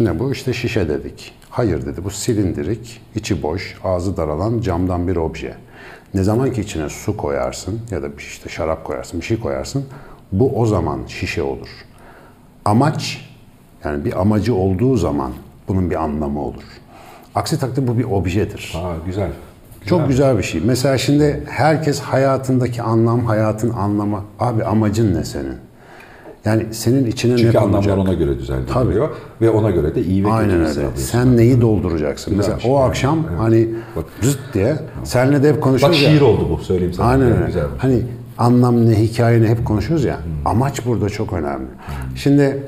ne 0.00 0.18
bu? 0.18 0.32
İşte 0.32 0.52
şişe 0.52 0.88
dedik. 0.88 1.32
Hayır 1.50 1.86
dedi 1.86 2.04
bu 2.04 2.10
silindirik, 2.10 3.00
içi 3.14 3.42
boş, 3.42 3.76
ağzı 3.84 4.16
daralan 4.16 4.60
camdan 4.60 5.08
bir 5.08 5.16
obje. 5.16 5.54
Ne 6.14 6.22
zaman 6.22 6.52
ki 6.52 6.60
içine 6.60 6.88
su 6.88 7.16
koyarsın 7.16 7.80
ya 7.90 8.02
da 8.02 8.06
işte 8.18 8.48
şarap 8.48 8.84
koyarsın, 8.84 9.20
bir 9.20 9.24
şey 9.24 9.40
koyarsın 9.40 9.84
bu 10.32 10.60
o 10.60 10.66
zaman 10.66 11.00
şişe 11.08 11.42
olur. 11.42 11.68
Amaç 12.64 13.28
yani 13.84 14.04
bir 14.04 14.20
amacı 14.20 14.54
olduğu 14.54 14.96
zaman 14.96 15.32
bunun 15.68 15.90
bir 15.90 16.02
anlamı 16.02 16.42
olur. 16.42 16.62
Aksi 17.34 17.60
takdirde 17.60 17.88
bu 17.88 17.98
bir 17.98 18.04
objedir. 18.04 18.72
Aa, 18.76 18.94
güzel. 19.06 19.30
Çok 19.86 20.08
güzel 20.08 20.38
bir 20.38 20.42
şey. 20.42 20.60
Mesela 20.64 20.98
şimdi 20.98 21.44
herkes 21.48 22.00
hayatındaki 22.00 22.82
anlam, 22.82 23.26
hayatın 23.26 23.70
anlamı. 23.70 24.24
Abi 24.40 24.64
amacın 24.64 25.14
ne 25.14 25.24
senin? 25.24 25.56
Yani 26.44 26.66
senin 26.74 27.06
içine 27.06 27.36
Çünkü 27.36 27.56
ne 27.56 27.60
anlamlar 27.60 27.82
konacak? 27.84 27.98
ona 27.98 28.14
göre 28.14 28.38
düzenleniyor 28.38 29.08
ve 29.40 29.50
ona 29.50 29.70
göre 29.70 29.94
de 29.94 30.02
iyi 30.02 30.24
ve 30.24 30.28
Aynen 30.32 30.66
kötü 30.66 30.80
öyle. 30.80 30.96
Sen 30.96 31.36
neyi 31.36 31.60
dolduracaksın? 31.60 32.34
Mesela 32.36 32.56
Güzelmiş. 32.56 32.78
o 32.78 32.82
akşam 32.82 33.18
evet. 33.30 33.40
hani 33.40 33.68
Bak. 33.96 34.04
zıt 34.22 34.38
diye 34.54 34.76
senle 35.04 35.42
de 35.42 35.48
hep 35.48 35.54
Bak 35.56 35.62
konuşuyoruz 35.62 36.02
ya. 36.02 36.10
şiir 36.10 36.20
oldu 36.20 36.46
bu 36.50 36.58
söyleyeyim 36.64 36.92
sana. 36.94 37.06
Aynen 37.08 37.32
öyle. 37.32 37.46
Güzel. 37.46 37.64
Hani 37.78 38.02
anlam 38.38 38.86
ne, 38.90 38.94
hikaye 39.02 39.42
ne 39.42 39.48
hep 39.48 39.64
konuşuyoruz 39.64 40.04
ya. 40.04 40.18
Amaç 40.44 40.86
burada 40.86 41.08
çok 41.08 41.32
önemli. 41.32 41.66
Şimdi 42.16 42.62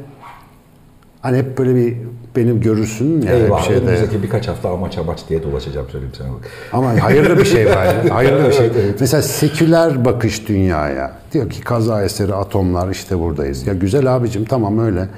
hani 1.23 1.37
hep 1.39 1.59
böyle 1.59 1.75
bir 1.75 1.97
benim 2.37 2.61
görürsün 2.61 3.23
yani 3.23 3.43
Eyvah, 3.43 3.59
bir 3.59 3.65
şeyde. 3.67 3.81
önümüzdeki 3.81 4.23
birkaç 4.23 4.49
hafta 4.49 4.71
amaç 4.71 4.99
amaç 4.99 5.29
diye 5.29 5.43
dolaşacağım 5.43 5.87
söyleyeyim 5.91 6.15
sana. 6.19 6.29
Ama 6.73 7.03
hayırlı 7.03 7.39
bir 7.39 7.45
şey 7.45 7.67
var. 7.67 8.09
Hayırlı 8.11 8.49
bir 8.49 8.53
şey. 8.53 8.67
Evet, 8.67 8.77
evet. 8.85 8.97
Mesela 9.01 9.23
seküler 9.23 10.05
bakış 10.05 10.49
dünyaya. 10.49 11.13
Diyor 11.33 11.51
ki 11.51 11.61
kaza 11.61 12.05
eseri 12.05 12.35
atomlar 12.35 12.91
işte 12.91 13.19
buradayız. 13.19 13.67
Ya 13.67 13.75
güzel 13.75 14.17
abicim 14.17 14.45
tamam 14.45 14.79
öyle. 14.79 15.09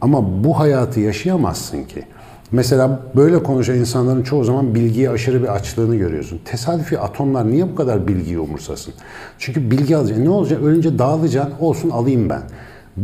Ama 0.00 0.44
bu 0.44 0.58
hayatı 0.58 1.00
yaşayamazsın 1.00 1.84
ki. 1.84 2.04
Mesela 2.52 3.00
böyle 3.16 3.42
konuşan 3.42 3.76
insanların 3.76 4.22
çoğu 4.22 4.44
zaman 4.44 4.74
bilgiye 4.74 5.10
aşırı 5.10 5.42
bir 5.42 5.48
açlığını 5.48 5.96
görüyorsun. 5.96 6.40
Tesadüfi 6.44 6.98
atomlar 6.98 7.50
niye 7.50 7.68
bu 7.68 7.74
kadar 7.74 8.08
bilgiyi 8.08 8.38
umursasın? 8.38 8.94
Çünkü 9.38 9.70
bilgi 9.70 9.96
alacaksın. 9.96 10.24
Ne 10.24 10.30
olacak? 10.30 10.62
Ölünce 10.62 10.98
dağılacaksın. 10.98 11.54
Olsun 11.60 11.90
alayım 11.90 12.30
ben. 12.30 12.42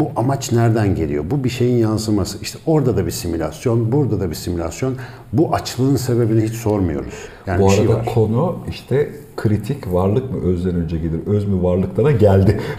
Bu 0.00 0.10
amaç 0.16 0.52
nereden 0.52 0.94
geliyor? 0.94 1.24
Bu 1.30 1.44
bir 1.44 1.48
şeyin 1.48 1.76
yansıması. 1.76 2.38
İşte 2.42 2.58
orada 2.66 2.96
da 2.96 3.06
bir 3.06 3.10
simülasyon, 3.10 3.92
burada 3.92 4.20
da 4.20 4.30
bir 4.30 4.34
simülasyon. 4.34 4.94
Bu 5.32 5.54
açlığın 5.54 5.96
sebebini 5.96 6.42
hiç 6.42 6.54
sormuyoruz. 6.54 7.14
Yani 7.46 7.62
Bu 7.62 7.70
şey 7.70 7.84
arada 7.84 7.94
var. 7.94 8.04
konu 8.14 8.56
işte 8.70 9.10
kritik 9.36 9.92
varlık 9.92 10.32
mı 10.32 10.42
özden 10.44 10.74
önce 10.74 10.98
gelir, 10.98 11.20
öz 11.26 11.48
mü 11.48 11.62
varlıktana 11.62 12.10
geldi. 12.10 12.60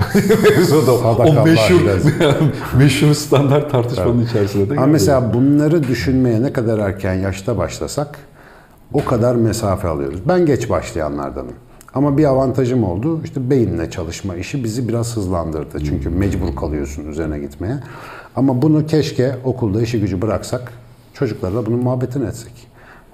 O 1.17 1.45
meşhur, 1.45 1.81
meşhur 2.77 3.13
standart 3.13 3.71
tartışmanın 3.71 4.25
içerisinde 4.25 4.69
de 4.69 4.73
Ama 4.73 4.85
mesela 4.85 5.33
bunları 5.33 5.83
düşünmeye 5.83 6.41
ne 6.41 6.53
kadar 6.53 6.79
erken 6.79 7.13
yaşta 7.13 7.57
başlasak 7.57 8.19
o 8.93 9.05
kadar 9.05 9.35
mesafe 9.35 9.87
alıyoruz. 9.87 10.19
Ben 10.27 10.45
geç 10.45 10.69
başlayanlardanım. 10.69 11.53
Ama 11.97 12.17
bir 12.17 12.25
avantajım 12.25 12.83
oldu. 12.83 13.21
İşte 13.23 13.49
beyinle 13.49 13.91
çalışma 13.91 14.35
işi 14.35 14.63
bizi 14.63 14.87
biraz 14.87 15.15
hızlandırdı. 15.15 15.83
Çünkü 15.85 16.09
mecbur 16.09 16.55
kalıyorsun 16.55 17.07
üzerine 17.07 17.39
gitmeye. 17.39 17.79
Ama 18.35 18.61
bunu 18.61 18.85
keşke 18.85 19.35
okulda 19.43 19.81
işi 19.81 19.99
gücü 19.99 20.21
bıraksak, 20.21 20.73
çocuklarla 21.13 21.65
bunun 21.65 21.79
muhabbetini 21.79 22.25
etsek. 22.27 22.51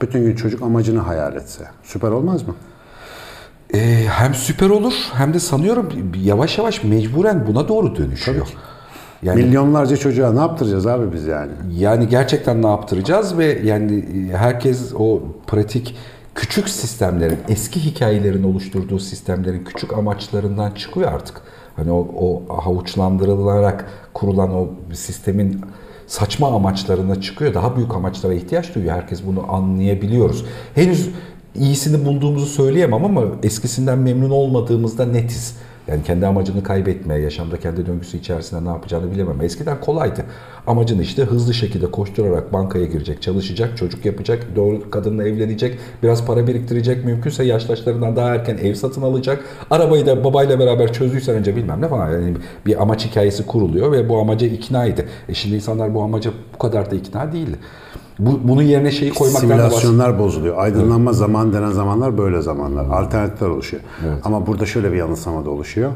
Bütün 0.01 0.25
gün 0.25 0.35
çocuk 0.35 0.61
amacını 0.61 0.99
hayal 0.99 1.35
etse. 1.35 1.63
Süper 1.83 2.11
olmaz 2.11 2.47
mı? 2.47 2.55
Ee, 3.73 4.05
hem 4.09 4.33
süper 4.33 4.69
olur 4.69 4.93
hem 5.13 5.33
de 5.33 5.39
sanıyorum 5.39 5.89
yavaş 6.23 6.57
yavaş 6.57 6.83
mecburen 6.83 7.47
buna 7.47 7.67
doğru 7.67 7.95
dönüşüyor. 7.95 8.47
Yani 9.23 9.43
Milyonlarca 9.43 9.97
çocuğa 9.97 10.33
ne 10.33 10.39
yaptıracağız 10.39 10.87
abi 10.87 11.13
biz 11.13 11.25
yani? 11.25 11.51
Yani 11.77 12.07
gerçekten 12.07 12.61
ne 12.61 12.67
yaptıracağız 12.67 13.37
ve 13.37 13.59
yani 13.63 14.05
herkes 14.33 14.93
o 14.99 15.21
pratik 15.47 15.95
küçük 16.35 16.69
sistemlerin, 16.69 17.39
eski 17.49 17.85
hikayelerin 17.85 18.43
oluşturduğu 18.43 18.99
sistemlerin 18.99 19.63
küçük 19.63 19.93
amaçlarından 19.93 20.71
çıkıyor 20.71 21.11
artık. 21.11 21.41
Hani 21.75 21.91
o, 21.91 22.07
o 22.15 22.43
havuçlandırılarak 22.63 23.85
kurulan 24.13 24.55
o 24.55 24.67
sistemin 24.93 25.61
saçma 26.07 26.55
amaçlarına 26.55 27.21
çıkıyor. 27.21 27.53
Daha 27.53 27.75
büyük 27.75 27.95
amaçlara 27.95 28.33
ihtiyaç 28.33 28.75
duyuyor. 28.75 28.95
Herkes 28.95 29.25
bunu 29.25 29.53
anlayabiliyoruz. 29.53 30.45
Henüz 30.75 31.09
iyisini 31.55 32.05
bulduğumuzu 32.05 32.45
söyleyemem 32.45 33.05
ama 33.05 33.23
eskisinden 33.43 33.99
memnun 33.99 34.29
olmadığımızda 34.29 35.05
netiz. 35.05 35.55
Yani 35.87 36.03
kendi 36.03 36.27
amacını 36.27 36.63
kaybetmeye, 36.63 37.21
yaşamda 37.21 37.59
kendi 37.59 37.85
döngüsü 37.85 38.17
içerisinde 38.17 38.65
ne 38.65 38.69
yapacağını 38.69 39.11
bilemem. 39.11 39.41
Eskiden 39.41 39.81
kolaydı. 39.81 40.25
Amacın 40.67 40.99
işte 40.99 41.23
hızlı 41.23 41.53
şekilde 41.53 41.91
koşturarak 41.91 42.53
bankaya 42.53 42.85
girecek, 42.85 43.21
çalışacak, 43.21 43.77
çocuk 43.77 44.05
yapacak, 44.05 44.43
doğru 44.55 44.89
kadınla 44.89 45.27
evlenecek, 45.27 45.79
biraz 46.03 46.25
para 46.25 46.47
biriktirecek, 46.47 47.05
mümkünse 47.05 47.43
yaşlaşlarından 47.43 48.15
daha 48.15 48.35
erken 48.35 48.57
ev 48.57 48.73
satın 48.73 49.01
alacak. 49.01 49.43
Arabayı 49.71 50.05
da 50.05 50.23
babayla 50.23 50.59
beraber 50.59 50.93
çözdüysen 50.93 51.35
önce 51.35 51.55
bilmem 51.55 51.81
ne 51.81 51.87
falan. 51.87 52.11
Yani 52.11 52.33
bir 52.65 52.81
amaç 52.81 53.05
hikayesi 53.05 53.45
kuruluyor 53.45 53.91
ve 53.91 54.09
bu 54.09 54.19
amaca 54.19 54.47
ikna 54.47 54.85
idi. 54.85 55.05
E 55.29 55.33
şimdi 55.33 55.55
insanlar 55.55 55.93
bu 55.93 56.03
amaca 56.03 56.31
bu 56.53 56.57
kadar 56.57 56.91
da 56.91 56.95
ikna 56.95 57.31
değil. 57.33 57.57
Bu, 58.19 58.39
bunun 58.43 58.61
yerine 58.61 58.91
şeyi 58.91 59.13
koymaktan 59.13 59.49
da. 59.49 59.53
Simülasyonlar 59.55 60.19
bozuluyor. 60.19 60.57
Aydınlanma 60.57 61.13
zaman 61.13 61.53
denen 61.53 61.71
zamanlar 61.71 62.17
böyle 62.17 62.41
zamanlar. 62.41 62.85
Alternatifler 62.85 63.47
oluşuyor. 63.47 63.83
Ama 64.23 64.47
burada 64.47 64.65
şöyle 64.65 64.91
bir 64.91 64.97
yanılsama 64.97 65.45
da 65.45 65.49
oluşuyor. 65.49 65.91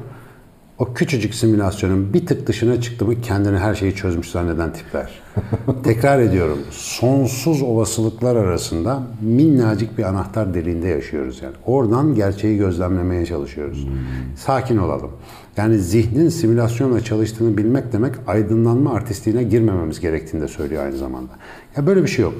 O 0.80 0.94
küçücük 0.94 1.34
simülasyonun 1.34 2.14
bir 2.14 2.26
tık 2.26 2.48
dışına 2.48 2.82
çıktı 2.82 3.06
mı 3.06 3.22
kendini 3.22 3.58
her 3.58 3.76
şeyi 3.76 3.96
çözmüş 3.96 4.30
zanneden 4.32 4.74
tipler. 4.74 5.10
Tekrar 5.84 6.20
ediyorum. 6.20 6.60
Sonsuz 6.72 7.62
olasılıklar 7.62 8.36
arasında 8.36 9.04
minnacık 9.22 9.98
bir 9.98 10.04
anahtar 10.04 10.54
deliğinde 10.54 10.88
yaşıyoruz 10.88 11.42
yani. 11.44 11.56
Oradan 11.66 12.16
gerçeği 12.16 12.58
gözlemlemeye 12.58 13.26
çalışıyoruz. 13.26 13.88
Sakin 14.36 14.78
olalım. 14.78 15.12
Yani 15.58 15.80
zihnin 15.80 16.30
simülasyonla 16.30 17.04
çalıştığını 17.04 17.58
bilmek 17.58 17.94
demek 17.94 18.16
aydınlanma 18.28 18.94
artistliğine 18.94 19.44
girmememiz 19.44 20.00
gerektiğini 20.00 20.42
de 20.42 20.48
söylüyor 20.48 20.84
aynı 20.84 20.98
zamanda. 20.98 21.32
Ya 21.78 21.88
böyle 21.88 22.04
bir 22.04 22.08
şey 22.08 22.24
yok. 22.24 22.34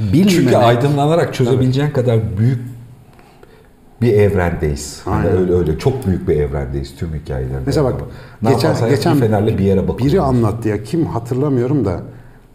Bilmeme, 0.00 0.30
Çünkü 0.30 0.56
aydınlanarak 0.56 1.34
çözebileceğin 1.34 1.90
kadar 1.90 2.38
büyük 2.38 2.75
bir 4.02 4.12
evrendeyiz. 4.12 5.00
Hani 5.04 5.28
Aynen. 5.28 5.38
öyle 5.38 5.52
öyle 5.52 5.78
çok 5.78 6.06
büyük 6.06 6.28
bir 6.28 6.36
evrendeyiz 6.36 6.96
tüm 6.96 7.14
hikayelerde. 7.14 7.62
Mesela 7.66 7.84
bak 7.84 8.00
ne 8.42 8.52
geçen, 8.52 8.88
geçen 8.88 9.14
bir 9.14 9.20
fenerle 9.20 9.58
bir 9.58 9.64
yere 9.64 9.88
bakıyoruz. 9.88 10.12
biri 10.12 10.20
anlattı 10.20 10.68
ya 10.68 10.82
kim 10.82 11.06
hatırlamıyorum 11.06 11.84
da 11.84 12.00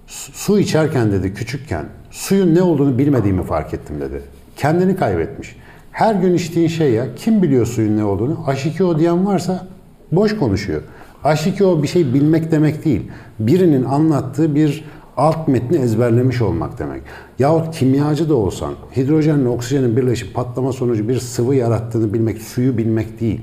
su 0.07 0.31
su 0.31 0.59
içerken 0.59 1.11
dedi 1.11 1.33
küçükken 1.33 1.85
suyun 2.11 2.55
ne 2.55 2.61
olduğunu 2.61 2.97
bilmediğimi 2.97 3.43
fark 3.43 3.73
ettim 3.73 4.01
dedi. 4.01 4.21
Kendini 4.57 4.95
kaybetmiş. 4.95 5.55
Her 5.91 6.15
gün 6.15 6.33
içtiğin 6.33 6.67
şey 6.67 6.91
ya 6.91 7.05
kim 7.15 7.43
biliyor 7.43 7.65
suyun 7.65 7.97
ne 7.97 8.03
olduğunu? 8.03 8.33
H2O 8.33 8.99
diyen 8.99 9.25
varsa 9.25 9.67
boş 10.11 10.37
konuşuyor. 10.37 10.81
H2O 11.23 11.83
bir 11.83 11.87
şey 11.87 12.13
bilmek 12.13 12.51
demek 12.51 12.85
değil. 12.85 13.11
Birinin 13.39 13.83
anlattığı 13.83 14.55
bir 14.55 14.85
alt 15.17 15.47
metni 15.47 15.77
ezberlemiş 15.77 16.41
olmak 16.41 16.79
demek. 16.79 17.01
Yahut 17.39 17.75
kimyacı 17.75 18.29
da 18.29 18.35
olsan 18.35 18.73
hidrojenle 18.95 19.49
oksijenin 19.49 19.97
birleşip 19.97 20.33
patlama 20.33 20.73
sonucu 20.73 21.09
bir 21.09 21.19
sıvı 21.19 21.55
yarattığını 21.55 22.13
bilmek, 22.13 22.41
suyu 22.41 22.77
bilmek 22.77 23.19
değil. 23.19 23.41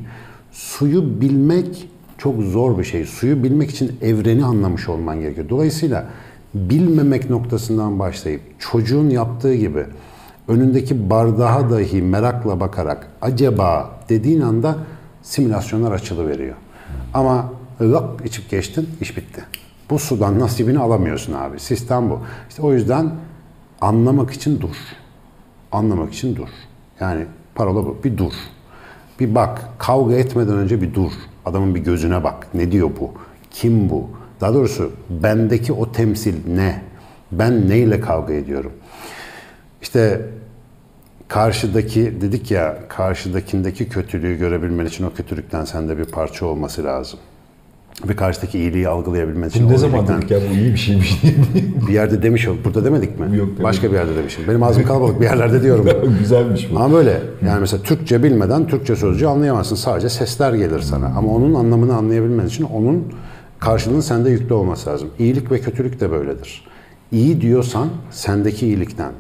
Suyu 0.53 1.21
bilmek 1.21 1.89
çok 2.19 2.43
zor 2.43 2.79
bir 2.79 2.85
şey. 2.85 3.05
Suyu 3.05 3.43
bilmek 3.43 3.71
için 3.71 3.97
evreni 4.03 4.45
anlamış 4.45 4.89
olman 4.89 5.21
gerekiyor. 5.21 5.49
Dolayısıyla 5.49 6.07
bilmemek 6.55 7.31
noktasından 7.31 7.99
başlayıp 7.99 8.41
çocuğun 8.59 9.11
yaptığı 9.11 9.55
gibi 9.55 9.85
önündeki 10.49 11.11
bardağa 11.11 11.71
dahi 11.71 12.03
merakla 12.03 12.61
bakarak 12.61 13.09
acaba 13.23 13.91
dediğin 14.09 14.41
anda 14.41 14.77
simülasyonlar 15.23 15.93
açılıveriyor. 15.93 16.57
Ama 17.15 17.53
lak 17.81 18.27
içip 18.27 18.51
geçtin, 18.51 18.89
iş 19.01 19.17
bitti. 19.17 19.45
Bu 19.91 19.99
sudan 19.99 20.41
nasibini 20.41 20.79
alamıyorsun 20.79 21.33
abi. 21.33 21.61
Sistem 21.61 22.11
bu. 22.11 22.21
İşte 22.49 22.63
o 22.63 22.73
yüzden 22.73 23.11
anlamak 23.81 24.31
için 24.31 24.61
dur. 24.61 24.77
Anlamak 25.73 26.13
için 26.13 26.37
dur. 26.37 26.49
Yani 27.01 27.27
parola 27.55 27.87
bu. 27.87 27.99
Bir 28.05 28.19
dur. 28.19 28.33
Bir 29.21 29.35
bak. 29.35 29.69
Kavga 29.79 30.15
etmeden 30.15 30.57
önce 30.57 30.83
bir 30.83 30.95
dur. 30.95 31.13
Adamın 31.47 31.75
bir 31.75 31.81
gözüne 31.81 32.25
bak. 32.25 32.49
Ne 32.55 32.73
diyor 32.73 32.91
bu? 33.01 33.13
Kim 33.51 33.91
bu? 33.91 34.11
Daha 34.41 34.55
doğrusu 34.55 34.93
bendeki 35.11 35.73
o 35.73 35.93
temsil 35.93 36.35
ne? 36.55 36.83
Ben 37.33 37.69
neyle 37.69 38.01
kavga 38.01 38.35
ediyorum? 38.35 38.73
İşte 39.83 40.27
karşıdaki 41.29 42.21
dedik 42.21 42.51
ya 42.51 42.79
karşıdakindeki 42.89 43.89
kötülüğü 43.89 44.39
görebilmen 44.39 44.87
için 44.87 45.05
o 45.05 45.13
kötülükten 45.13 45.65
sende 45.65 45.99
bir 45.99 46.05
parça 46.05 46.47
olması 46.47 46.85
lazım. 46.85 47.19
Ve 48.09 48.17
karşıdaki 48.17 48.59
iyiliği 48.59 48.89
algılayabilmen 48.89 49.49
için 49.49 49.65
Bunu 49.65 49.73
ne 49.73 49.79
zaman 49.79 50.09
dedik 50.09 50.31
ya 50.31 50.39
bu 50.51 50.55
iyi 50.55 50.73
bir 50.73 50.79
şeymiş 50.79 51.23
diye. 51.23 51.35
bir 51.89 51.93
yerde 51.93 52.23
demiş 52.23 52.49
ol. 52.49 52.57
Burada 52.65 52.85
demedik 52.85 53.21
mi? 53.21 53.37
Yok, 53.37 53.47
demedik. 53.47 53.63
Başka 53.65 53.91
bir 53.91 53.97
yerde 53.97 54.17
demişim. 54.17 54.45
Benim 54.49 54.63
ağzım 54.63 54.85
kalabalık 54.85 55.21
bir 55.21 55.25
yerlerde 55.25 55.63
diyorum. 55.63 55.87
Güzelmiş 56.19 56.69
bu. 56.73 56.79
Ama 56.79 56.95
böyle. 56.95 57.21
Yani 57.47 57.61
mesela 57.61 57.83
Türkçe 57.83 58.23
bilmeden 58.23 58.67
Türkçe 58.67 58.97
sözcüğü 58.97 59.27
anlayamazsın. 59.27 59.77
Sadece 59.77 60.09
sesler 60.09 60.53
gelir 60.53 60.81
sana. 60.81 61.07
Ama 61.07 61.35
onun 61.35 61.55
anlamını 61.55 61.97
anlayabilmen 61.97 62.47
için 62.47 62.65
onun 62.65 63.13
karşılığının 63.59 64.01
sende 64.01 64.31
yüklü 64.31 64.55
olması 64.55 64.91
lazım. 64.91 65.09
İyilik 65.19 65.51
ve 65.51 65.61
kötülük 65.61 66.01
de 66.01 66.11
böyledir. 66.11 66.65
İyi 67.13 67.41
diyorsan 67.41 67.89
sendeki 68.11 68.67
iyilikten, 68.67 69.13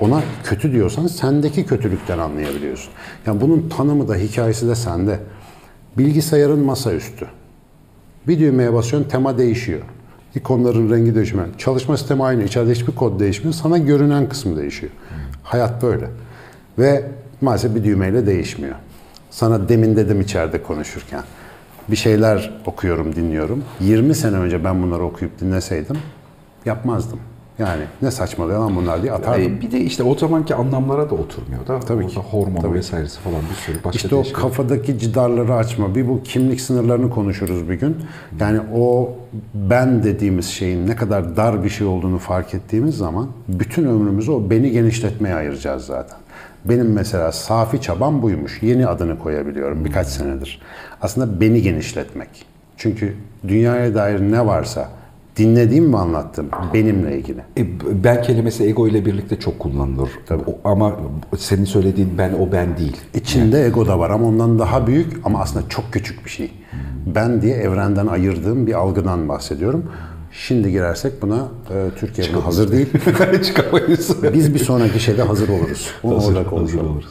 ona 0.00 0.22
kötü 0.44 0.72
diyorsan 0.72 1.06
sendeki 1.06 1.66
kötülükten 1.66 2.18
anlayabiliyorsun. 2.18 2.92
Yani 3.26 3.40
bunun 3.40 3.68
tanımı 3.68 4.08
da 4.08 4.14
hikayesi 4.14 4.68
de 4.68 4.74
sende. 4.74 5.18
Bilgisayarın 5.98 6.58
masaüstü. 6.58 7.26
Bir 8.28 8.38
düğmeye 8.40 8.72
basıyorsun 8.72 9.10
tema 9.10 9.38
değişiyor. 9.38 9.80
İkonların 10.34 10.90
rengi 10.90 11.14
değişmiyor. 11.14 11.48
Çalışma 11.58 11.96
sistemi 11.96 12.24
aynı. 12.24 12.44
İçeride 12.44 12.72
hiçbir 12.72 12.94
kod 12.94 13.20
değişmiyor. 13.20 13.54
Sana 13.54 13.78
görünen 13.78 14.28
kısmı 14.28 14.56
değişiyor. 14.56 14.92
Hayat 15.42 15.82
böyle. 15.82 16.08
Ve 16.78 17.04
maalesef 17.40 17.74
bir 17.74 17.84
düğmeyle 17.84 18.26
değişmiyor. 18.26 18.74
Sana 19.30 19.68
demin 19.68 19.96
dedim 19.96 20.20
içeride 20.20 20.62
konuşurken. 20.62 21.22
Bir 21.88 21.96
şeyler 21.96 22.60
okuyorum, 22.66 23.16
dinliyorum. 23.16 23.64
20 23.80 24.14
sene 24.14 24.36
önce 24.36 24.64
ben 24.64 24.82
bunları 24.82 25.02
okuyup 25.02 25.40
dinleseydim 25.40 25.96
yapmazdım. 26.64 27.20
Yani 27.60 27.82
ne 28.02 28.10
saçmalıyor 28.10 28.60
lan 28.60 28.76
bunlar 28.76 29.02
diye 29.02 29.12
atardım. 29.12 29.42
E, 29.42 29.60
bir 29.60 29.70
de 29.70 29.80
işte 29.80 30.02
o 30.02 30.14
zamanki 30.14 30.54
anlamlara 30.54 31.10
da 31.10 31.14
oturmuyor 31.14 31.66
da. 31.66 31.80
Tabii 31.80 32.06
ki. 32.06 32.20
Hormon 32.20 32.60
Tabii. 32.60 32.74
vesairesi 32.74 33.20
falan 33.20 33.40
bir 33.50 33.54
sürü 33.54 33.84
başka 33.84 33.96
İşte 33.96 34.14
o 34.14 34.22
kafadaki 34.32 34.98
cidarları 34.98 35.54
açma. 35.54 35.94
Bir 35.94 36.08
bu 36.08 36.22
kimlik 36.22 36.60
sınırlarını 36.60 37.10
konuşuruz 37.10 37.68
bir 37.68 37.74
gün. 37.74 37.96
Yani 38.40 38.60
o 38.74 39.12
ben 39.54 40.02
dediğimiz 40.02 40.46
şeyin 40.46 40.86
ne 40.86 40.96
kadar 40.96 41.36
dar 41.36 41.64
bir 41.64 41.68
şey 41.68 41.86
olduğunu 41.86 42.18
fark 42.18 42.54
ettiğimiz 42.54 42.96
zaman 42.96 43.28
bütün 43.48 43.84
ömrümüzü 43.84 44.30
o 44.30 44.50
beni 44.50 44.70
genişletmeye 44.70 45.34
ayıracağız 45.34 45.84
zaten. 45.84 46.18
Benim 46.64 46.92
mesela 46.92 47.32
safi 47.32 47.80
çabam 47.80 48.22
buymuş. 48.22 48.62
Yeni 48.62 48.86
adını 48.86 49.18
koyabiliyorum 49.18 49.84
birkaç 49.84 50.06
senedir. 50.06 50.62
Aslında 51.02 51.40
beni 51.40 51.62
genişletmek. 51.62 52.28
Çünkü 52.76 53.14
dünyaya 53.48 53.94
dair 53.94 54.20
ne 54.20 54.46
varsa 54.46 54.88
dinlediğim 55.44 55.92
ve 55.92 55.96
anlattığım 55.96 56.46
benimle 56.74 57.18
ilgili. 57.18 57.38
E, 57.58 57.66
ben 58.04 58.22
kelimesi 58.22 58.64
ego 58.64 58.88
ile 58.88 59.06
birlikte 59.06 59.38
çok 59.38 59.58
kullanılır. 59.58 60.10
O- 60.46 60.58
ama 60.70 60.92
senin 61.38 61.64
söylediğin 61.64 62.10
ben 62.18 62.32
o 62.32 62.52
ben 62.52 62.76
değil. 62.78 62.96
İçinde 63.14 63.66
ego 63.66 63.86
da 63.86 63.98
var 63.98 64.10
ama 64.10 64.26
ondan 64.26 64.58
daha 64.58 64.86
büyük 64.86 65.12
ama 65.24 65.40
aslında 65.40 65.68
çok 65.68 65.92
küçük 65.92 66.24
bir 66.24 66.30
şey. 66.30 66.50
Ben 67.14 67.42
diye 67.42 67.56
evrenden 67.56 68.06
ayırdığım 68.06 68.66
bir 68.66 68.74
algıdan 68.74 69.28
bahsediyorum. 69.28 69.84
Şimdi 70.32 70.70
girersek 70.70 71.22
buna 71.22 71.48
e, 71.70 71.88
Türkiye 71.98 72.26
buna 72.34 72.46
hazır 72.46 72.72
değil. 72.72 72.86
Çıkamayız. 73.44 74.16
Biz 74.34 74.54
bir 74.54 74.58
sonraki 74.58 75.00
şeyde 75.00 75.22
hazır 75.22 75.48
oluruz. 75.48 75.90
Onu 76.02 76.14
Hazır- 76.16 76.36
orada 76.36 76.56
hazır 76.62 76.80
oluruz. 76.80 77.06